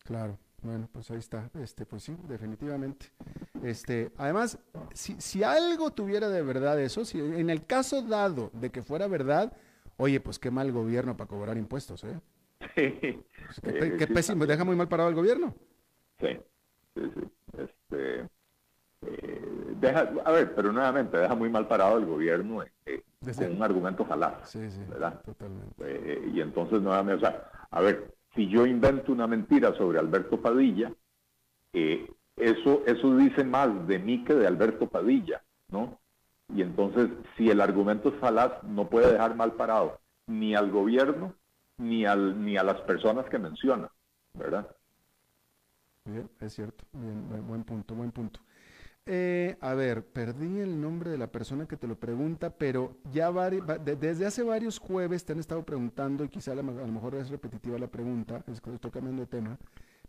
Claro. 0.04 0.38
Bueno, 0.64 0.90
pues 0.92 1.12
ahí 1.12 1.20
está. 1.20 1.50
Este, 1.62 1.86
pues 1.86 2.04
sí, 2.04 2.18
definitivamente. 2.28 3.12
Este, 3.64 4.12
además, 4.18 4.58
si, 4.94 5.22
si 5.22 5.44
algo 5.44 5.92
tuviera 5.92 6.30
de 6.30 6.42
verdad 6.42 6.82
eso, 6.82 7.06
si 7.06 7.20
en 7.20 7.50
el 7.50 7.66
caso 7.66 8.02
dado 8.02 8.50
de 8.54 8.72
que 8.72 8.82
fuera 8.82 9.08
verdad, 9.08 9.54
Oye, 9.98 10.20
pues 10.20 10.40
qué 10.40 10.52
mal 10.52 10.72
gobierno 10.72 11.18
para 11.18 11.28
cobrar 11.28 11.58
impuestos, 11.58 12.04
¿eh? 12.04 12.20
Sí. 12.76 13.20
Pues, 13.62 13.98
qué, 13.98 14.08
pésimo, 14.08 14.46
deja 14.46 14.64
muy 14.64 14.76
mal 14.76 14.88
parado 14.88 15.10
el 15.10 15.16
gobierno. 15.16 15.54
Sí, 16.20 16.40
sí, 16.96 17.02
sí. 17.16 17.22
Este, 17.58 18.28
eh, 19.02 19.74
deja, 19.80 20.12
a 20.26 20.32
ver, 20.32 20.54
pero 20.56 20.72
nuevamente 20.72 21.18
deja 21.18 21.36
muy 21.36 21.50
mal 21.50 21.68
parado 21.68 21.98
el 21.98 22.06
gobierno 22.06 22.64
eh, 22.86 23.04
con 23.22 23.52
un 23.52 23.64
argumento 23.64 24.06
falaz. 24.06 24.50
Sí, 24.50 24.70
sí, 24.70 24.82
¿verdad? 24.90 25.22
totalmente. 25.24 25.76
Eh, 25.80 26.32
y 26.34 26.42
entonces 26.42 26.82
nuevamente, 26.82 27.26
o 27.26 27.30
sea, 27.30 27.50
a 27.70 27.82
ver, 27.82 28.14
si 28.36 28.48
yo 28.48 28.66
invento 28.66 29.12
una 29.12 29.28
mentira 29.28 29.74
sobre 29.76 30.00
Alberto 30.00 30.42
Padilla, 30.42 30.92
eso, 31.74 32.84
eso 32.86 33.18
dice 33.18 33.44
más 33.44 33.88
de 33.88 34.00
mí 34.00 34.24
que 34.24 34.34
de 34.34 34.48
Alberto 34.48 34.88
Padilla, 34.88 35.44
¿no? 35.70 36.00
Y 36.54 36.62
entonces, 36.62 37.10
si 37.36 37.50
el 37.50 37.62
argumento 37.62 38.10
es 38.10 38.16
falaz, 38.16 38.64
no 38.64 38.90
puede 38.90 39.12
dejar 39.12 39.36
mal 39.36 39.54
parado 39.54 40.00
ni 40.28 40.56
al 40.56 40.72
gobierno 40.72 41.34
ni, 41.78 42.06
al, 42.06 42.44
ni 42.44 42.58
a 42.58 42.64
las 42.64 42.82
personas 42.82 43.26
que 43.30 43.38
menciona, 43.38 43.92
¿verdad? 44.34 44.68
Bien, 46.06 46.30
es 46.40 46.54
cierto. 46.54 46.86
Buen 46.94 47.64
punto, 47.64 47.96
buen 47.96 48.12
punto. 48.12 48.40
Eh, 49.06 49.58
a 49.62 49.74
ver, 49.74 50.06
perdí 50.06 50.60
el 50.60 50.82
nombre 50.82 51.12
de 51.12 51.18
la 51.18 51.32
persona 51.32 51.66
que 51.66 51.78
te 51.78 51.88
lo 51.88 51.98
pregunta, 51.98 52.50
pero 52.50 52.98
ya 53.12 53.32
desde 53.32 54.26
hace 54.26 54.44
varios 54.44 54.80
jueves 54.80 55.24
te 55.24 55.32
han 55.32 55.40
estado 55.40 55.64
preguntando 55.64 56.26
y 56.26 56.30
quizá 56.30 56.52
a 56.52 56.56
lo, 56.56 56.64
mejor 56.64 57.16
es 57.16 57.30
repetitiva 57.30 57.78
la 57.80 57.88
pregunta, 57.88 58.44
es 58.48 58.60
que 58.60 58.74
estoy 58.74 58.92
cambiando 58.92 59.22
de 59.22 59.28
tema, 59.28 59.58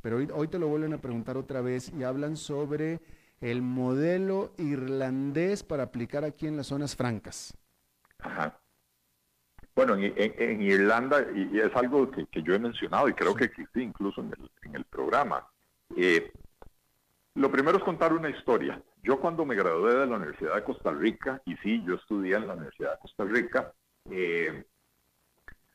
pero 0.03 0.17
hoy, 0.17 0.29
hoy 0.35 0.49
te 0.49 0.59
lo 0.59 0.67
vuelven 0.67 0.95
a 0.95 0.99
preguntar 0.99 1.37
otra 1.37 1.61
vez 1.61 1.93
y 1.97 2.03
hablan 2.03 2.37
sobre 2.37 3.01
el 3.41 3.63
modelo 3.63 4.53
irlandés 4.59 5.63
para 5.63 5.85
aplicar 5.85 6.25
aquí 6.25 6.47
en 6.47 6.57
las 6.57 6.69
zonas 6.69 6.97
francas. 6.97 7.57
Ajá. 8.19 8.59
Bueno, 9.75 9.95
en, 9.97 10.61
Irlanda, 10.61 11.25
y, 11.33 11.61
es 11.61 11.75
algo 11.77 12.11
que, 12.11 12.27
yo 12.43 12.53
he 12.53 12.59
mencionado 12.59 13.09
y 13.09 13.15
creo 13.15 13.35
que 13.35 13.45
existe 13.45 13.81
incluso 13.81 14.21
en 14.21 14.75
el, 14.75 14.85
programa, 14.87 15.47
eh, 15.97 16.33
lo 17.35 17.49
primero 17.49 17.79
es 17.79 17.85
contar 17.85 18.13
una 18.13 18.29
historia. 18.29 18.83
Yo 19.05 19.21
cuando 19.21 19.45
me 19.45 19.55
gradué 19.55 19.95
de 19.95 20.07
la 20.07 20.17
Universidad 20.17 20.57
de 20.57 20.65
Costa 20.65 20.91
Rica, 20.91 21.41
y 21.45 21.55
sí, 21.59 21.81
yo 21.87 21.95
estudié 21.95 22.35
en 22.35 22.49
la 22.49 22.55
Universidad 22.55 22.95
de 22.95 22.99
Costa 22.99 23.25
Rica, 23.25 23.73
eh, 24.11 24.65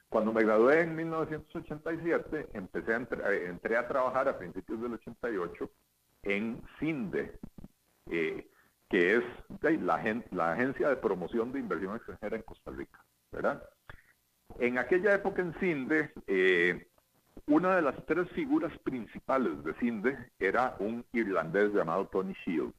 cuando 0.09 0.34
me 0.34 0.43
gradué 0.43 0.82
en 0.82 0.95
1987, 0.97 2.49
empecé 2.53 2.93
a 2.93 3.07
entré 3.47 3.78
a 3.78 3.88
trabajar 3.88 4.28
a 4.28 4.38
principios 4.38 4.82
del 4.82 4.95
88 4.95 5.72
en 6.24 6.61
CINDE, 6.80 7.38
eh, 8.09 8.47
que 8.89 9.15
es 9.17 9.24
la, 9.61 9.97
la, 10.32 10.51
Agencia 10.53 10.89
de 10.89 10.95
Promoción 10.97 11.51
de 11.51 11.59
Inversión 11.59 11.95
Extranjera 11.95 12.36
en 12.36 12.43
Costa 12.43 12.71
Rica, 12.71 13.03
¿verdad? 13.32 13.63
En 14.59 14.78
aquella 14.78 15.13
época 15.13 15.41
en 15.41 15.53
CINDE, 15.59 16.11
eh, 16.28 16.88
una 17.47 17.76
de 17.76 17.82
las 17.82 18.05
tres 18.05 18.30
figuras 18.32 18.78
principales 18.80 19.63
de 19.63 19.74
CINDE 19.76 20.32
era 20.39 20.76
un 20.80 21.05
irlandés 21.11 21.74
llamado 21.74 22.07
Tony 22.07 22.34
Shield. 22.45 22.74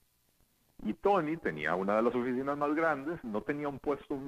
Y 0.84 0.94
Tony 0.94 1.36
tenía 1.36 1.74
una 1.74 1.96
de 1.96 2.02
las 2.02 2.14
oficinas 2.14 2.56
más 2.58 2.74
grandes, 2.74 3.22
no 3.24 3.42
tenía 3.42 3.68
un 3.68 3.78
puesto 3.78 4.18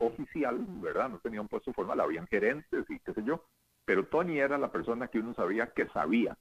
oficial, 0.00 0.64
¿verdad? 0.80 1.08
No 1.08 1.18
tenía 1.18 1.40
un 1.40 1.48
puesto 1.48 1.72
formal, 1.72 2.00
habían 2.00 2.26
gerentes 2.26 2.84
y 2.88 2.98
qué 3.00 3.12
sé 3.14 3.22
yo, 3.24 3.44
pero 3.84 4.06
Tony 4.06 4.38
era 4.38 4.58
la 4.58 4.70
persona 4.70 5.08
que 5.08 5.18
uno 5.18 5.34
sabía 5.34 5.68
que 5.68 5.86
sabía. 5.88 6.36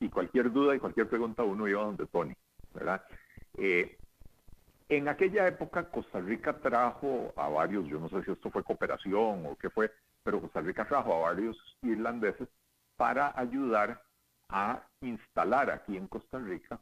Y 0.00 0.08
cualquier 0.08 0.50
duda 0.50 0.74
y 0.74 0.78
cualquier 0.78 1.08
pregunta 1.08 1.42
uno 1.42 1.68
iba 1.68 1.82
donde 1.82 2.06
Tony, 2.06 2.34
¿verdad? 2.74 3.04
Eh, 3.56 3.98
en 4.88 5.08
aquella 5.08 5.46
época 5.46 5.88
Costa 5.90 6.20
Rica 6.20 6.58
trajo 6.58 7.32
a 7.36 7.48
varios, 7.48 7.86
yo 7.86 8.00
no 8.00 8.08
sé 8.08 8.24
si 8.24 8.32
esto 8.32 8.50
fue 8.50 8.64
cooperación 8.64 9.46
o 9.46 9.56
qué 9.56 9.70
fue, 9.70 9.92
pero 10.24 10.40
Costa 10.40 10.60
Rica 10.60 10.86
trajo 10.86 11.14
a 11.14 11.30
varios 11.30 11.56
irlandeses 11.82 12.48
para 12.96 13.32
ayudar 13.38 14.02
a 14.48 14.82
instalar 15.00 15.70
aquí 15.70 15.96
en 15.96 16.08
Costa 16.08 16.38
Rica 16.38 16.80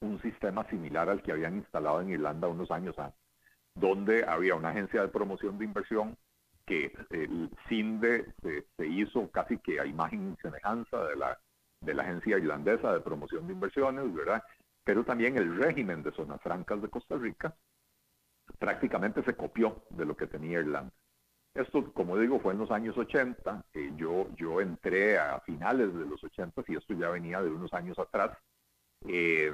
un 0.00 0.20
sistema 0.22 0.68
similar 0.70 1.08
al 1.08 1.22
que 1.22 1.32
habían 1.32 1.56
instalado 1.56 2.00
en 2.00 2.10
Irlanda 2.10 2.48
unos 2.48 2.70
años 2.70 2.98
antes, 2.98 3.20
donde 3.74 4.24
había 4.24 4.54
una 4.54 4.70
agencia 4.70 5.02
de 5.02 5.08
promoción 5.08 5.58
de 5.58 5.66
inversión 5.66 6.16
que 6.66 6.92
el 7.10 7.50
CINDE 7.68 8.32
se, 8.76 8.86
hizo 8.86 9.30
casi 9.30 9.58
que 9.58 9.80
a 9.80 9.86
imagen 9.86 10.32
y 10.32 10.42
semejanza 10.42 11.04
de 11.04 11.16
la, 11.16 11.38
de 11.80 11.94
la 11.94 12.02
agencia 12.02 12.38
irlandesa 12.38 12.92
de 12.92 13.00
promoción 13.00 13.46
de 13.46 13.54
inversiones, 13.54 14.12
¿verdad? 14.14 14.42
Pero 14.84 15.04
también 15.04 15.36
el 15.36 15.56
régimen 15.56 16.02
de 16.02 16.12
zonas 16.12 16.40
francas 16.42 16.80
de 16.82 16.88
Costa 16.88 17.16
Rica 17.16 17.54
prácticamente 18.58 19.22
se 19.22 19.34
copió 19.34 19.84
de 19.90 20.04
lo 20.04 20.16
que 20.16 20.26
tenía 20.26 20.60
Irlanda. 20.60 20.92
Esto, 21.54 21.92
como 21.92 22.16
digo, 22.16 22.38
fue 22.40 22.52
en 22.52 22.60
los 22.60 22.70
años 22.70 22.96
80. 22.96 23.64
Eh, 23.74 23.92
yo, 23.96 24.28
yo 24.36 24.60
entré 24.60 25.18
a 25.18 25.40
finales 25.40 25.92
de 25.94 26.06
los 26.06 26.22
80 26.22 26.62
y 26.68 26.76
esto 26.76 26.94
ya 26.94 27.10
venía 27.10 27.42
de 27.42 27.50
unos 27.50 27.72
años 27.72 27.98
atrás. 27.98 28.36
Eh, 29.08 29.52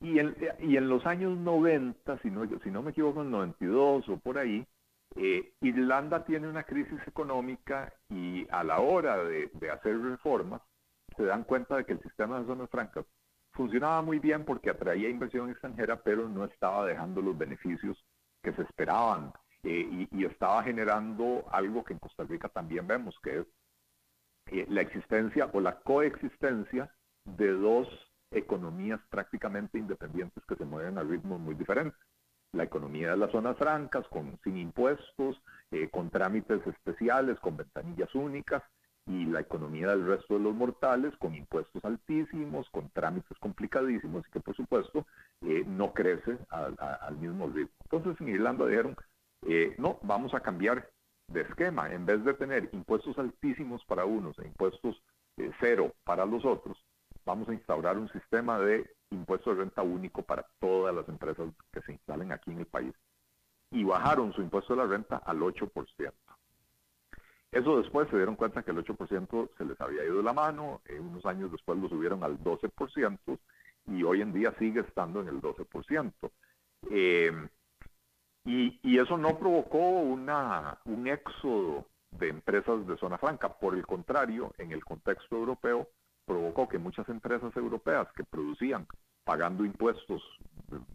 y, 0.00 0.18
en, 0.18 0.36
y 0.58 0.76
en 0.76 0.88
los 0.88 1.06
años 1.06 1.38
90, 1.38 2.18
si 2.18 2.30
no, 2.30 2.46
si 2.60 2.70
no 2.70 2.82
me 2.82 2.90
equivoco, 2.90 3.22
en 3.22 3.30
92 3.30 4.08
o 4.08 4.16
por 4.18 4.38
ahí, 4.38 4.66
eh, 5.16 5.54
Irlanda 5.60 6.24
tiene 6.24 6.48
una 6.48 6.64
crisis 6.64 6.98
económica 7.06 7.92
y 8.08 8.46
a 8.50 8.64
la 8.64 8.80
hora 8.80 9.22
de, 9.24 9.50
de, 9.54 9.70
hacer 9.70 9.98
reformas 10.00 10.60
se 11.16 11.24
dan 11.24 11.44
cuenta 11.44 11.76
de 11.76 11.84
que 11.84 11.92
el 11.92 12.02
sistema 12.02 12.40
de 12.40 12.46
zonas 12.46 12.70
francas 12.70 13.04
funcionaba 13.52 14.02
muy 14.02 14.18
bien 14.18 14.44
porque 14.44 14.70
atraía 14.70 15.08
inversión 15.08 15.50
extranjera, 15.50 16.02
pero 16.02 16.28
no 16.28 16.44
estaba 16.44 16.86
dejando 16.86 17.20
los 17.20 17.36
beneficios 17.36 18.02
que 18.42 18.52
se 18.52 18.62
esperaban 18.62 19.32
eh, 19.64 20.08
y, 20.10 20.24
estaba 20.24 20.62
generando 20.64 21.44
algo 21.52 21.84
que 21.84 21.92
en 21.92 22.00
Costa 22.00 22.24
Rica 22.24 22.48
también 22.48 22.86
vemos, 22.86 23.16
que 23.22 23.40
es 23.40 23.46
eh, 24.46 24.66
la 24.68 24.80
existencia 24.80 25.48
o 25.52 25.60
la 25.60 25.78
coexistencia 25.80 26.92
de 27.24 27.52
dos 27.52 27.88
economías 28.32 29.00
prácticamente 29.08 29.78
independientes 29.78 30.42
que 30.46 30.56
se 30.56 30.64
mueven 30.64 30.98
a 30.98 31.02
ritmos 31.02 31.38
muy 31.38 31.54
diferentes. 31.54 31.98
La 32.52 32.64
economía 32.64 33.12
de 33.12 33.16
las 33.16 33.30
zonas 33.30 33.56
francas, 33.56 34.06
con, 34.08 34.38
sin 34.42 34.56
impuestos, 34.56 35.40
eh, 35.70 35.88
con 35.90 36.10
trámites 36.10 36.66
especiales, 36.66 37.38
con 37.38 37.56
ventanillas 37.56 38.12
únicas, 38.14 38.62
y 39.06 39.26
la 39.26 39.40
economía 39.40 39.88
del 39.88 40.06
resto 40.06 40.34
de 40.34 40.40
los 40.40 40.54
mortales, 40.54 41.14
con 41.18 41.34
impuestos 41.34 41.84
altísimos, 41.84 42.68
con 42.70 42.88
trámites 42.90 43.36
complicadísimos, 43.38 44.24
y 44.28 44.30
que 44.30 44.40
por 44.40 44.54
supuesto 44.54 45.06
no 45.66 45.92
crece 45.92 46.38
al 46.50 47.16
mismo 47.16 47.48
ritmo. 47.48 47.74
Entonces 47.84 48.20
en 48.20 48.28
Irlanda 48.28 48.66
dijeron, 48.66 48.96
eh, 49.46 49.74
no, 49.78 49.98
vamos 50.02 50.34
a 50.34 50.40
cambiar 50.40 50.88
de 51.28 51.42
esquema. 51.42 51.92
En 51.92 52.06
vez 52.06 52.24
de 52.24 52.34
tener 52.34 52.68
impuestos 52.72 53.18
altísimos 53.18 53.84
para 53.84 54.04
unos 54.04 54.38
e 54.38 54.46
impuestos 54.46 55.02
eh, 55.36 55.50
cero 55.60 55.94
para 56.04 56.24
los 56.24 56.44
otros, 56.44 56.78
vamos 57.24 57.48
a 57.48 57.54
instaurar 57.54 57.98
un 57.98 58.08
sistema 58.10 58.58
de 58.58 58.88
impuestos 59.10 59.56
de 59.56 59.64
renta 59.64 59.82
único 59.82 60.22
para 60.22 60.46
todas 60.60 60.94
las 60.94 61.08
empresas 61.08 61.48
que 61.72 61.80
se 61.82 61.92
instalen 61.92 62.32
aquí 62.32 62.50
en 62.50 62.60
el 62.60 62.66
país. 62.66 62.94
Y 63.70 63.84
bajaron 63.84 64.32
su 64.32 64.42
impuesto 64.42 64.74
de 64.74 64.82
la 64.82 64.86
renta 64.86 65.16
al 65.16 65.40
8%. 65.40 66.12
Eso 67.52 67.76
después 67.76 68.08
se 68.08 68.16
dieron 68.16 68.34
cuenta 68.34 68.62
que 68.62 68.70
el 68.70 68.78
8% 68.78 69.50
se 69.58 69.64
les 69.66 69.78
había 69.80 70.04
ido 70.04 70.22
la 70.22 70.32
mano, 70.32 70.80
eh, 70.86 70.98
unos 70.98 71.24
años 71.26 71.52
después 71.52 71.78
lo 71.78 71.88
subieron 71.88 72.24
al 72.24 72.42
12% 72.42 73.38
y 73.88 74.02
hoy 74.02 74.22
en 74.22 74.32
día 74.32 74.54
sigue 74.58 74.80
estando 74.80 75.20
en 75.20 75.28
el 75.28 75.40
12%. 75.42 76.12
Eh, 76.90 77.30
y, 78.44 78.98
eso 78.98 79.18
no 79.18 79.38
provocó 79.38 79.78
una, 79.78 80.78
un 80.84 81.06
éxodo 81.06 81.86
de 82.10 82.28
empresas 82.28 82.86
de 82.86 82.96
zona 82.96 83.18
franca. 83.18 83.52
Por 83.52 83.74
el 83.74 83.86
contrario, 83.86 84.52
en 84.58 84.72
el 84.72 84.84
contexto 84.84 85.36
europeo, 85.36 85.88
provocó 86.24 86.68
que 86.68 86.78
muchas 86.78 87.08
empresas 87.08 87.54
europeas 87.56 88.08
que 88.14 88.24
producían 88.24 88.86
pagando 89.24 89.64
impuestos 89.64 90.22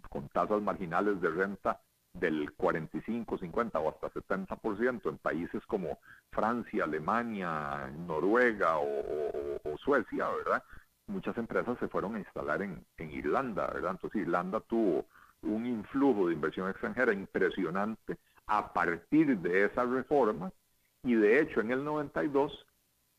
con 0.10 0.28
tasas 0.30 0.62
marginales 0.62 1.22
de 1.22 1.30
renta 1.30 1.82
del 2.14 2.51
45, 2.53 3.38
50 3.38 3.80
o 3.80 3.89
hasta 3.89 4.10
70% 4.10 5.10
en 5.10 5.18
países 5.18 5.66
como 5.66 5.99
Francia, 6.32 6.84
Alemania, 6.84 7.91
Noruega 8.08 8.80
o, 8.80 9.78
Suecia, 9.78 10.28
¿verdad? 10.30 10.64
Muchas 11.08 11.38
empresas 11.38 11.78
se 11.80 11.88
fueron 11.88 12.16
a 12.16 12.20
instalar 12.20 12.62
en, 12.62 12.84
Irlanda, 12.97 13.68
¿verdad? 13.68 13.91
Entonces 13.91 14.22
Irlanda 14.22 14.60
tuvo 14.62 15.05
un 15.43 15.66
influjo 15.66 16.28
de 16.28 16.34
inversión 16.34 16.70
extranjera 16.70 17.14
impresionante 17.14 18.18
a 18.47 18.74
partir 18.74 19.38
de 19.38 19.66
esa 19.66 19.86
reforma 19.86 20.51
y 21.03 21.14
de 21.14 21.39
hecho 21.39 21.62
en 21.62 21.72
el 21.72 21.84
92 21.84 22.66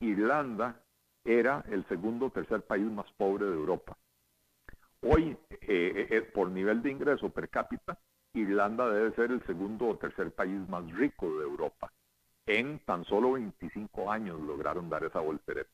Irlanda 0.01 0.80
era 1.24 1.64
el 1.68 1.86
segundo 1.89 2.26
o 2.26 2.30
tercer 2.30 2.62
país 2.62 2.91
más 2.91 3.07
pobre 3.16 3.47
de 3.47 3.55
Europa. 3.55 3.97
Hoy, 5.03 5.36
eh, 5.51 5.59
eh, 5.68 6.09
eh, 6.11 6.22
por 6.22 6.51
nivel 6.51 6.82
de 6.82 6.91
ingreso 6.91 7.28
per 7.30 7.49
cápita, 7.49 7.99
Irlanda 8.41 8.89
debe 8.89 9.12
ser 9.12 9.30
el 9.30 9.45
segundo 9.47 9.89
o 9.89 9.97
tercer 9.97 10.32
país 10.32 10.68
más 10.68 10.91
rico 10.93 11.26
de 11.39 11.45
Europa. 11.45 11.93
En 12.47 12.78
tan 12.80 13.05
solo 13.05 13.32
25 13.32 14.11
años 14.11 14.41
lograron 14.41 14.89
dar 14.89 15.05
esa 15.05 15.20
voltereta. 15.20 15.70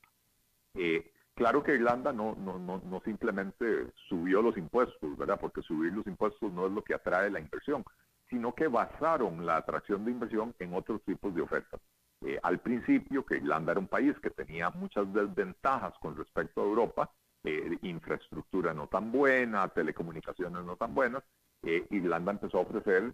Claro 1.35 1.63
que 1.63 1.75
Irlanda 1.75 2.13
no, 2.13 2.33
no, 2.35 2.57
no, 2.57 2.81
no 2.85 3.01
simplemente 3.01 3.91
subió 4.07 4.41
los 4.41 4.57
impuestos, 4.57 5.17
¿verdad? 5.17 5.37
Porque 5.37 5.61
subir 5.61 5.91
los 5.91 6.07
impuestos 6.07 6.51
no 6.53 6.65
es 6.65 6.71
lo 6.71 6.81
que 6.81 6.93
atrae 6.93 7.29
la 7.29 7.41
inversión, 7.41 7.83
sino 8.29 8.55
que 8.55 8.69
basaron 8.69 9.45
la 9.45 9.57
atracción 9.57 10.05
de 10.05 10.11
inversión 10.11 10.55
en 10.59 10.73
otros 10.73 11.01
tipos 11.03 11.35
de 11.35 11.41
ofertas. 11.41 11.81
Eh, 12.21 12.39
al 12.41 12.59
principio, 12.59 13.25
que 13.25 13.35
Irlanda 13.35 13.73
era 13.73 13.81
un 13.81 13.89
país 13.89 14.17
que 14.19 14.29
tenía 14.29 14.69
muchas 14.69 15.13
desventajas 15.13 15.93
con 15.99 16.15
respecto 16.15 16.61
a 16.61 16.65
Europa, 16.65 17.11
eh, 17.43 17.77
infraestructura 17.81 18.73
no 18.73 18.87
tan 18.87 19.11
buena, 19.11 19.67
telecomunicaciones 19.67 20.63
no 20.63 20.77
tan 20.77 20.95
buenas, 20.95 21.21
eh, 21.63 21.85
Irlanda 21.89 22.31
empezó 22.31 22.59
a 22.59 22.61
ofrecer 22.61 23.13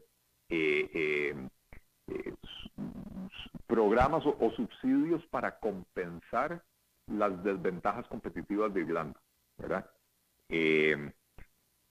programas 3.68 4.24
o 4.26 4.52
subsidios 4.52 5.26
para 5.28 5.58
compensar 5.60 6.62
las 7.08 7.44
desventajas 7.44 8.08
competitivas 8.08 8.74
de 8.74 8.82
Irlanda, 8.82 9.20
¿verdad? 9.58 9.90
Eh, 10.50 11.12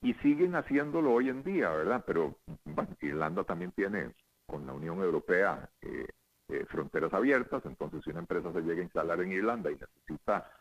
y 0.01 0.13
siguen 0.15 0.55
haciéndolo 0.55 1.13
hoy 1.13 1.29
en 1.29 1.43
día, 1.43 1.69
¿verdad? 1.69 2.03
Pero 2.05 2.39
Irlanda 3.01 3.43
también 3.43 3.71
tiene 3.71 4.13
con 4.45 4.65
la 4.65 4.73
Unión 4.73 5.01
Europea 5.01 5.69
eh, 5.81 6.07
eh, 6.49 6.65
fronteras 6.67 7.13
abiertas, 7.13 7.63
entonces 7.65 8.01
si 8.03 8.09
una 8.09 8.19
empresa 8.19 8.51
se 8.51 8.61
llega 8.61 8.81
a 8.81 8.83
instalar 8.83 9.21
en 9.21 9.31
Irlanda 9.31 9.71
y 9.71 9.75
necesita 9.75 10.51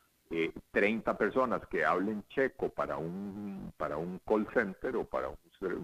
30 0.71 1.19
personas 1.19 1.67
que 1.67 1.85
hablen 1.85 2.23
checo 2.29 2.69
para 2.69 2.97
un, 2.97 3.73
para 3.77 3.97
un 3.97 4.21
call 4.21 4.47
center 4.55 4.95
o 4.95 5.05
para 5.05 5.29
un, 5.29 5.37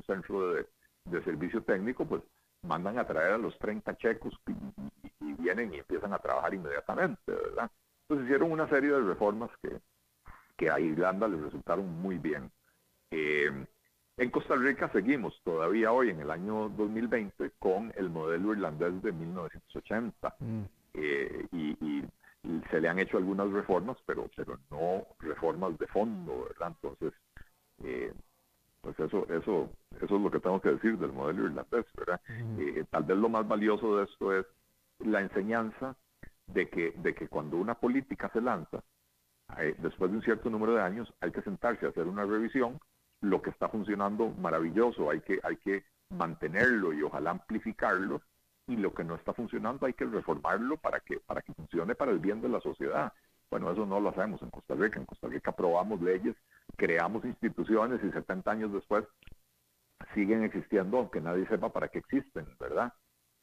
centro 0.06 0.54
de, 0.54 0.66
servicio 1.24 1.62
técnico, 1.62 2.04
pues 2.04 2.22
mandan 2.62 2.98
a 2.98 3.06
traer 3.06 3.34
a 3.34 3.38
los 3.38 3.56
30 3.58 3.96
checos 3.96 4.34
y 5.20 5.32
vienen 5.34 5.72
y 5.72 5.78
empiezan 5.78 6.12
a 6.12 6.18
trabajar 6.18 6.52
inmediatamente, 6.52 7.20
¿verdad? 7.32 7.70
Entonces 8.02 8.26
hicieron 8.26 8.52
una 8.52 8.68
serie 8.68 8.90
de 8.90 9.00
reformas 9.00 9.50
que, 9.62 9.78
que 10.56 10.70
a 10.70 10.80
Irlanda 10.80 11.28
le 11.28 11.40
resultaron 11.40 11.88
muy 12.00 12.18
bien. 12.18 12.50
Eh, 13.10 13.50
en 14.18 14.30
Costa 14.30 14.56
Rica 14.56 14.88
seguimos 14.92 15.38
todavía 15.44 15.92
hoy, 15.92 16.10
en 16.10 16.20
el 16.20 16.30
año 16.30 16.70
2020, 16.70 17.50
con 17.58 17.92
el 17.96 18.08
modelo 18.08 18.52
irlandés 18.52 19.02
de 19.02 19.12
1980. 19.12 20.34
Mm. 20.38 20.62
Eh, 20.94 21.46
y, 21.52 22.04
se 22.70 22.80
le 22.80 22.88
han 22.88 23.00
hecho 23.00 23.16
algunas 23.16 23.50
reformas, 23.50 23.96
pero, 24.06 24.30
pero 24.36 24.56
no 24.70 25.04
reformas 25.18 25.76
de 25.78 25.88
fondo, 25.88 26.44
¿verdad? 26.44 26.76
Entonces, 26.80 27.12
eh, 27.82 28.12
pues 28.86 29.00
eso, 29.00 29.26
eso, 29.30 29.68
eso 30.00 30.16
es 30.16 30.22
lo 30.22 30.30
que 30.30 30.38
tengo 30.38 30.60
que 30.60 30.70
decir 30.70 30.96
del 30.96 31.12
modelo 31.12 31.46
irlandés, 31.46 31.86
¿verdad? 31.96 32.20
Mm. 32.28 32.82
tal 32.88 33.02
vez 33.02 33.16
lo 33.16 33.28
más 33.28 33.46
valioso 33.48 33.96
de 33.96 34.04
esto 34.04 34.32
es 34.32 34.46
la 35.00 35.20
enseñanza 35.20 35.96
de 36.46 36.68
que, 36.68 36.92
de 36.92 37.12
que 37.14 37.26
cuando 37.26 37.56
una 37.56 37.74
política 37.74 38.30
se 38.32 38.40
lanza, 38.40 38.84
eh, 39.58 39.74
después 39.78 40.10
de 40.10 40.18
un 40.18 40.22
cierto 40.22 40.50
número 40.50 40.74
de 40.74 40.82
años, 40.82 41.12
hay 41.20 41.32
que 41.32 41.42
sentarse 41.42 41.84
a 41.84 41.88
hacer 41.88 42.06
una 42.06 42.24
revisión, 42.24 42.78
lo 43.22 43.42
que 43.42 43.50
está 43.50 43.68
funcionando 43.68 44.30
maravilloso, 44.38 45.10
hay 45.10 45.20
que, 45.20 45.40
hay 45.42 45.56
que 45.56 45.84
mantenerlo 46.10 46.92
y 46.92 47.02
ojalá 47.02 47.30
amplificarlo, 47.30 48.22
y 48.68 48.76
lo 48.76 48.94
que 48.94 49.02
no 49.02 49.16
está 49.16 49.32
funcionando 49.32 49.86
hay 49.86 49.94
que 49.94 50.04
reformarlo 50.04 50.76
para 50.76 51.00
que, 51.00 51.18
para 51.18 51.42
que 51.42 51.54
funcione 51.54 51.96
para 51.96 52.12
el 52.12 52.20
bien 52.20 52.40
de 52.40 52.48
la 52.48 52.60
sociedad. 52.60 53.12
Bueno, 53.50 53.70
eso 53.72 53.84
no 53.84 53.98
lo 53.98 54.10
hacemos 54.10 54.40
en 54.42 54.50
Costa 54.50 54.74
Rica. 54.74 55.00
En 55.00 55.06
Costa 55.06 55.28
Rica 55.28 55.50
aprobamos 55.50 56.00
leyes, 56.00 56.36
creamos 56.76 57.24
instituciones 57.24 58.00
y 58.02 58.10
70 58.10 58.50
años 58.50 58.72
después 58.72 59.04
siguen 60.14 60.44
existiendo, 60.44 60.98
aunque 60.98 61.20
nadie 61.20 61.46
sepa 61.48 61.72
para 61.72 61.88
qué 61.88 61.98
existen, 61.98 62.46
¿verdad? 62.58 62.92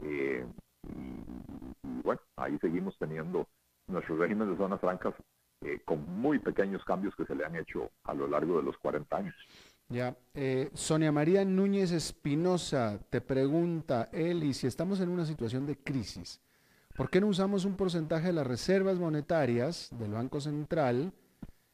Eh, 0.03 0.45
y, 0.87 2.01
bueno, 2.03 2.21
ahí 2.37 2.57
seguimos 2.59 2.97
teniendo 2.97 3.47
nuestros 3.87 4.19
regímenes 4.19 4.51
de 4.51 4.57
zonas 4.57 4.79
francas 4.79 5.13
eh, 5.61 5.79
con 5.85 6.03
muy 6.19 6.39
pequeños 6.39 6.83
cambios 6.83 7.15
que 7.15 7.25
se 7.25 7.35
le 7.35 7.45
han 7.45 7.55
hecho 7.55 7.91
a 8.03 8.13
lo 8.13 8.27
largo 8.27 8.57
de 8.57 8.63
los 8.63 8.77
40 8.77 9.15
años. 9.15 9.35
Ya, 9.89 10.15
eh, 10.33 10.69
Sonia 10.73 11.11
María 11.11 11.45
Núñez 11.45 11.91
Espinosa 11.91 12.99
te 13.09 13.21
pregunta, 13.21 14.09
Eli, 14.11 14.53
si 14.53 14.67
estamos 14.67 14.99
en 15.01 15.09
una 15.09 15.25
situación 15.25 15.65
de 15.65 15.77
crisis, 15.77 16.41
¿por 16.95 17.09
qué 17.09 17.21
no 17.21 17.27
usamos 17.27 17.65
un 17.65 17.75
porcentaje 17.75 18.27
de 18.27 18.33
las 18.33 18.47
reservas 18.47 18.97
monetarias 18.97 19.89
del 19.97 20.13
Banco 20.13 20.39
Central 20.41 21.13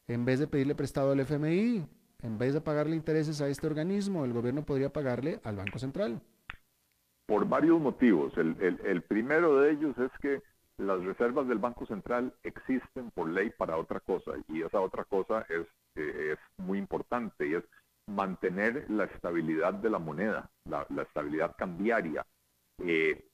en 0.09 0.25
vez 0.25 0.39
de 0.39 0.47
pedirle 0.47 0.75
prestado 0.75 1.11
al 1.11 1.19
FMI? 1.19 1.85
En 2.21 2.37
vez 2.37 2.53
de 2.53 2.61
pagarle 2.61 2.95
intereses 2.95 3.39
a 3.41 3.47
este 3.47 3.67
organismo, 3.67 4.25
el 4.25 4.33
gobierno 4.33 4.65
podría 4.65 4.91
pagarle 4.91 5.39
al 5.43 5.55
Banco 5.55 5.79
Central. 5.79 6.21
Por 7.27 7.47
varios 7.47 7.79
motivos. 7.79 8.33
El, 8.37 9.01
primero 9.03 9.61
de 9.61 9.71
ellos 9.71 9.95
es 9.99 10.11
que 10.19 10.41
las 10.77 11.01
reservas 11.03 11.47
del 11.47 11.59
Banco 11.59 11.85
Central 11.85 12.33
existen 12.43 13.11
por 13.11 13.29
ley 13.29 13.51
para 13.51 13.77
otra 13.77 13.99
cosa 13.99 14.31
y 14.47 14.63
esa 14.63 14.81
otra 14.81 15.03
cosa 15.03 15.45
es, 15.47 15.67
eh, 15.95 16.33
es 16.33 16.39
muy 16.57 16.79
importante 16.79 17.47
y 17.47 17.53
es 17.53 17.63
mantener 18.07 18.89
la 18.89 19.03
estabilidad 19.03 19.75
de 19.75 19.89
la 19.91 19.99
moneda, 19.99 20.49
la, 20.65 20.87
estabilidad 21.03 21.55
cambiaria. 21.55 22.25
Eh, 22.79 23.27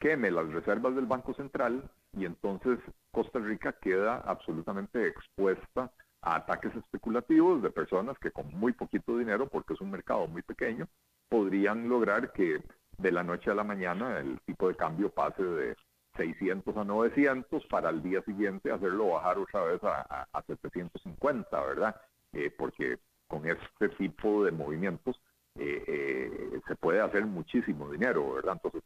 queme 0.00 0.32
las 0.32 0.48
reservas 0.48 0.96
del 0.96 1.06
Banco 1.06 1.32
Central 1.34 1.88
y 2.12 2.24
entonces 2.24 2.80
Costa 3.12 3.38
Rica 3.38 3.72
queda 3.80 4.16
absolutamente 4.16 5.06
expuesta 5.06 5.92
a 6.28 6.36
ataques 6.36 6.74
especulativos 6.76 7.62
de 7.62 7.70
personas 7.70 8.18
que 8.18 8.30
con 8.30 8.46
muy 8.54 8.72
poquito 8.72 9.16
dinero, 9.16 9.48
porque 9.48 9.74
es 9.74 9.80
un 9.80 9.90
mercado 9.90 10.26
muy 10.26 10.42
pequeño, 10.42 10.86
podrían 11.28 11.88
lograr 11.88 12.32
que 12.32 12.62
de 12.98 13.12
la 13.12 13.22
noche 13.22 13.50
a 13.50 13.54
la 13.54 13.64
mañana 13.64 14.18
el 14.18 14.38
tipo 14.40 14.68
de 14.68 14.76
cambio 14.76 15.10
pase 15.10 15.42
de 15.42 15.76
600 16.16 16.76
a 16.76 16.84
900 16.84 17.64
para 17.66 17.90
el 17.90 18.02
día 18.02 18.22
siguiente 18.22 18.70
hacerlo 18.70 19.10
bajar 19.10 19.38
otra 19.38 19.62
vez 19.62 19.82
a, 19.84 20.28
a, 20.32 20.42
750, 20.42 21.64
¿verdad? 21.64 21.96
Eh, 22.32 22.52
porque 22.56 22.98
con 23.26 23.46
este 23.46 23.88
tipo 23.90 24.44
de 24.44 24.50
movimientos 24.50 25.20
eh, 25.54 25.82
eh, 25.86 26.60
se 26.66 26.76
puede 26.76 27.00
hacer 27.00 27.24
muchísimo 27.24 27.90
dinero, 27.90 28.34
¿verdad? 28.34 28.54
Entonces, 28.54 28.82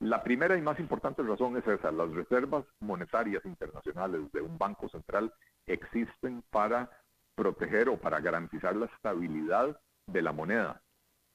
la 0.00 0.22
primera 0.22 0.56
y 0.56 0.62
más 0.62 0.80
importante 0.80 1.22
razón 1.22 1.56
es 1.56 1.66
esa, 1.66 1.92
las 1.92 2.10
reservas 2.10 2.64
monetarias 2.80 3.44
internacionales 3.44 4.32
de 4.32 4.40
un 4.40 4.56
banco 4.56 4.88
central 4.88 5.32
existen 5.72 6.42
para 6.50 6.90
proteger 7.34 7.88
o 7.88 7.96
para 7.96 8.20
garantizar 8.20 8.76
la 8.76 8.86
estabilidad 8.86 9.80
de 10.06 10.22
la 10.22 10.32
moneda 10.32 10.82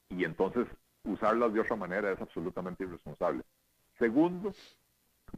y 0.08 0.24
entonces 0.24 0.66
usarlas 1.04 1.52
de 1.52 1.60
otra 1.60 1.76
manera 1.76 2.12
es 2.12 2.20
absolutamente 2.20 2.84
irresponsable. 2.84 3.42
Segundo, 3.98 4.52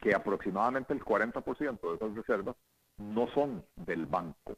que 0.01 0.15
aproximadamente 0.15 0.93
el 0.93 1.01
40% 1.01 1.81
de 1.81 1.95
esas 1.97 2.15
reservas 2.15 2.57
no 2.97 3.29
son 3.29 3.65
del 3.77 4.07
banco, 4.07 4.57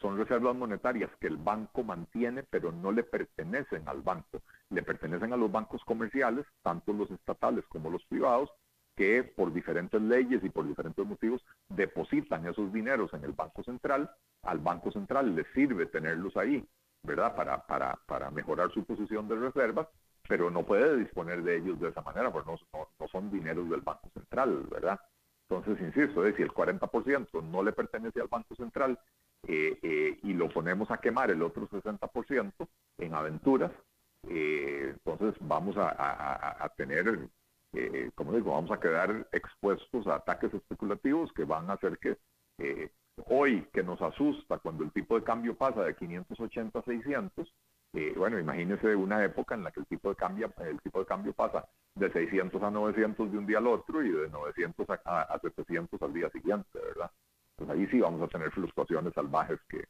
son 0.00 0.16
reservas 0.16 0.56
monetarias 0.56 1.10
que 1.20 1.26
el 1.26 1.36
banco 1.36 1.84
mantiene, 1.84 2.42
pero 2.42 2.72
no 2.72 2.90
le 2.90 3.02
pertenecen 3.02 3.86
al 3.86 4.00
banco. 4.00 4.40
Le 4.70 4.82
pertenecen 4.82 5.32
a 5.32 5.36
los 5.36 5.52
bancos 5.52 5.84
comerciales, 5.84 6.46
tanto 6.62 6.94
los 6.94 7.10
estatales 7.10 7.66
como 7.68 7.90
los 7.90 8.04
privados, 8.06 8.50
que 8.96 9.22
por 9.24 9.52
diferentes 9.52 10.00
leyes 10.00 10.42
y 10.44 10.50
por 10.50 10.66
diferentes 10.66 11.04
motivos 11.06 11.44
depositan 11.68 12.46
esos 12.46 12.72
dineros 12.72 13.12
en 13.14 13.24
el 13.24 13.32
Banco 13.32 13.62
Central. 13.62 14.10
Al 14.42 14.58
Banco 14.58 14.90
Central 14.90 15.34
le 15.34 15.44
sirve 15.54 15.86
tenerlos 15.86 16.36
ahí, 16.36 16.64
¿verdad? 17.02 17.34
Para, 17.34 17.66
para, 17.66 17.98
para 18.06 18.30
mejorar 18.30 18.70
su 18.72 18.84
posición 18.84 19.28
de 19.28 19.36
reservas, 19.36 19.88
pero 20.28 20.50
no 20.50 20.64
puede 20.64 20.96
disponer 20.96 21.42
de 21.42 21.56
ellos 21.56 21.80
de 21.80 21.88
esa 21.88 22.02
manera, 22.02 22.30
porque 22.30 22.50
no, 22.50 22.86
no, 22.98 23.08
son 23.08 23.30
dineros 23.30 23.68
del 23.70 23.80
Banco 23.80 24.08
Central, 24.14 24.66
¿verdad? 24.70 25.00
Entonces, 25.48 25.80
insisto, 25.80 26.24
es 26.24 26.32
decir, 26.32 26.46
el 26.46 26.52
40% 26.52 27.42
no 27.42 27.62
le 27.62 27.72
pertenece 27.72 28.20
al 28.20 28.28
Banco 28.28 28.54
Central 28.54 28.98
eh, 29.48 29.78
eh, 29.82 30.18
y 30.22 30.32
lo 30.34 30.48
ponemos 30.48 30.90
a 30.90 30.98
quemar 30.98 31.30
el 31.30 31.42
otro 31.42 31.68
60% 31.68 32.52
en 32.98 33.14
aventuras, 33.14 33.72
eh, 34.28 34.90
entonces 34.92 35.34
vamos 35.40 35.76
a, 35.78 36.72
tener, 36.76 37.28
como 38.14 38.32
digo, 38.32 38.52
vamos 38.52 38.70
a 38.70 38.80
quedar 38.80 39.28
expuestos 39.32 40.06
a 40.06 40.16
ataques 40.16 40.52
especulativos 40.52 41.32
que 41.32 41.44
van 41.44 41.70
a 41.70 41.74
hacer 41.74 41.98
que 41.98 42.16
hoy, 43.26 43.66
que 43.72 43.82
nos 43.82 44.00
asusta 44.02 44.58
cuando 44.58 44.84
el 44.84 44.92
tipo 44.92 45.14
de 45.14 45.24
cambio 45.24 45.54
pasa 45.54 45.84
de 45.84 45.94
580 45.94 46.78
a 46.78 46.82
600, 46.82 47.54
bueno, 48.16 48.38
imagínese 48.38 48.94
una 48.96 49.24
época 49.24 49.54
en 49.54 49.64
la 49.64 49.70
que 49.70 49.80
el 49.80 49.86
tipo 49.86 50.08
de 50.10 50.16
cambio, 50.16 50.52
el 50.58 50.80
tipo 50.80 51.00
de 51.00 51.06
cambio 51.06 51.32
pasa 51.32 51.68
de 51.94 52.10
600 52.10 52.62
a 52.62 52.70
900 52.70 53.30
de 53.30 53.38
un 53.38 53.46
día 53.46 53.58
al 53.58 53.66
otro 53.66 54.02
y 54.02 54.10
de 54.10 54.28
900 54.28 54.88
a, 55.04 55.22
a 55.22 55.38
700 55.38 56.00
al 56.02 56.12
día 56.12 56.30
siguiente, 56.30 56.78
¿verdad? 56.78 57.10
pues 57.60 57.70
ahí 57.70 57.86
sí 57.88 58.00
vamos 58.00 58.22
a 58.22 58.28
tener 58.28 58.50
fluctuaciones 58.52 59.12
salvajes 59.12 59.60
que, 59.68 59.84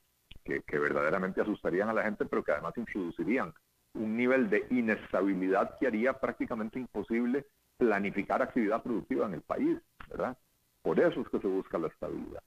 que, 0.63 0.79
verdaderamente 0.79 1.41
asustarían 1.41 1.89
a 1.89 1.93
la 1.93 2.03
gente, 2.03 2.27
pero 2.27 2.43
que 2.43 2.51
además 2.51 2.77
introducirían 2.77 3.55
un 3.95 4.17
nivel 4.17 4.51
de 4.51 4.67
inestabilidad 4.71 5.79
que 5.79 5.87
haría 5.87 6.15
prácticamente 6.15 6.81
imposible 6.81 7.47
planificar 7.81 8.43
actividad 8.43 8.83
productiva 8.83 9.27
en 9.27 9.35
el 9.35 9.41
país, 9.41 9.79
¿verdad? 10.09 10.37
Por 10.83 11.01
eso 11.01 11.23
es 11.23 11.29
que 11.29 11.41
se 11.41 11.49
busca 11.49 11.79
la 11.79 11.89
estabilidad. 11.89 12.43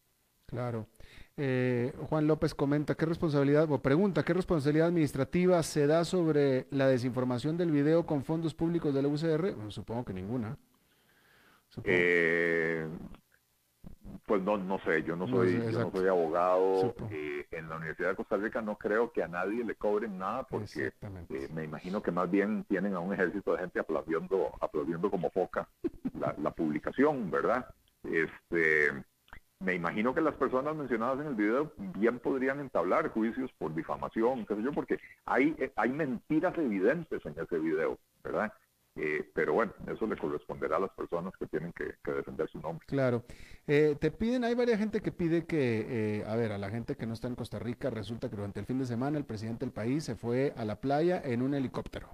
Claro. 0.46 0.86
Eh, 1.36 1.92
Juan 2.10 2.28
López 2.28 2.54
comenta, 2.54 2.94
¿qué 2.94 3.08
responsabilidad, 3.08 3.70
o 3.72 3.82
pregunta, 3.82 4.24
¿qué 4.24 4.34
responsabilidad 4.34 4.88
administrativa 4.88 5.62
se 5.64 5.88
da 5.88 6.06
sobre 6.06 6.68
la 6.70 6.88
desinformación 6.88 7.58
del 7.58 7.72
video 7.72 8.06
con 8.06 8.24
fondos 8.24 8.54
públicos 8.54 8.94
de 8.94 9.02
la 9.02 9.08
UCR? 9.08 9.56
supongo 9.72 10.06
que 10.06 10.14
ninguna. 10.14 10.56
Eh, 11.84 12.88
pues 14.26 14.42
no, 14.42 14.58
no 14.58 14.80
sé, 14.80 15.04
yo 15.04 15.16
no 15.16 15.28
soy, 15.28 15.60
yo 15.72 15.80
no 15.80 15.92
soy 15.92 16.08
abogado. 16.08 16.96
Eh, 17.12 17.46
en 17.52 17.68
la 17.68 17.76
Universidad 17.76 18.10
de 18.10 18.16
Costa 18.16 18.38
Rica 18.38 18.62
no 18.62 18.78
creo 18.78 19.12
que 19.12 19.22
a 19.22 19.28
nadie 19.28 19.64
le 19.64 19.76
cobren 19.76 20.18
nada 20.18 20.44
porque 20.44 20.94
eh, 21.30 21.50
me 21.54 21.66
imagino 21.66 22.02
que 22.02 22.12
más 22.12 22.32
bien 22.32 22.64
tienen 22.66 22.94
a 22.94 23.00
un 23.00 23.14
ejército 23.14 23.54
de 23.54 23.60
gente 23.60 23.80
aplaudiendo, 23.80 24.52
aplaudiendo 24.62 25.12
como 25.12 25.30
foca 25.30 25.68
la, 26.20 26.52
publicación, 26.52 27.30
¿verdad? 27.30 27.68
Este, 28.04 28.92
me 29.60 29.74
imagino 29.74 30.14
que 30.14 30.22
las 30.22 30.36
personas 30.36 30.76
mencionadas 30.76 31.20
en 31.20 31.28
el 31.28 31.36
video 31.36 31.74
bien 31.78 32.20
podrían 32.20 32.60
entablar 32.60 33.10
juicios 33.10 33.52
por 33.58 33.76
difamación, 33.76 34.46
qué 34.46 34.56
sé 34.56 34.64
yo, 34.64 34.72
porque 34.72 35.00
hay, 35.26 35.56
hay 35.76 35.90
mentiras 35.90 36.58
evidentes 36.58 37.26
en 37.26 37.36
ese 37.38 37.60
video, 37.60 37.98
¿verdad? 38.24 38.54
Eh, 38.96 39.28
pero 39.34 39.54
bueno, 39.54 39.74
eso 39.88 40.06
le 40.06 40.16
corresponderá 40.16 40.78
a 40.78 40.82
las 40.82 40.92
personas 40.92 41.34
que 41.40 41.48
tienen 41.48 41.74
que, 41.74 41.96
defender 42.12 42.48
su 42.50 42.60
nombre. 42.60 42.86
Claro. 42.88 43.24
Eh, 43.66 43.96
te 44.00 44.12
piden, 44.12 44.44
hay 44.44 44.54
varias 44.54 44.78
gente 44.78 45.02
que 45.02 45.12
pide 45.12 45.46
que, 45.46 46.20
eh, 46.20 46.24
a 46.28 46.36
ver, 46.36 46.52
a 46.52 46.60
la 46.60 46.70
gente 46.70 46.96
que 46.96 47.08
no 47.08 47.14
está 47.14 47.28
en 47.28 47.36
Costa 47.36 47.58
Rica, 47.58 47.90
resulta 47.90 48.30
que 48.30 48.36
durante 48.36 48.60
el 48.60 48.68
fin 48.68 48.78
de 48.78 48.86
semana 48.86 49.18
el 49.18 49.26
presidente 49.26 49.66
del 49.66 49.74
país 49.74 50.04
se 50.04 50.16
fue 50.16 50.54
a 50.58 50.66
la 50.66 50.80
playa 50.80 51.20
en 51.24 51.42
un 51.42 51.56
helicóptero. 51.56 52.10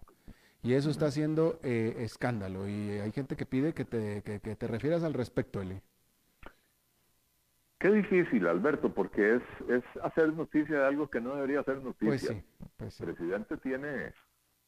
Y 0.62 0.74
eso 0.74 0.90
está 0.90 1.08
haciendo 1.08 1.60
escándalo. 1.64 2.68
Y 2.68 2.92
hay 3.00 3.12
gente 3.12 3.38
que 3.38 3.46
pide 3.46 3.74
que 3.74 3.86
te, 3.86 4.22
que, 4.24 4.40
te 4.40 4.68
refieras 4.68 5.04
al 5.04 5.14
respecto, 5.14 5.62
Eli. 5.62 5.82
Qué 7.80 7.90
difícil, 7.90 8.46
Alberto, 8.46 8.94
porque 8.94 9.36
es, 9.36 9.44
es 9.70 9.84
hacer 10.04 10.34
noticia 10.34 10.80
de 10.80 10.86
algo 10.86 11.10
que 11.10 11.22
no 11.22 11.36
debería 11.36 11.64
ser 11.64 11.78
noticia. 11.82 12.08
Pues 12.08 12.22
sí, 12.22 12.44
pues 12.76 13.00
El 13.00 13.06
presidente 13.14 13.56
tiene 13.58 14.14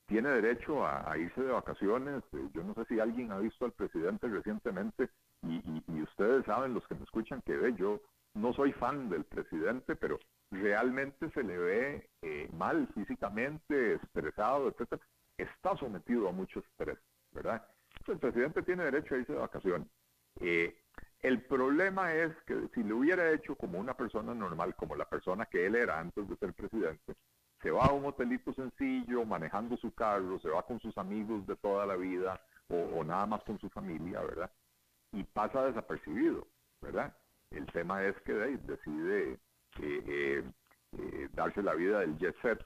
tiene 0.07 0.29
derecho 0.29 0.85
a, 0.85 1.17
irse 1.17 1.41
de 1.41 1.51
vacaciones. 1.51 2.23
Eh, 2.33 2.49
yo 2.53 2.63
no 2.63 2.73
sé 2.73 2.85
si 2.85 2.99
alguien 2.99 3.31
ha 3.31 3.39
visto 3.39 3.65
al 3.65 3.71
presidente 3.71 4.27
recientemente 4.27 5.09
y, 5.43 6.01
ustedes 6.01 6.45
saben, 6.45 6.73
los 6.73 6.87
que 6.87 6.95
me 6.95 7.03
escuchan, 7.03 7.41
que 7.41 7.55
ve, 7.55 7.73
yo 7.73 8.01
no 8.33 8.53
soy 8.53 8.71
fan 8.73 9.09
del 9.09 9.23
presidente, 9.23 9.95
pero 9.95 10.19
realmente 10.51 11.29
se 11.31 11.43
le 11.43 11.57
ve 11.57 12.09
eh, 12.21 12.49
mal 12.53 12.87
físicamente, 12.93 13.95
estresado, 13.95 14.69
etcétera. 14.69 15.01
Está 15.37 15.75
sometido 15.77 16.29
a 16.29 16.31
mucho 16.31 16.59
estrés, 16.59 16.99
¿verdad? 17.31 17.65
el 18.07 18.17
presidente 18.17 18.63
tiene 18.63 18.85
derecho 18.85 19.15
a 19.15 19.19
irse 19.19 19.33
de 19.33 19.39
vacaciones. 19.39 19.87
Eh, 20.39 20.75
el 21.21 21.41
problema 21.43 22.13
es 22.13 22.35
que 22.47 22.67
si 22.73 22.83
lo 22.83 22.97
hubiera 22.97 23.31
hecho 23.31 23.55
como 23.55 23.79
una 23.79 23.93
persona 23.93 24.33
normal, 24.33 24.75
como 24.75 24.95
la 24.95 25.05
persona 25.05 25.45
que 25.45 25.65
él 25.67 25.75
era 25.75 25.99
antes 25.99 26.27
de 26.27 26.35
ser 26.37 26.53
presidente, 26.53 27.13
se 27.61 27.71
va 27.71 27.85
a 27.85 27.93
un 27.93 28.05
hotelito 28.05 28.53
sencillo, 28.53 29.25
manejando 29.25 29.77
su 29.77 29.93
carro, 29.93 30.39
se 30.39 30.49
va 30.49 30.63
con 30.63 30.79
sus 30.79 30.97
amigos 30.97 31.45
de 31.45 31.55
toda 31.57 31.85
la 31.85 31.95
vida 31.95 32.41
o, 32.69 33.03
nada 33.03 33.25
más 33.25 33.43
con 33.43 33.59
su 33.59 33.69
familia, 33.69 34.21
¿verdad? 34.21 34.49
Y 35.11 35.23
pasa 35.23 35.65
desapercibido, 35.65 36.47
¿verdad? 36.81 37.15
El 37.51 37.65
tema 37.67 38.03
es 38.05 38.15
que 38.21 38.33
decide 38.33 39.33
eh, 39.33 39.39
eh, 39.79 40.43
eh, 40.97 41.29
darse 41.33 41.61
la 41.61 41.73
vida 41.73 41.99
del 41.99 42.17
jet 42.17 42.35
set 42.41 42.65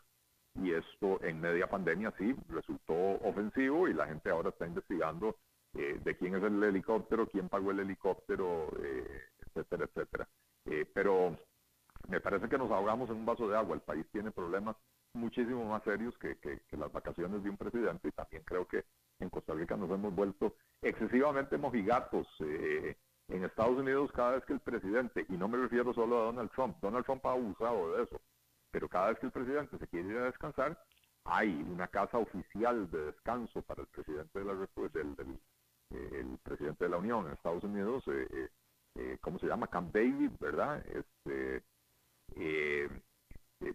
y 0.61 0.71
esto 0.71 1.21
en 1.23 1.41
media 1.41 1.67
pandemia 1.67 2.13
sí 2.17 2.35
resultó 2.47 2.93
ofensivo 2.93 3.87
y 3.87 3.93
la 3.93 4.07
gente 4.07 4.29
ahora 4.29 4.49
está 4.49 4.65
investigando 4.65 5.35
de 5.73 6.15
quién 6.15 6.33
es 6.35 6.43
el 6.43 6.63
helicóptero, 6.63 7.27
quién 7.27 7.49
pagó 7.49 7.71
el 7.71 7.81
helicóptero, 7.81 8.71
etcétera, 9.45 9.83
etcétera. 9.83 10.25
pero 10.93 11.37
me 12.07 12.19
parece 12.19 12.47
que 12.49 12.57
nos 12.57 12.71
ahogamos 12.71 13.09
en 13.09 13.17
un 13.17 13.25
vaso 13.25 13.47
de 13.47 13.57
agua. 13.57 13.75
El 13.75 13.81
país 13.81 14.05
tiene 14.11 14.31
problemas 14.31 14.75
muchísimo 15.13 15.65
más 15.65 15.83
serios 15.83 16.17
que, 16.17 16.37
las 16.71 16.91
vacaciones 16.91 17.43
de 17.43 17.49
un 17.49 17.57
presidente 17.57 18.09
y 18.09 18.11
también 18.11 18.43
creo 18.43 18.67
que 18.67 18.83
en 19.19 19.29
Costa 19.29 19.53
Rica 19.53 19.77
nos 19.77 19.89
hemos 19.89 20.13
vuelto 20.13 20.55
excesivamente 20.81 21.57
mojigatos. 21.57 22.27
Eh, 22.39 22.95
En 23.27 23.43
Estados 23.43 23.77
Unidos, 23.79 24.11
cada 24.11 24.33
vez 24.33 24.45
que 24.45 24.53
el 24.53 24.59
presidente, 24.59 25.25
y 25.29 25.33
no 25.33 25.47
me 25.47 25.57
refiero 25.57 25.93
solo 25.95 26.15
a 26.19 26.25
Donald 26.25 26.51
Trump, 26.51 26.77
Donald 26.79 27.05
Trump 27.05 27.25
ha 27.25 27.31
abusado 27.31 27.95
de 27.95 28.03
eso, 28.03 28.21
pero 28.71 28.87
cada 28.87 29.07
vez 29.09 29.19
que 29.19 29.25
el 29.25 29.31
presidente 29.31 29.79
se 29.79 29.87
quiere 29.87 30.09
ir 30.09 30.17
a 30.17 30.25
descansar, 30.25 30.77
hay 31.23 31.49
una 31.67 31.87
casa 31.87 32.19
oficial 32.19 32.89
de 32.91 33.05
descanso 33.05 33.63
para 33.63 33.81
el 33.81 33.87
presidente 33.87 34.37
de 34.37 34.45
la 34.45 34.53
del, 34.53 35.15
del 35.15 35.39
eh, 35.91 36.09
el 36.19 36.37
presidente 36.43 36.85
de 36.85 36.89
la 36.89 36.97
Unión 36.97 37.25
en 37.25 37.33
Estados 37.33 37.63
Unidos, 37.63 38.03
eh, 38.07 38.49
eh, 38.95 39.17
¿cómo 39.21 39.39
se 39.39 39.47
llama? 39.47 39.67
Camp 39.67 39.93
David, 39.93 40.31
¿verdad? 40.39 40.83
Este, 40.87 41.63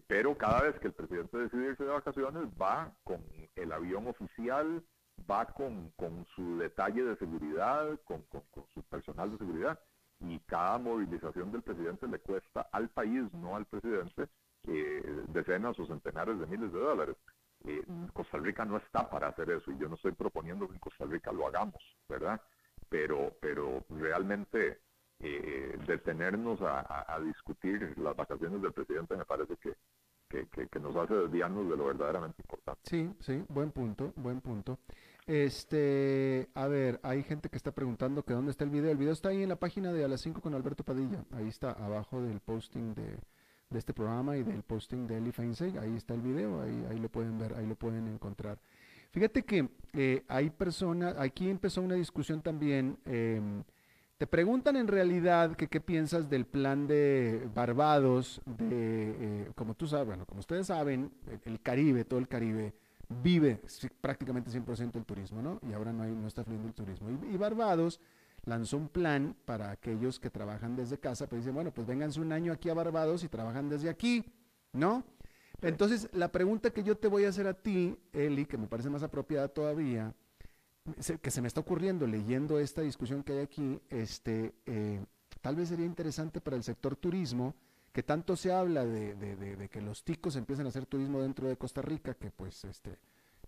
pero 0.07 0.37
cada 0.37 0.63
vez 0.63 0.79
que 0.81 0.89
el 0.89 0.93
presidente 0.93 1.39
decide 1.39 1.69
irse 1.69 1.85
de 1.85 1.91
vacaciones, 1.91 2.45
va 2.61 2.93
con 3.05 3.25
el 3.57 3.73
avión 3.73 4.07
oficial, 4.07 4.83
va 5.31 5.47
con, 5.47 5.91
con 5.97 6.27
su 6.35 6.59
detalle 6.59 7.05
de 7.05 7.17
seguridad, 7.17 7.99
con, 8.05 8.23
con, 8.23 8.43
su 8.75 8.83
personal 8.85 9.31
de 9.33 9.39
seguridad, 9.39 9.81
y 10.21 10.39
cada 10.41 10.79
movilización 10.79 11.51
del 11.53 11.63
presidente 11.63 12.07
le 12.07 12.19
cuesta 12.19 12.69
al 12.73 12.89
país, 12.91 13.33
no 13.33 13.57
al 13.57 13.67
presidente, 13.67 14.29
decenas 15.29 15.79
o 15.79 15.87
centenares 15.87 16.39
de 16.39 16.47
miles 16.47 16.73
de 16.73 16.79
dólares. 16.79 17.17
Eh, 17.65 17.85
Costa 18.13 18.39
Rica 18.39 18.65
no 18.65 18.79
está 18.79 19.09
para 19.09 19.29
hacer 19.29 19.51
eso 19.51 19.71
y 19.71 19.79
yo 19.79 19.89
no 19.89 19.97
estoy 19.97 20.13
proponiendo 20.13 20.67
que 20.67 20.75
en 20.75 20.81
Costa 20.81 21.05
Rica 21.05 21.33
lo 21.33 21.47
hagamos, 21.47 21.83
¿verdad? 22.09 22.41
Pero, 22.89 23.37
pero 23.41 23.85
realmente 23.91 24.81
eh, 25.21 25.79
detenernos 25.87 26.61
a, 26.63 27.19
discutir 27.25 27.95
las 27.99 28.17
vacaciones 28.17 28.63
del 28.63 28.73
presidente 28.73 29.17
me 29.17 29.25
parece 29.25 29.57
que, 29.57 29.77
que, 30.29 30.81
nos 30.81 30.97
hace 30.97 31.15
desviarnos 31.15 31.69
de 31.69 31.77
lo 31.77 31.87
verdaderamente 31.87 32.43
importante. 32.43 32.81
Sí, 32.85 33.11
sí, 33.21 33.45
buen 33.49 33.71
punto, 33.71 34.13
buen 34.17 34.41
punto. 34.41 34.79
Este, 35.27 36.49
a 36.55 36.67
ver, 36.67 37.01
hay 37.03 37.23
gente 37.23 37.51
que 37.51 37.57
está 37.57 37.73
preguntando 37.73 38.23
que 38.23 38.33
dónde 38.33 38.51
está 38.51 38.65
el 38.65 38.71
video. 38.71 38.91
El 38.91 38.97
video 38.97 39.13
está 39.13 39.29
ahí 39.29 39.43
en 39.43 39.51
la 39.51 39.57
página 39.57 39.93
de 39.93 40.05
A 40.05 40.09
las 40.09 40.23
5 40.23 40.41
con 40.41 40.55
Alberto 40.55 40.85
Padilla. 40.85 41.25
Ahí 41.33 41.49
está, 41.49 41.73
abajo 41.73 42.23
del 42.23 42.41
posting 42.41 42.95
de, 42.95 43.19
de 43.71 43.79
este 43.79 43.93
programa 43.93 44.37
y 44.37 44.43
del 44.43 44.63
posting 44.63 45.07
de 45.07 45.19
Eli 45.19 45.33
Feinseg. 45.33 45.79
Ahí 45.79 45.97
está 45.97 46.15
el 46.15 46.23
video, 46.23 46.63
ahí, 46.63 46.87
ahí 46.91 46.99
lo 46.99 47.09
pueden 47.09 47.39
ver, 47.39 47.55
ahí 47.55 47.67
lo 47.67 47.77
pueden 47.77 48.09
encontrar. 48.09 48.59
Fíjate 49.11 49.43
que 49.43 49.69
eh, 49.93 50.25
hay 50.29 50.51
personas, 50.51 51.17
aquí 51.19 51.51
empezó 51.51 51.83
una 51.83 51.97
discusión 51.97 52.43
también. 52.43 52.99
Em, 53.05 53.63
te 54.21 54.27
preguntan 54.27 54.77
en 54.77 54.87
realidad 54.87 55.57
que 55.57 55.69
qué 55.69 55.81
piensas 55.81 56.29
del 56.29 56.45
plan 56.45 56.87
de 56.87 57.49
Barbados, 57.55 58.43
de, 58.45 58.67
eh, 59.19 59.51
como 59.55 59.73
tú 59.73 59.87
sabes, 59.87 60.09
bueno, 60.09 60.27
como 60.27 60.41
ustedes 60.41 60.67
saben, 60.67 61.11
el 61.47 61.59
Caribe, 61.63 62.05
todo 62.05 62.21
el 62.21 62.29
Caribe, 62.29 62.75
vive 63.09 63.63
prácticamente 64.03 64.51
100% 64.51 64.97
el 64.97 65.07
turismo, 65.07 65.41
¿no? 65.41 65.59
Y 65.67 65.73
ahora 65.73 65.95
no, 65.95 66.03
hay, 66.03 66.15
no 66.15 66.27
está 66.27 66.45
fluyendo 66.45 66.69
el 66.69 66.75
turismo. 66.75 67.09
y 67.33 67.37
Barbados 67.39 67.99
lanzó 68.45 68.77
un 68.77 68.89
plan 68.91 69.35
para 69.47 69.71
aquellos 69.71 70.21
que 70.21 70.29
trabajan 70.29 70.77
desde 70.77 70.99
casa, 70.99 71.27
pues 71.27 71.41
dicen, 71.41 71.55
bueno, 71.55 71.73
pues 71.73 71.87
vénganse 71.87 72.21
un 72.21 72.33
año 72.33 72.53
aquí 72.53 72.69
a 72.69 72.75
Barbados 72.75 73.25
y 73.25 73.29
trabajan 73.29 73.71
desde 73.71 73.89
aquí, 73.89 74.27
¿no? 74.75 75.03
Entonces, 75.63 76.11
la 76.13 76.31
pregunta 76.31 76.69
que 76.69 76.83
yo 76.83 76.95
te 76.95 77.09
voy 77.09 77.25
a 77.25 77.31
hacer 77.31 77.47
a 77.47 77.55
ti, 77.55 77.97
Eli, 78.13 78.45
que 78.45 78.59
me 78.59 78.67
parece 78.67 78.91
más 78.91 79.03
apropiada 79.03 79.49
todavía, 79.49 80.15
que 81.21 81.31
se 81.31 81.41
me 81.41 81.49
está 81.49 81.61
ocurriendo 81.61 82.07
leyendo 82.07 82.59
esta 82.59 82.83
discusión 82.83 83.23
que 83.23 83.33
hay 83.33 83.39
aquí, 83.41 83.81
este, 83.91 84.55
eh, 84.67 85.05
tal 85.41 85.57
vez 85.57 85.69
sería 85.69 85.87
interesante 85.87 86.41
para 86.41 86.57
el 86.57 86.63
sector 86.63 86.97
turismo, 86.97 87.55
que 87.93 88.03
tanto 88.03 88.37
se 88.37 88.53
habla 88.53 88.85
de, 88.85 89.15
de, 89.15 89.69
que 89.69 89.81
los 89.81 90.05
ticos 90.05 90.37
empiecen 90.37 90.67
a 90.67 90.69
hacer 90.69 90.87
turismo 90.87 91.21
dentro 91.23 91.49
de 91.49 91.57
Costa 91.57 91.83
Rica, 91.83 92.15
que 92.15 92.31
pues 92.31 92.65
este, 92.65 92.99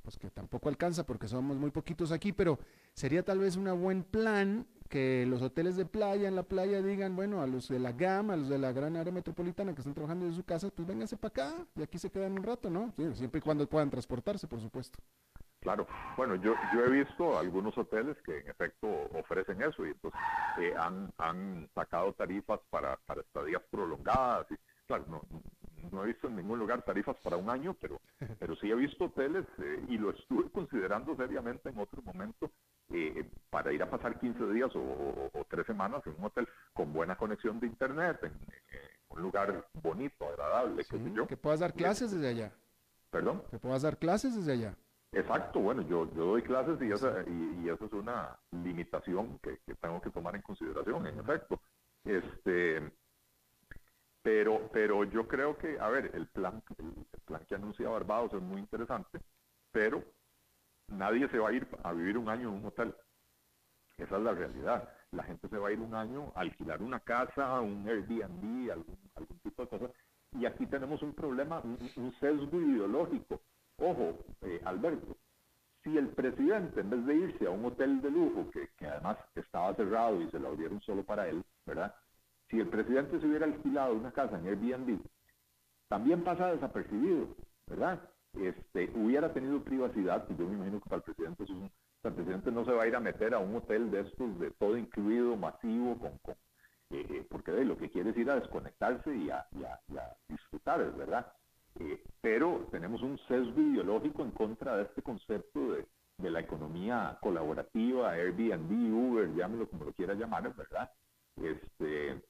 pues 0.03 0.17
que 0.19 0.31
tampoco 0.31 0.69
alcanza 0.69 1.07
porque 1.07 1.29
somos 1.29 1.57
muy 1.57 1.71
poquitos 1.71 2.11
aquí, 2.11 2.33
pero 2.33 2.59
sería 2.93 3.23
tal 3.23 3.39
vez 3.39 3.57
un 3.57 3.81
buen 3.81 4.03
plan 4.03 4.67
que 4.89 5.25
los 5.27 5.41
hoteles 5.41 5.77
de 5.77 5.87
playa 5.87 6.29
en 6.29 6.37
la 6.37 6.43
playa 6.43 6.83
digan, 6.83 7.17
bueno, 7.17 7.41
a 7.41 7.47
los 7.47 7.69
de 7.69 7.79
la 7.79 7.93
gama, 7.93 8.35
a 8.35 8.37
los 8.37 8.49
de 8.49 8.59
la 8.59 8.73
gran 8.73 8.97
área 8.97 9.13
metropolitana 9.13 9.73
que 9.75 9.81
están 9.81 9.95
trabajando 9.95 10.27
en 10.27 10.35
su 10.35 10.45
casa, 10.45 10.69
pues 10.69 10.87
vénganse 10.87 11.17
para 11.17 11.29
acá 11.31 11.67
y 11.77 11.83
aquí 11.83 11.99
se 11.99 12.11
quedan 12.11 12.33
un 12.33 12.43
rato, 12.43 12.69
¿no? 12.69 12.93
siempre 13.15 13.39
y 13.39 13.43
cuando 13.43 13.67
puedan 13.67 13.89
transportarse, 13.89 14.47
por 14.47 14.61
supuesto. 14.61 14.99
Claro, 15.63 15.87
bueno, 16.17 16.35
yo, 16.35 16.55
yo 16.75 16.85
he 16.85 16.91
visto 16.91 17.39
algunos 17.39 17.79
hoteles 17.79 18.17
que 18.23 18.39
en 18.39 18.49
efecto 18.49 18.89
ofrecen 19.15 19.63
eso 19.63 19.87
y 19.87 19.91
entonces 19.91 20.21
eh, 20.59 20.75
han, 20.77 21.13
han 21.19 21.69
sacado 21.73 22.13
tarifas 22.15 22.59
para, 22.69 22.97
para 23.07 23.21
estadías 23.21 23.63
prolongadas 23.71 24.51
y 24.51 24.57
claro, 24.89 25.05
no, 25.09 25.23
no 25.93 26.03
he 26.03 26.09
visto 26.09 26.27
en 26.27 26.37
ningún 26.37 26.59
lugar 26.59 26.83
tarifas 26.83 27.17
para 27.23 27.37
un 27.37 27.49
año, 27.49 27.77
pero, 27.81 28.01
pero 28.41 28.57
sí 28.57 28.73
he 28.73 28.75
visto 28.75 29.05
hoteles 29.05 29.47
eh, 29.59 29.85
y 29.89 29.99
lo 29.99 30.11
estuve 30.11 30.51
considerando 30.51 31.15
seriamente 31.15 31.69
en 31.69 31.79
otro 31.79 32.03
momento 32.03 32.51
eh, 32.91 33.25
para 33.49 33.73
ir 33.73 33.85
a 33.85 33.91
pasar 33.91 34.19
15 34.19 34.53
días 34.53 34.71
o, 34.75 35.31
tres 35.49 35.65
semanas 35.67 36.03
en 36.07 36.15
un 36.19 36.25
hotel 36.25 36.49
con 36.73 36.93
buena 36.93 37.17
conexión 37.17 37.61
de 37.61 37.69
internet, 37.69 38.19
en, 38.23 38.33
un 39.11 39.23
lugar 39.23 39.67
bonito, 39.75 40.27
agradable, 40.27 40.83
yo. 41.15 41.27
Que 41.27 41.37
puedas 41.37 41.61
dar 41.61 41.75
clases 41.75 42.11
desde 42.11 42.29
allá. 42.29 42.53
¿Perdón? 43.11 43.43
Que 43.51 43.59
puedas 43.59 43.83
dar 43.83 43.99
clases 43.99 44.35
desde 44.35 44.53
allá. 44.53 44.75
Exacto, 45.13 45.61
bueno, 45.61 45.83
yo, 45.83 46.11
yo 46.15 46.25
doy 46.25 46.43
clases 46.43 46.81
y 46.81 46.91
esa, 46.91 47.23
y, 47.29 47.69
eso 47.69 47.85
es 47.85 47.93
una 47.93 48.39
limitación 48.51 49.39
que, 49.41 49.59
que, 49.67 49.75
tengo 49.75 50.01
que 50.01 50.11
tomar 50.11 50.35
en 50.35 50.43
consideración, 50.43 51.07
en 51.07 51.19
efecto. 51.19 51.61
Este, 52.05 52.93
pero, 54.23 54.71
pero 54.73 55.05
yo 55.05 55.27
creo 55.27 55.59
que, 55.59 55.79
a 55.81 55.89
ver, 55.89 56.13
el 56.15 56.29
plan, 56.29 56.63
el, 56.79 57.21
plan 57.27 57.45
que 57.47 57.57
anuncia 57.57 57.89
Barbados 57.89 58.33
es 58.33 58.41
muy 58.41 58.61
interesante, 58.61 59.21
pero 59.73 60.03
nadie 60.89 61.29
se 61.29 61.39
va 61.39 61.51
a 61.51 61.53
ir 61.53 61.67
a 61.83 61.93
vivir 61.93 62.17
un 62.17 62.29
año 62.29 62.49
en 62.49 62.55
un 62.55 62.67
hotel. 62.67 62.95
Esa 63.99 64.17
es 64.17 64.23
la 64.23 64.33
realidad. 64.33 64.89
La 65.11 65.25
gente 65.25 65.49
se 65.49 65.59
va 65.59 65.69
a 65.69 65.73
ir 65.73 65.81
un 65.81 65.95
año 65.95 66.33
a 66.35 66.41
alquilar 66.41 66.83
una 66.83 67.01
casa, 67.01 67.61
un 67.61 67.87
Airbnb, 67.87 68.71
algún, 68.71 68.99
algún 69.15 69.39
tipo 69.41 69.63
de 69.63 69.69
cosas. 69.69 69.91
Y 70.39 70.47
aquí 70.47 70.67
tenemos 70.67 71.03
un 71.03 71.15
problema, 71.15 71.61
un, 71.61 72.13
sesgo 72.19 72.61
ideológico. 72.61 73.41
Ojo, 73.79 74.19
eh, 74.43 74.61
Alberto, 74.65 75.17
si 75.83 75.97
el 75.97 76.09
presidente, 76.09 76.81
en 76.81 76.91
vez 76.91 77.07
de 77.07 77.15
irse 77.15 77.47
a 77.47 77.51
un 77.51 77.65
hotel 77.65 78.01
de 78.01 78.11
lujo, 78.11 78.51
que, 78.51 78.87
además 78.87 79.19
estaba 79.35 79.75
cerrado 79.75 80.21
y 80.21 80.31
se 80.31 80.39
lo 80.39 80.49
abrieron 80.49 80.81
solo 80.83 81.05
para 81.05 81.29
él, 81.29 81.43
¿verdad? 81.67 81.95
si 82.53 82.61
el 82.61 82.69
presidente 82.69 83.19
se 83.19 83.27
hubiera 83.27 83.47
alquilado 83.47 83.95
una 83.95 84.13
casa 84.13 84.39
en 84.39 84.47
Airbnb, 84.47 85.01
también 85.89 86.23
pasa 86.23 86.53
desapercibido, 86.53 87.35
¿verdad? 87.67 87.99
Este, 88.35 88.91
hubiera 88.95 89.33
tenido 89.33 89.65
privacidad, 89.65 90.27
y 90.29 90.37
yo 90.37 90.47
me 90.47 90.57
imagino 90.57 90.81
que 90.81 90.89
para 90.89 90.97
el 90.97 91.03
presidente 91.03 91.45
el 92.05 92.13
presidente 92.13 92.53
no 92.53 92.65
se 92.65 92.73
va 92.73 92.83
a 92.83 92.87
ir 92.87 92.97
a 92.97 93.01
meter 93.01 93.33
a 93.33 93.39
un 93.39 93.57
hotel 93.57 93.91
de 93.91 94.01
estos 94.01 94.39
de 94.39 94.51
todo 94.53 94.77
incluido, 94.77 95.35
masivo, 95.37 95.99
con, 95.99 96.13
eh, 96.91 97.07
eh, 97.09 97.27
porque 97.31 97.53
lo 97.65 97.79
que 97.79 97.89
quiere 97.89 98.11
es 98.11 98.17
ir 98.19 98.31
a 98.31 98.39
desconectarse 98.39 99.17
y 99.17 99.31
a, 99.31 99.47
disfrutar, 100.29 100.93
¿verdad? 100.95 101.33
Eh, 101.81 102.03
pero 102.21 102.67
tenemos 102.71 103.03
un 103.03 103.19
sesgo 103.29 103.61
ideológico 103.61 104.23
en 104.23 104.31
contra 104.33 104.77
de 104.77 104.83
este 104.85 105.03
concepto 105.03 105.73
de, 105.73 105.87
de 106.19 106.31
la 106.31 106.41
economía 106.41 107.19
colaborativa, 107.21 108.13
Airbnb, 108.13 108.93
Uber, 108.95 109.35
llámelo 109.35 109.69
como 109.69 109.85
lo 109.85 109.93
quiera 109.93 110.15
llamar, 110.15 110.55
¿verdad? 110.55 110.91
Este, 111.37 112.23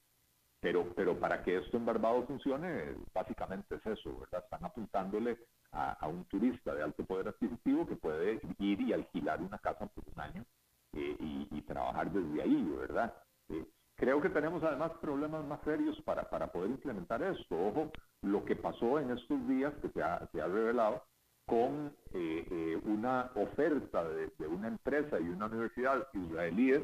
pero, 0.59 0.93
pero 0.95 1.19
para 1.19 1.43
que 1.43 1.57
esto 1.57 1.77
en 1.77 1.85
Barbados 1.85 2.25
funcione, 2.25 2.95
básicamente 3.13 3.75
es 3.75 3.85
eso, 3.85 4.17
¿verdad? 4.17 4.43
Están 4.43 4.63
apuntándole 4.63 5.37
a, 5.71 6.07
un 6.07 6.23
turista 6.25 6.73
de 6.73 6.83
alto 6.83 7.03
poder 7.03 7.27
adquisitivo 7.27 7.85
que 7.85 7.95
puede 7.95 8.39
ir 8.59 8.81
y 8.81 8.93
alquilar 8.93 9.41
una 9.41 9.57
casa 9.57 9.87
por 9.87 10.03
un 10.13 10.21
año 10.21 10.45
eh, 10.93 11.17
y, 11.19 11.61
trabajar 11.63 12.11
desde 12.11 12.41
ahí, 12.41 12.63
¿verdad? 12.77 13.13
Eh, 13.49 13.65
creo 13.95 14.21
que 14.21 14.29
tenemos 14.29 14.63
además 14.63 14.91
problemas 15.01 15.45
más 15.45 15.61
serios 15.63 15.99
para, 16.01 16.29
para 16.29 16.51
poder 16.51 16.71
implementar 16.71 17.21
esto. 17.23 17.55
Ojo, 17.55 17.91
lo 18.21 18.43
que 18.45 18.55
pasó 18.55 18.99
en 18.99 19.11
estos 19.11 19.47
días 19.47 19.73
que 19.81 19.89
se 19.89 20.01
ha, 20.03 20.27
se 20.31 20.41
ha 20.41 20.47
revelado 20.47 21.03
con 21.45 21.95
eh, 22.13 22.79
una 22.85 23.31
oferta 23.35 24.03
de, 24.07 24.31
una 24.47 24.69
empresa 24.69 25.19
y 25.19 25.27
una 25.27 25.47
universidad 25.47 26.07
israelíes 26.13 26.83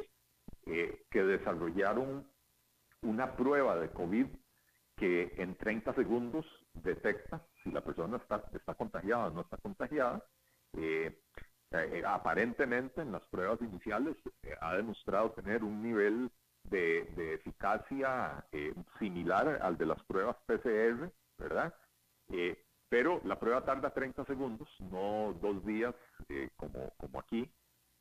que 0.66 1.24
desarrollaron 1.24 2.28
una 3.02 3.36
prueba 3.36 3.78
de 3.78 3.90
COVID 3.90 4.28
que 5.00 5.34
en 5.38 5.56
30 5.56 5.94
segundos 5.94 6.46
detecta 6.74 7.42
si 7.64 7.72
la 7.72 7.82
persona 7.82 8.18
está, 8.18 8.44
está 8.54 8.76
contagiada 8.76 9.28
o 9.28 9.32
no 9.32 9.42
está 9.42 9.58
contagiada. 9.58 10.24
Eh, 10.74 11.22
eh, 11.72 12.04
aparentemente 12.06 13.02
en 13.02 13.14
las 13.14 13.24
pruebas 13.28 13.62
iniciales 13.62 14.18
eh, 14.44 14.56
ha 14.60 14.76
demostrado 14.76 15.32
tener 15.32 15.64
un 15.64 15.82
nivel 15.82 16.30
de, 16.70 17.34
eficacia 17.36 18.46
similar 19.00 19.60
al 19.62 19.78
de 19.78 19.86
las 19.86 20.02
pruebas 20.04 20.38
PCR, 20.46 21.12
¿verdad? 21.38 21.74
pero 22.90 23.22
la 23.24 23.40
prueba 23.40 23.64
tarda 23.64 23.92
30 23.92 24.26
segundos, 24.26 24.68
no 24.80 25.34
dos 25.42 25.66
días 25.66 25.96
como, 26.58 26.92
como 26.98 27.20
aquí. 27.20 27.50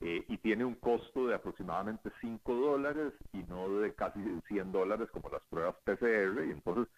Eh, 0.00 0.24
y 0.28 0.38
tiene 0.38 0.64
un 0.64 0.76
costo 0.76 1.26
de 1.26 1.34
aproximadamente 1.34 2.10
5 2.20 2.54
dólares 2.54 3.12
y 3.32 3.38
no 3.44 3.80
de 3.80 3.94
casi 3.94 4.20
100 4.46 4.70
dólares 4.70 5.08
como 5.10 5.28
las 5.28 5.42
pruebas 5.48 5.74
PCR. 5.84 6.44
Y 6.46 6.52
entonces, 6.52 6.92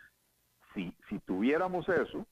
si, 0.75 0.95
si 1.09 1.19
tuviéramos 1.21 1.89
eso, 1.89 2.27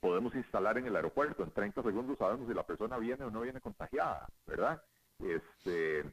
podemos 0.00 0.34
instalar 0.34 0.76
en 0.76 0.86
el 0.86 0.96
aeropuerto. 0.96 1.42
En 1.42 1.50
30 1.50 1.82
segundos 1.82 2.18
sabemos 2.18 2.46
si 2.46 2.54
la 2.54 2.66
persona 2.66 2.98
viene 2.98 3.24
o 3.24 3.30
no 3.30 3.40
viene 3.40 3.60
contagiada, 3.62 4.28
¿verdad? 4.46 4.82
Este, 5.18 6.04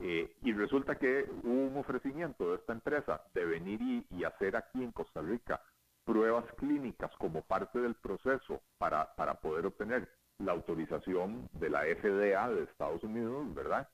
Eh, 0.00 0.34
y 0.42 0.52
resulta 0.52 0.96
que 0.96 1.28
hubo 1.42 1.66
un 1.66 1.76
ofrecimiento 1.76 2.50
de 2.50 2.56
esta 2.56 2.72
empresa 2.72 3.22
de 3.34 3.44
venir 3.44 3.80
y, 4.10 4.24
hacer 4.24 4.56
aquí 4.56 4.82
en 4.82 4.92
Costa 4.92 5.20
Rica 5.20 5.60
pruebas 6.04 6.44
clínicas 6.56 7.12
como 7.18 7.42
parte 7.42 7.78
del 7.80 7.94
proceso 7.94 8.62
para, 8.78 9.14
para 9.14 9.34
poder 9.34 9.66
obtener 9.66 10.08
la 10.38 10.52
autorización 10.52 11.48
de 11.52 11.70
la 11.70 11.82
FDA 11.82 12.48
de 12.50 12.64
Estados 12.64 13.02
Unidos, 13.04 13.54
¿verdad? 13.54 13.88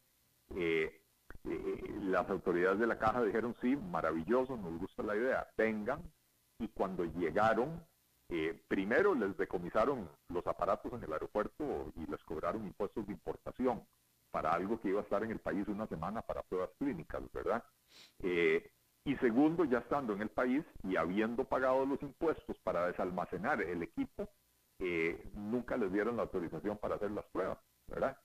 Eh, 0.56 1.00
eh, 1.44 1.98
las 2.02 2.28
autoridades 2.30 2.78
de 2.78 2.86
la 2.86 2.98
caja 2.98 3.22
dijeron, 3.22 3.54
sí, 3.60 3.76
maravilloso, 3.76 4.56
nos 4.56 4.78
gusta 4.78 5.02
la 5.02 5.16
idea, 5.16 5.46
vengan. 5.56 6.02
Y 6.58 6.68
cuando 6.68 7.04
llegaron, 7.04 7.84
eh, 8.30 8.60
primero 8.68 9.14
les 9.14 9.36
decomisaron 9.36 10.08
los 10.28 10.46
aparatos 10.46 10.92
en 10.92 11.02
el 11.02 11.12
aeropuerto 11.12 11.92
y 11.96 12.10
les 12.10 12.22
cobraron 12.24 12.66
impuestos 12.66 13.06
de 13.06 13.12
importación 13.12 13.82
para 14.30 14.52
algo 14.52 14.80
que 14.80 14.88
iba 14.88 15.00
a 15.00 15.02
estar 15.04 15.22
en 15.22 15.30
el 15.30 15.38
país 15.38 15.66
una 15.68 15.86
semana 15.86 16.22
para 16.22 16.42
pruebas 16.42 16.70
clínicas, 16.78 17.22
¿verdad? 17.32 17.64
Eh, 18.20 18.70
y 19.04 19.16
segundo, 19.16 19.64
ya 19.64 19.78
estando 19.78 20.12
en 20.12 20.22
el 20.22 20.28
país 20.28 20.64
y 20.82 20.96
habiendo 20.96 21.44
pagado 21.44 21.86
los 21.86 22.02
impuestos 22.02 22.58
para 22.58 22.86
desalmacenar 22.88 23.62
el 23.62 23.82
equipo, 23.82 24.28
nunca 25.34 25.76
les 25.76 25.92
dieron 25.92 26.16
la 26.16 26.22
autorización 26.22 26.76
para 26.78 26.96
hacer 26.96 27.10
las 27.10 27.24
pruebas, 27.26 27.58
¿verdad? 27.88 28.16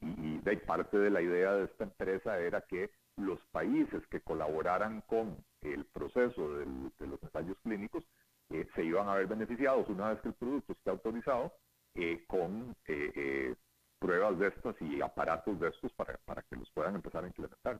y, 0.00 0.38
de 0.38 0.56
parte 0.58 0.98
de 0.98 1.10
la 1.10 1.22
idea 1.22 1.52
de 1.52 1.64
esta 1.64 1.84
empresa 1.84 2.38
era 2.38 2.60
que 2.62 2.90
los 3.16 3.38
países 3.52 4.06
que 4.08 4.20
colaboraran 4.20 5.02
con 5.02 5.36
el 5.60 5.84
proceso 5.86 6.54
de 6.58 6.66
los 7.06 7.22
ensayos 7.22 7.58
clínicos 7.62 8.04
eh, 8.50 8.66
se 8.74 8.84
iban 8.84 9.08
a 9.08 9.14
ver 9.14 9.26
beneficiados 9.26 9.88
una 9.88 10.10
vez 10.10 10.20
que 10.20 10.28
el 10.28 10.34
producto 10.34 10.72
esté 10.72 10.90
autorizado 10.90 11.52
eh, 11.94 12.24
con 12.26 12.74
eh, 12.86 13.54
pruebas 14.00 14.38
de 14.38 14.48
estas 14.48 14.74
y 14.80 15.00
aparatos 15.00 15.60
de 15.60 15.68
estos 15.68 15.92
para, 15.92 16.18
para 16.24 16.42
que 16.42 16.56
los 16.56 16.68
puedan 16.72 16.96
empezar 16.96 17.22
a 17.22 17.28
implementar. 17.28 17.78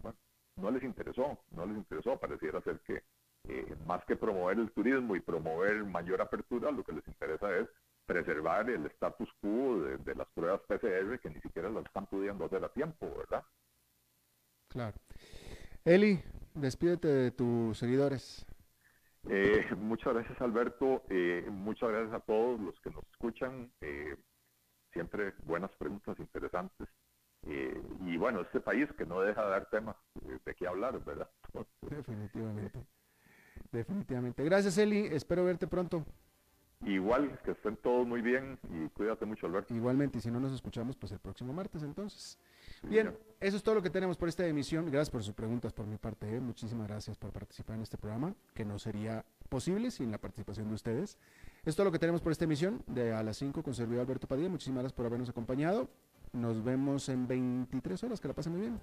no 0.57 0.71
les 0.71 0.85
interesó, 0.85 1.41
no 1.51 1.67
les 1.67 1.77
interesó, 1.77 2.17
pareciera 2.19 2.61
ser 2.61 2.79
que 2.81 3.03
más 3.87 4.05
que 4.05 4.17
promover 4.17 4.59
el 4.59 4.71
turismo 4.71 5.17
y 5.17 5.21
promover 5.21 5.83
mayor 5.85 6.21
apertura, 6.21 6.71
lo 6.71 6.85
que 6.85 6.93
les 6.93 7.09
interesa 7.09 7.57
es 7.57 7.69
preservar 8.11 8.69
el 8.69 8.87
status 8.87 9.29
quo 9.41 9.83
de, 9.83 10.15
las 10.17 10.27
pruebas 10.35 10.61
PCR 10.63 11.19
que 11.21 11.31
ni 11.31 11.41
siquiera 11.41 11.71
las 11.71 11.85
están 11.87 12.07
pudiendo 12.07 12.45
hacer 12.45 12.65
a 12.65 12.69
tiempo, 12.69 13.09
¿verdad? 13.17 13.45
Claro. 14.69 14.97
Eli, 15.85 16.21
despídete 16.55 17.07
de 17.07 17.31
tus 17.31 17.79
seguidores. 17.79 18.45
Eh, 19.29 19.65
muchas 19.77 20.15
gracias 20.15 20.41
Alberto, 20.41 21.05
eh, 21.09 21.47
muchas 21.51 21.91
gracias 21.91 22.15
a 22.15 22.21
todos 22.21 22.61
los 22.61 22.81
que 22.81 22.91
nos 22.91 23.05
escuchan, 23.13 23.71
eh, 23.81 24.17
siempre 24.93 25.35
buenas 25.45 25.71
preguntas 25.77 26.19
interesantes. 26.19 26.89
y 27.43 28.17
bueno, 28.17 28.43
este 28.43 28.61
país 28.61 28.89
que 28.99 29.07
no 29.07 29.21
deja 29.21 29.45
de 29.45 29.51
dar 29.51 29.71
temas 29.71 29.97
de 30.45 30.55
qué 30.55 30.67
hablar, 30.67 31.03
¿verdad? 31.05 31.31
Definitivamente. 31.81 32.87
Definitivamente. 33.73 34.45
Gracias 34.45 34.79
Eli, 34.79 35.07
espero 35.07 35.45
verte 35.45 35.67
pronto. 35.67 36.05
Igual, 36.87 37.39
que 37.45 37.51
estén 37.51 37.77
todos 37.77 38.07
muy 38.07 38.23
bien 38.23 38.59
y 38.71 38.89
cuídate 38.89 39.27
mucho, 39.27 39.47
Alberto. 39.47 39.75
Igualmente, 39.75 40.17
y 40.17 40.21
si 40.23 40.31
no 40.31 40.41
nos 40.41 40.53
escuchamos, 40.53 40.97
pues 40.97 41.13
el 41.13 41.19
próximo 41.19 41.53
martes 41.53 41.83
entonces. 41.83 42.39
bien, 42.83 43.15
eso 43.39 43.57
es 43.59 43.63
todo 43.63 43.75
lo 43.75 43.83
que 43.83 43.91
tenemos 43.91 44.17
por 44.17 44.31
esta 44.31 44.47
emisión. 44.47 44.87
Gracias 44.87 45.11
por 45.11 45.23
sus 45.23 45.35
preguntas 45.35 45.75
por 45.75 45.87
mi 45.87 45.99
parte. 45.99 46.35
¿eh? 46.35 46.41
Muchísimas 46.41 46.89
gracias 46.89 47.19
por 47.19 47.33
participar 47.33 47.77
en 47.77 47.83
este 47.83 47.99
programa, 47.99 48.35
que 48.55 48.65
no 48.65 48.79
sería 48.79 49.27
posible 49.51 49.91
sin 49.91 50.11
la 50.11 50.17
participación 50.17 50.69
de 50.69 50.75
ustedes. 50.75 51.19
Esto 51.65 51.83
es 51.83 51.85
lo 51.85 51.93
que 51.93 51.99
tenemos 51.99 52.23
por 52.23 52.33
esta 52.33 52.45
emisión 52.45 52.83
de 52.87 53.13
A 53.13 53.23
las 53.23 53.37
5 53.37 53.63
con 53.63 53.75
servidor 53.75 54.01
Alberto 54.07 54.27
Padilla. 54.27 54.49
Muchísimas 54.49 54.83
gracias 54.83 54.97
por 54.97 55.05
habernos 55.05 55.29
acompañado. 55.29 55.91
Nos 56.33 56.65
vemos 56.65 57.09
en 57.11 57.29
23 57.29 58.05
horas. 58.05 58.21
Que 58.21 58.29
la 58.29 58.35
pasen 58.35 58.53
muy 58.53 58.63
bien. 58.63 58.81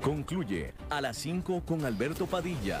Concluye 0.00 0.72
a 0.88 1.02
las 1.02 1.18
5 1.18 1.62
con 1.66 1.84
Alberto 1.84 2.26
Padilla. 2.26 2.80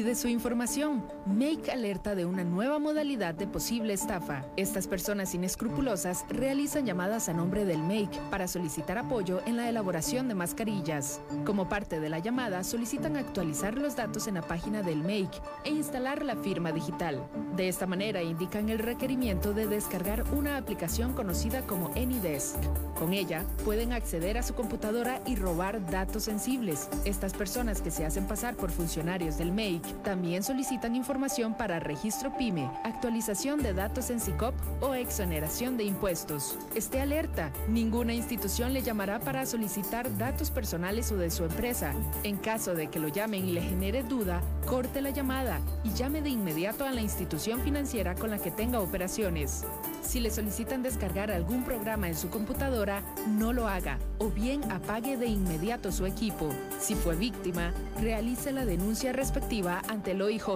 Cuide 0.00 0.14
su 0.14 0.28
información. 0.28 1.04
Make 1.26 1.70
alerta 1.70 2.14
de 2.14 2.24
una 2.24 2.42
nueva 2.42 2.78
modalidad 2.78 3.34
de 3.34 3.46
posible 3.46 3.92
estafa. 3.92 4.46
Estas 4.56 4.86
personas 4.86 5.34
inescrupulosas 5.34 6.24
realizan 6.30 6.86
llamadas 6.86 7.28
a 7.28 7.34
nombre 7.34 7.66
del 7.66 7.82
Make 7.82 8.18
para 8.30 8.48
solicitar 8.48 8.96
apoyo 8.96 9.42
en 9.44 9.58
la 9.58 9.68
elaboración 9.68 10.26
de 10.26 10.34
mascarillas. 10.34 11.20
Como 11.44 11.68
parte 11.68 12.00
de 12.00 12.08
la 12.08 12.18
llamada, 12.18 12.64
solicitan 12.64 13.18
actualizar 13.18 13.76
los 13.76 13.94
datos 13.94 14.26
en 14.26 14.36
la 14.36 14.40
página 14.40 14.82
del 14.82 15.02
Make 15.02 15.38
e 15.64 15.68
instalar 15.68 16.24
la 16.24 16.36
firma 16.36 16.72
digital. 16.72 17.22
De 17.60 17.68
esta 17.68 17.86
manera 17.86 18.22
indican 18.22 18.70
el 18.70 18.78
requerimiento 18.78 19.52
de 19.52 19.66
descargar 19.66 20.24
una 20.32 20.56
aplicación 20.56 21.12
conocida 21.12 21.60
como 21.66 21.88
AnyDesk. 21.88 22.56
Con 22.98 23.12
ella 23.12 23.44
pueden 23.66 23.92
acceder 23.92 24.38
a 24.38 24.42
su 24.42 24.54
computadora 24.54 25.20
y 25.26 25.36
robar 25.36 25.84
datos 25.90 26.24
sensibles. 26.24 26.88
Estas 27.04 27.34
personas 27.34 27.82
que 27.82 27.90
se 27.90 28.06
hacen 28.06 28.26
pasar 28.26 28.56
por 28.56 28.70
funcionarios 28.70 29.36
del 29.36 29.52
Make 29.52 29.82
también 30.02 30.42
solicitan 30.42 30.96
información 30.96 31.54
para 31.54 31.80
registro 31.80 32.34
PYME, 32.34 32.70
actualización 32.82 33.62
de 33.62 33.74
datos 33.74 34.08
en 34.08 34.20
SICOP 34.20 34.54
o 34.80 34.94
exoneración 34.94 35.76
de 35.76 35.84
impuestos. 35.84 36.56
Esté 36.74 37.02
alerta, 37.02 37.52
ninguna 37.68 38.14
institución 38.14 38.72
le 38.72 38.80
llamará 38.80 39.20
para 39.20 39.44
solicitar 39.44 40.16
datos 40.16 40.50
personales 40.50 41.12
o 41.12 41.18
de 41.18 41.30
su 41.30 41.44
empresa. 41.44 41.92
En 42.22 42.38
caso 42.38 42.74
de 42.74 42.86
que 42.86 43.00
lo 43.00 43.08
llamen 43.08 43.46
y 43.46 43.52
le 43.52 43.60
genere 43.60 44.02
duda, 44.02 44.40
corte 44.64 45.02
la 45.02 45.10
llamada 45.10 45.60
y 45.84 45.92
llame 45.92 46.22
de 46.22 46.30
inmediato 46.30 46.86
a 46.86 46.92
la 46.92 47.02
institución 47.02 47.49
financiera 47.58 48.14
con 48.14 48.30
la 48.30 48.38
que 48.38 48.50
tenga 48.50 48.80
operaciones. 48.80 49.64
Si 50.02 50.20
le 50.20 50.30
solicitan 50.30 50.82
descargar 50.82 51.30
algún 51.30 51.64
programa 51.64 52.08
en 52.08 52.16
su 52.16 52.30
computadora, 52.30 53.02
no 53.26 53.52
lo 53.52 53.66
haga 53.66 53.98
o 54.18 54.30
bien 54.30 54.62
apague 54.70 55.16
de 55.16 55.26
inmediato 55.26 55.90
su 55.90 56.06
equipo. 56.06 56.48
Si 56.78 56.94
fue 56.94 57.16
víctima, 57.16 57.72
realice 58.00 58.52
la 58.52 58.64
denuncia 58.64 59.12
respectiva 59.12 59.82
ante 59.88 60.12
el 60.12 60.22
OIJ. 60.22 60.48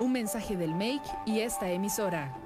Un 0.00 0.12
mensaje 0.12 0.56
del 0.56 0.74
MAKE 0.74 1.10
y 1.26 1.40
esta 1.40 1.70
emisora. 1.70 2.45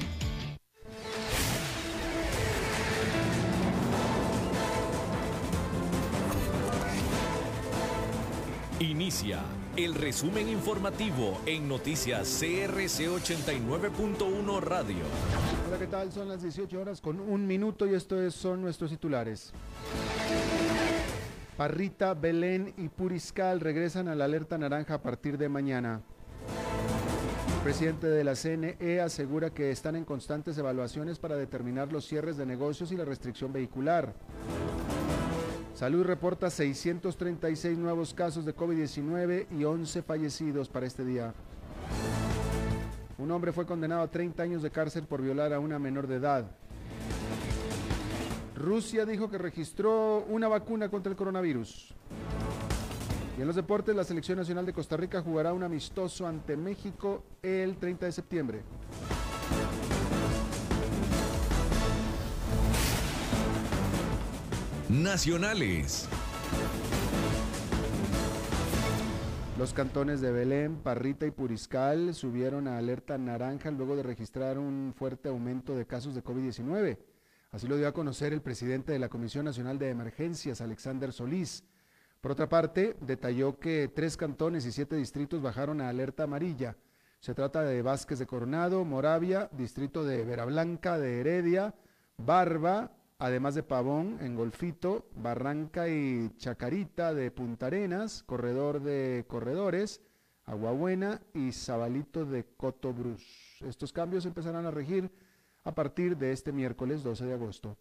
Inicia 8.81 9.43
el 9.77 9.93
resumen 9.93 10.49
informativo 10.49 11.39
en 11.45 11.67
noticias 11.67 12.39
CRC 12.39 13.09
89.1 13.09 14.59
Radio. 14.59 15.03
Hola, 15.67 15.77
¿qué 15.77 15.85
tal? 15.85 16.11
Son 16.11 16.27
las 16.27 16.41
18 16.41 16.81
horas 16.81 16.99
con 16.99 17.19
un 17.19 17.45
minuto 17.45 17.85
y 17.85 17.93
estos 17.93 18.33
son 18.33 18.59
nuestros 18.59 18.89
titulares. 18.89 19.53
Parrita, 21.57 22.15
Belén 22.15 22.73
y 22.75 22.89
Puriscal 22.89 23.59
regresan 23.59 24.07
a 24.07 24.15
la 24.15 24.25
alerta 24.25 24.57
naranja 24.57 24.95
a 24.95 25.03
partir 25.03 25.37
de 25.37 25.47
mañana. 25.47 26.01
El 27.57 27.61
presidente 27.61 28.07
de 28.07 28.23
la 28.23 28.33
CNE 28.33 28.99
asegura 28.99 29.51
que 29.51 29.69
están 29.69 29.95
en 29.95 30.05
constantes 30.05 30.57
evaluaciones 30.57 31.19
para 31.19 31.35
determinar 31.35 31.93
los 31.93 32.07
cierres 32.07 32.35
de 32.35 32.47
negocios 32.47 32.91
y 32.91 32.97
la 32.97 33.05
restricción 33.05 33.53
vehicular. 33.53 34.15
Salud 35.73 36.03
reporta 36.03 36.49
636 36.49 37.77
nuevos 37.77 38.13
casos 38.13 38.45
de 38.45 38.55
COVID-19 38.55 39.47
y 39.51 39.63
11 39.63 40.03
fallecidos 40.03 40.69
para 40.69 40.85
este 40.85 41.05
día. 41.05 41.33
Un 43.17 43.31
hombre 43.31 43.51
fue 43.51 43.65
condenado 43.65 44.01
a 44.01 44.11
30 44.11 44.43
años 44.43 44.61
de 44.63 44.69
cárcel 44.69 45.05
por 45.05 45.21
violar 45.21 45.53
a 45.53 45.59
una 45.59 45.79
menor 45.79 46.07
de 46.07 46.15
edad. 46.17 46.45
Rusia 48.55 49.05
dijo 49.05 49.29
que 49.29 49.37
registró 49.37 50.25
una 50.27 50.47
vacuna 50.47 50.89
contra 50.89 51.09
el 51.09 51.15
coronavirus. 51.15 51.95
Y 53.37 53.41
en 53.41 53.47
los 53.47 53.55
deportes, 53.55 53.95
la 53.95 54.03
Selección 54.03 54.37
Nacional 54.37 54.65
de 54.65 54.73
Costa 54.73 54.97
Rica 54.97 55.21
jugará 55.21 55.53
un 55.53 55.63
amistoso 55.63 56.27
ante 56.27 56.57
México 56.57 57.23
el 57.41 57.77
30 57.77 58.07
de 58.07 58.11
septiembre. 58.11 58.61
Nacionales. 64.91 66.09
Los 69.57 69.73
cantones 69.73 70.19
de 70.19 70.33
Belén, 70.33 70.75
Parrita 70.83 71.25
y 71.25 71.31
Puriscal 71.31 72.13
subieron 72.13 72.67
a 72.67 72.77
alerta 72.77 73.17
naranja 73.17 73.71
luego 73.71 73.95
de 73.95 74.03
registrar 74.03 74.59
un 74.59 74.93
fuerte 74.93 75.29
aumento 75.29 75.77
de 75.77 75.87
casos 75.87 76.13
de 76.13 76.21
COVID-19. 76.21 76.97
Así 77.51 77.67
lo 77.67 77.77
dio 77.77 77.87
a 77.87 77.93
conocer 77.93 78.33
el 78.33 78.41
presidente 78.41 78.91
de 78.91 78.99
la 78.99 79.07
Comisión 79.07 79.45
Nacional 79.45 79.79
de 79.79 79.91
Emergencias, 79.91 80.59
Alexander 80.59 81.13
Solís. 81.13 81.63
Por 82.19 82.31
otra 82.33 82.49
parte, 82.49 82.97
detalló 82.99 83.59
que 83.59 83.89
tres 83.95 84.17
cantones 84.17 84.65
y 84.65 84.73
siete 84.73 84.97
distritos 84.97 85.41
bajaron 85.41 85.79
a 85.79 85.87
alerta 85.87 86.23
amarilla. 86.23 86.75
Se 87.21 87.33
trata 87.33 87.61
de 87.61 87.81
Vázquez 87.81 88.19
de 88.19 88.27
Coronado, 88.27 88.83
Moravia, 88.83 89.49
distrito 89.53 90.03
de 90.03 90.25
Verablanca, 90.25 90.99
de 90.99 91.21
Heredia, 91.21 91.75
Barba, 92.17 92.91
además 93.21 93.53
de 93.53 93.61
Pavón, 93.61 94.17
en 94.21 94.35
Golfito, 94.35 95.05
Barranca 95.15 95.87
y 95.87 96.31
Chacarita 96.37 97.13
de 97.13 97.29
Punta 97.29 97.67
Arenas, 97.67 98.23
Corredor 98.23 98.81
de 98.81 99.25
Corredores, 99.27 100.01
Aguabuena 100.43 101.21
y 101.35 101.51
Zabalito 101.51 102.25
de 102.25 102.45
Cotobruz. 102.57 103.23
Estos 103.61 103.93
cambios 103.93 104.25
empezarán 104.25 104.65
a 104.65 104.71
regir 104.71 105.11
a 105.63 105.75
partir 105.75 106.17
de 106.17 106.31
este 106.31 106.51
miércoles 106.51 107.03
12 107.03 107.25
de 107.25 107.33
agosto. 107.33 107.77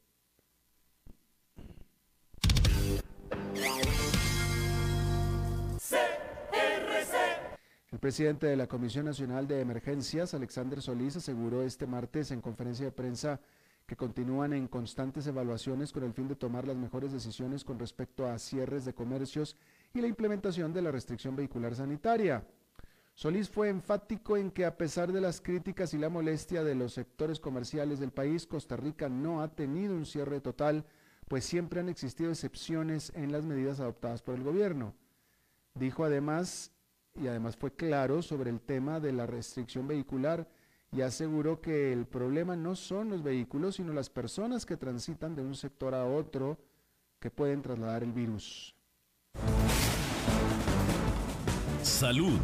El 7.91 7.99
presidente 7.99 8.47
de 8.47 8.57
la 8.57 8.67
Comisión 8.67 9.07
Nacional 9.07 9.49
de 9.49 9.63
Emergencias, 9.63 10.35
Alexander 10.35 10.83
Solís, 10.83 11.17
aseguró 11.17 11.63
este 11.63 11.87
martes 11.87 12.31
en 12.31 12.43
conferencia 12.43 12.85
de 12.85 12.93
prensa 12.93 13.41
que 13.91 13.97
continúan 13.97 14.53
en 14.53 14.69
constantes 14.69 15.27
evaluaciones 15.27 15.91
con 15.91 16.05
el 16.05 16.13
fin 16.13 16.29
de 16.29 16.37
tomar 16.37 16.65
las 16.65 16.77
mejores 16.77 17.11
decisiones 17.11 17.65
con 17.65 17.77
respecto 17.77 18.25
a 18.25 18.39
cierres 18.39 18.85
de 18.85 18.95
comercios 18.95 19.57
y 19.93 20.01
la 20.01 20.07
implementación 20.07 20.73
de 20.73 20.81
la 20.81 20.93
restricción 20.93 21.35
vehicular 21.35 21.75
sanitaria. 21.75 22.47
Solís 23.17 23.51
fue 23.51 23.69
enfático 23.69 24.37
en 24.37 24.53
que 24.53 24.65
a 24.65 24.77
pesar 24.77 25.11
de 25.11 25.21
las 25.21 25.41
críticas 25.41 25.93
y 25.93 25.99
la 25.99 26.09
molestia 26.09 26.63
de 26.63 26.77
los 26.77 26.93
sectores 26.93 27.41
comerciales 27.41 27.99
del 27.99 28.13
país, 28.13 28.47
Costa 28.47 28.77
Rica 28.77 29.09
no 29.09 29.43
ha 29.43 29.49
tenido 29.49 29.97
un 29.97 30.07
cierre 30.07 30.41
total, 30.41 30.85
pues 31.27 31.45
siempre 31.45 31.81
han 31.81 31.89
existido 31.89 32.31
excepciones 32.31 33.11
en 33.17 33.33
las 33.33 33.45
medidas 33.45 33.81
adoptadas 33.81 34.23
por 34.23 34.37
el 34.37 34.45
gobierno. 34.45 34.95
Dijo 35.75 36.05
además 36.05 36.71
y 37.17 37.27
además 37.27 37.57
fue 37.57 37.75
claro 37.75 38.23
sobre 38.23 38.51
el 38.51 38.61
tema 38.61 39.01
de 39.01 39.13
la 39.13 39.27
restricción 39.27 39.89
vehicular 39.89 40.47
y 40.93 41.03
aseguró 41.03 41.61
que 41.61 41.93
el 41.93 42.07
problema 42.07 42.57
no 42.57 42.75
son 42.75 43.11
los 43.11 43.23
vehículos, 43.23 43.77
sino 43.77 43.93
las 43.93 44.11
personas 44.11 44.67
que 44.67 44.77
transitan 44.77 45.37
de 45.37 45.43
un 45.43 45.55
sector 45.55 45.95
a 45.95 46.05
otro 46.05 46.59
que 47.21 47.31
pueden 47.31 47.63
trasladar 47.63 48.03
el 48.03 48.13
virus. 48.13 48.75
Salud. 51.83 52.39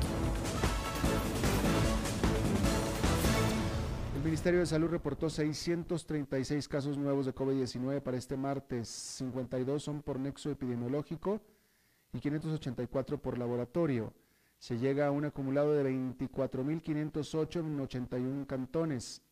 El 4.14 4.22
Ministerio 4.22 4.60
de 4.60 4.66
Salud 4.66 4.88
reportó 4.88 5.28
636 5.28 6.68
casos 6.68 6.98
nuevos 6.98 7.26
de 7.26 7.34
COVID-19 7.34 8.00
para 8.00 8.16
este 8.16 8.36
martes. 8.36 8.88
52 8.88 9.82
son 9.82 10.02
por 10.02 10.20
nexo 10.20 10.50
epidemiológico 10.50 11.40
y 12.12 12.20
584 12.20 13.18
por 13.18 13.38
laboratorio 13.38 14.12
se 14.66 14.78
llega 14.78 15.06
a 15.06 15.12
un 15.12 15.24
acumulado 15.24 15.74
de 15.74 15.84
24.508 15.88 17.60
en 17.60 17.78
81 17.78 18.46
cantones. 18.48 19.22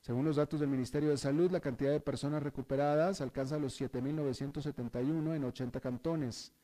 Según 0.00 0.24
los 0.24 0.36
datos 0.36 0.60
del 0.60 0.70
Ministerio 0.70 1.10
de 1.10 1.18
Salud, 1.18 1.50
la 1.50 1.60
cantidad 1.60 1.90
de 1.90 2.00
personas 2.00 2.42
recuperadas 2.42 3.20
alcanza 3.20 3.58
los 3.58 3.78
7.971 3.78 5.36
en 5.36 5.44
80 5.44 5.80
cantones. 5.80 6.54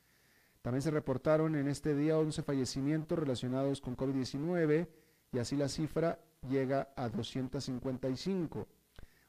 También 0.62 0.81
se 0.81 0.91
reportaron 0.91 1.55
en 1.55 1.68
este 1.68 1.95
día 1.95 2.16
11 2.16 2.43
fallecimientos 2.43 3.18
relacionados 3.18 3.83
con 3.83 3.95
COVID-19 3.95 4.89
y 5.31 5.39
así 5.39 5.59
la 5.59 5.68
cifra 5.68 6.18
llega 6.49 6.95
a 6.97 7.11
255. 7.11 8.66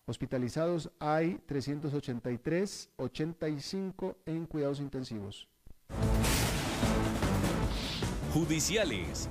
Hospitalizados 0.06 0.90
hay 1.00 1.42
383, 1.46 2.92
85 2.96 4.16
en 4.26 4.46
cuidados 4.46 4.80
intensivos 4.80 5.50
judiciales. 8.36 9.30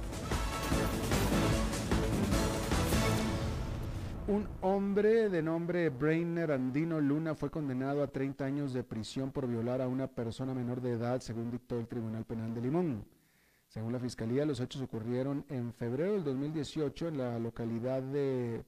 Un 4.26 4.48
hombre 4.62 5.28
de 5.28 5.42
nombre 5.42 5.90
Brainer 5.90 6.52
Andino 6.52 7.02
Luna 7.02 7.34
fue 7.34 7.50
condenado 7.50 8.02
a 8.02 8.06
30 8.06 8.46
años 8.46 8.72
de 8.72 8.82
prisión 8.82 9.30
por 9.30 9.46
violar 9.46 9.82
a 9.82 9.88
una 9.88 10.06
persona 10.06 10.54
menor 10.54 10.80
de 10.80 10.92
edad, 10.92 11.20
según 11.20 11.50
dictó 11.50 11.78
el 11.78 11.86
Tribunal 11.86 12.24
Penal 12.24 12.54
de 12.54 12.62
Limón. 12.62 13.04
Según 13.68 13.92
la 13.92 13.98
Fiscalía, 13.98 14.46
los 14.46 14.58
hechos 14.60 14.80
ocurrieron 14.80 15.44
en 15.50 15.74
febrero 15.74 16.14
del 16.14 16.24
2018 16.24 17.08
en 17.08 17.18
la 17.18 17.38
localidad 17.38 18.02
de 18.02 18.64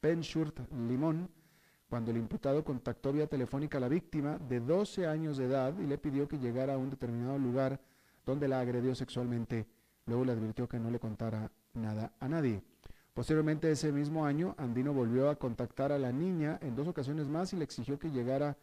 Penshurt, 0.00 0.58
Limón, 0.88 1.28
cuando 1.86 2.12
el 2.12 2.16
imputado 2.16 2.64
contactó 2.64 3.12
vía 3.12 3.26
telefónica 3.26 3.76
a 3.76 3.82
la 3.82 3.88
víctima 3.88 4.38
de 4.38 4.60
12 4.60 5.06
años 5.06 5.36
de 5.36 5.44
edad 5.44 5.78
y 5.78 5.86
le 5.86 5.98
pidió 5.98 6.26
que 6.26 6.38
llegara 6.38 6.74
a 6.74 6.78
un 6.78 6.88
determinado 6.88 7.38
lugar 7.38 7.78
donde 8.24 8.48
la 8.48 8.60
agredió 8.60 8.94
sexualmente. 8.94 9.66
Luego 10.06 10.24
le 10.24 10.32
advirtió 10.32 10.68
que 10.68 10.78
no 10.78 10.90
le 10.90 10.98
contara 10.98 11.50
nada 11.74 12.12
a 12.20 12.28
nadie. 12.28 12.62
Posteriormente 13.14 13.70
ese 13.70 13.92
mismo 13.92 14.24
año, 14.24 14.54
Andino 14.56 14.92
volvió 14.92 15.30
a 15.30 15.36
contactar 15.36 15.92
a 15.92 15.98
la 15.98 16.12
niña 16.12 16.58
en 16.62 16.76
dos 16.76 16.88
ocasiones 16.88 17.28
más 17.28 17.52
y 17.52 17.56
le 17.56 17.64
exigió 17.64 17.98
que 17.98 18.10
llegara 18.10 18.56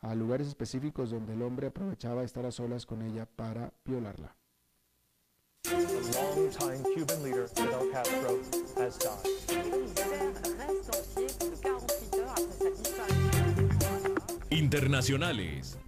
a 0.00 0.14
lugares 0.14 0.48
específicos 0.48 1.10
donde 1.10 1.34
el 1.34 1.42
hombre 1.42 1.68
aprovechaba 1.68 2.24
estar 2.24 2.44
a 2.44 2.50
solas 2.50 2.84
con 2.84 3.02
ella 3.02 3.26
para 3.36 3.72
violarla. 3.84 4.36
Internacionales. 14.50 15.78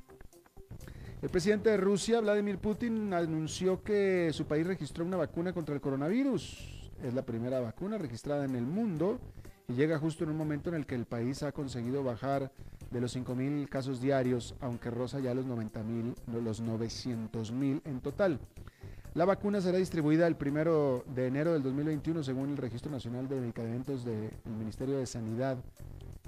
El 1.24 1.30
presidente 1.30 1.70
de 1.70 1.78
Rusia, 1.78 2.20
Vladimir 2.20 2.58
Putin, 2.58 3.14
anunció 3.14 3.82
que 3.82 4.30
su 4.34 4.44
país 4.44 4.66
registró 4.66 5.06
una 5.06 5.16
vacuna 5.16 5.54
contra 5.54 5.74
el 5.74 5.80
coronavirus. 5.80 6.92
Es 7.02 7.14
la 7.14 7.22
primera 7.22 7.60
vacuna 7.60 7.96
registrada 7.96 8.44
en 8.44 8.54
el 8.54 8.66
mundo 8.66 9.18
y 9.66 9.72
llega 9.72 9.98
justo 9.98 10.24
en 10.24 10.30
un 10.30 10.36
momento 10.36 10.68
en 10.68 10.74
el 10.74 10.84
que 10.84 10.94
el 10.94 11.06
país 11.06 11.42
ha 11.42 11.52
conseguido 11.52 12.04
bajar 12.04 12.52
de 12.90 13.00
los 13.00 13.16
5.000 13.16 13.70
casos 13.70 14.02
diarios, 14.02 14.54
aunque 14.60 14.90
roza 14.90 15.18
ya 15.18 15.32
los 15.32 15.46
90.000, 15.46 16.14
los 16.44 16.62
900.000 16.62 17.80
en 17.86 18.00
total. 18.00 18.38
La 19.14 19.24
vacuna 19.24 19.62
será 19.62 19.78
distribuida 19.78 20.26
el 20.26 20.36
primero 20.36 21.06
de 21.14 21.28
enero 21.28 21.54
del 21.54 21.62
2021 21.62 22.22
según 22.22 22.50
el 22.50 22.58
Registro 22.58 22.92
Nacional 22.92 23.28
de 23.30 23.40
Medicamentos 23.40 24.04
del 24.04 24.30
Ministerio 24.58 24.98
de 24.98 25.06
Sanidad, 25.06 25.56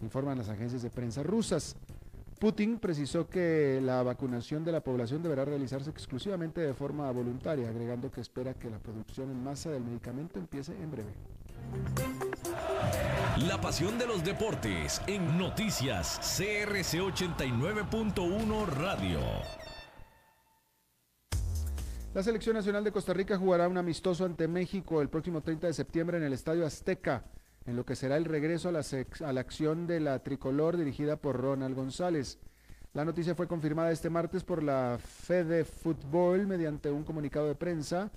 informan 0.03 0.39
las 0.39 0.49
agencias 0.49 0.83
de 0.83 0.89
prensa 0.89 1.23
rusas. 1.23 1.77
Putin 2.39 2.79
precisó 2.79 3.29
que 3.29 3.81
la 3.83 4.03
vacunación 4.03 4.63
de 4.63 4.73
la 4.73 4.83
población 4.83 5.23
deberá 5.23 5.47
realizarse 5.47 5.89
exclusivamente 5.89 6.61
de 6.61 6.75
forma 6.75 7.11
voluntaria, 7.11 7.69
agregando 7.69 8.11
que 8.11 8.21
espera 8.21 8.53
que 8.53 8.69
la 8.69 8.79
producción 8.79 9.31
en 9.31 9.43
masa 9.43 9.71
del 9.71 9.83
medicamento 9.83 10.39
empiece 10.39 10.73
en 10.73 10.91
breve. 10.91 11.15
La 13.49 13.59
pasión 13.61 13.99
de 13.99 14.07
los 14.07 14.23
deportes 14.23 15.01
en 15.07 15.39
noticias 15.39 16.19
CRC 16.39 17.01
89.1 17.01 18.67
Radio. 18.67 19.21
La 22.13 22.23
Selección 22.23 22.57
Nacional 22.57 22.85
de 22.85 22.93
Costa 22.93 23.13
Rica 23.15 23.39
jugará 23.39 23.69
un 23.69 23.79
amistoso 23.79 24.25
ante 24.25 24.47
México 24.47 25.01
el 25.01 25.09
próximo 25.09 25.43
30 25.43 25.67
de 25.69 25.73
septiembre 25.73 26.19
en 26.19 26.25
el 26.25 26.33
Estadio 26.35 26.67
Azteca 26.67 27.25
en 27.67 27.77
lo 27.77 27.85
que 27.85 27.97
será 27.97 28.17
el 28.17 28.25
regreso 28.25 28.69
a 28.69 28.73
la, 28.73 29.41
acción 29.41 29.87
de 29.87 30.01
la 30.01 30.21
tricolor 30.21 30.77
dirigida 30.77 31.17
por 31.17 31.41
Ronald 31.41 31.75
González. 31.75 32.39
La 32.95 33.05
noticia 33.05 33.35
fue 33.35 33.49
confirmada 33.49 33.91
este 33.91 34.09
martes 34.09 34.45
por 34.45 34.63
la 34.63 34.99
Fede 34.99 35.65
Fútbol 35.65 36.47
mediante 36.47 36.91
un 36.91 37.05
comunicado 37.05 37.47
de 37.49 37.55
prensa. 37.55 38.11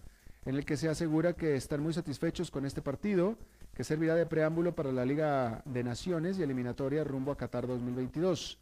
en 0.45 0.55
el 0.55 0.65
que 0.65 0.77
se 0.77 0.87
asegura 0.87 1.33
que 1.33 1.55
están 1.55 1.81
muy 1.81 1.93
satisfechos 1.93 2.49
con 2.49 2.65
este 2.65 2.81
partido, 2.81 3.35
que 3.73 3.83
servirá 3.83 4.15
de 4.15 4.25
preámbulo 4.25 4.73
para 4.73 4.91
la 4.91 5.05
Liga 5.05 5.61
de 5.65 5.83
Naciones 5.83 6.39
y 6.39 6.43
eliminatoria 6.43 7.03
rumbo 7.03 7.31
a 7.31 7.37
Qatar 7.37 7.67
2022. 7.67 8.57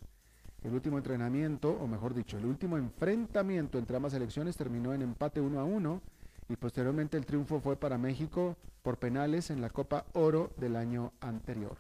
El 0.63 0.73
último 0.73 0.97
entrenamiento, 0.97 1.69
o 1.69 1.87
mejor 1.87 2.15
dicho, 2.15 2.37
el 2.37 2.45
último 2.45 2.77
enfrentamiento 2.77 3.77
entre 3.77 3.95
ambas 3.95 4.13
selecciones 4.13 4.57
terminó 4.57 4.93
en 4.93 5.03
empate 5.03 5.39
1 5.39 5.59
a 5.59 5.63
1 5.65 6.01
y 6.49 6.55
posteriormente 6.55 7.17
el 7.17 7.25
triunfo 7.25 7.59
fue 7.59 7.75
para 7.75 7.97
México 7.97 8.55
por 8.81 8.97
penales 8.97 9.49
en 9.49 9.61
la 9.61 9.69
Copa 9.69 10.05
Oro 10.13 10.51
del 10.57 10.75
año 10.75 11.11
anterior. 11.19 11.75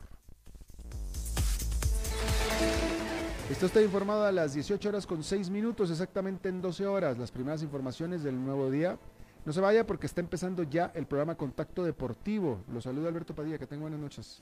Esto 3.49 3.67
está 3.67 3.81
informado 3.81 4.25
a 4.25 4.31
las 4.33 4.53
18 4.53 4.89
horas 4.89 5.07
con 5.07 5.23
6 5.23 5.49
minutos, 5.49 5.89
exactamente 5.89 6.49
en 6.49 6.61
12 6.61 6.85
horas. 6.85 7.17
Las 7.17 7.31
primeras 7.31 7.63
informaciones 7.63 8.21
del 8.23 8.43
nuevo 8.43 8.69
día. 8.69 8.97
No 9.45 9.53
se 9.53 9.61
vaya 9.61 9.87
porque 9.87 10.07
está 10.07 10.19
empezando 10.19 10.63
ya 10.63 10.91
el 10.93 11.05
programa 11.05 11.35
Contacto 11.35 11.85
Deportivo. 11.85 12.59
Los 12.73 12.83
saludo 12.83 13.07
Alberto 13.07 13.33
Padilla, 13.33 13.57
que 13.57 13.65
tengan 13.65 13.83
buenas 13.83 14.01
noches. 14.01 14.41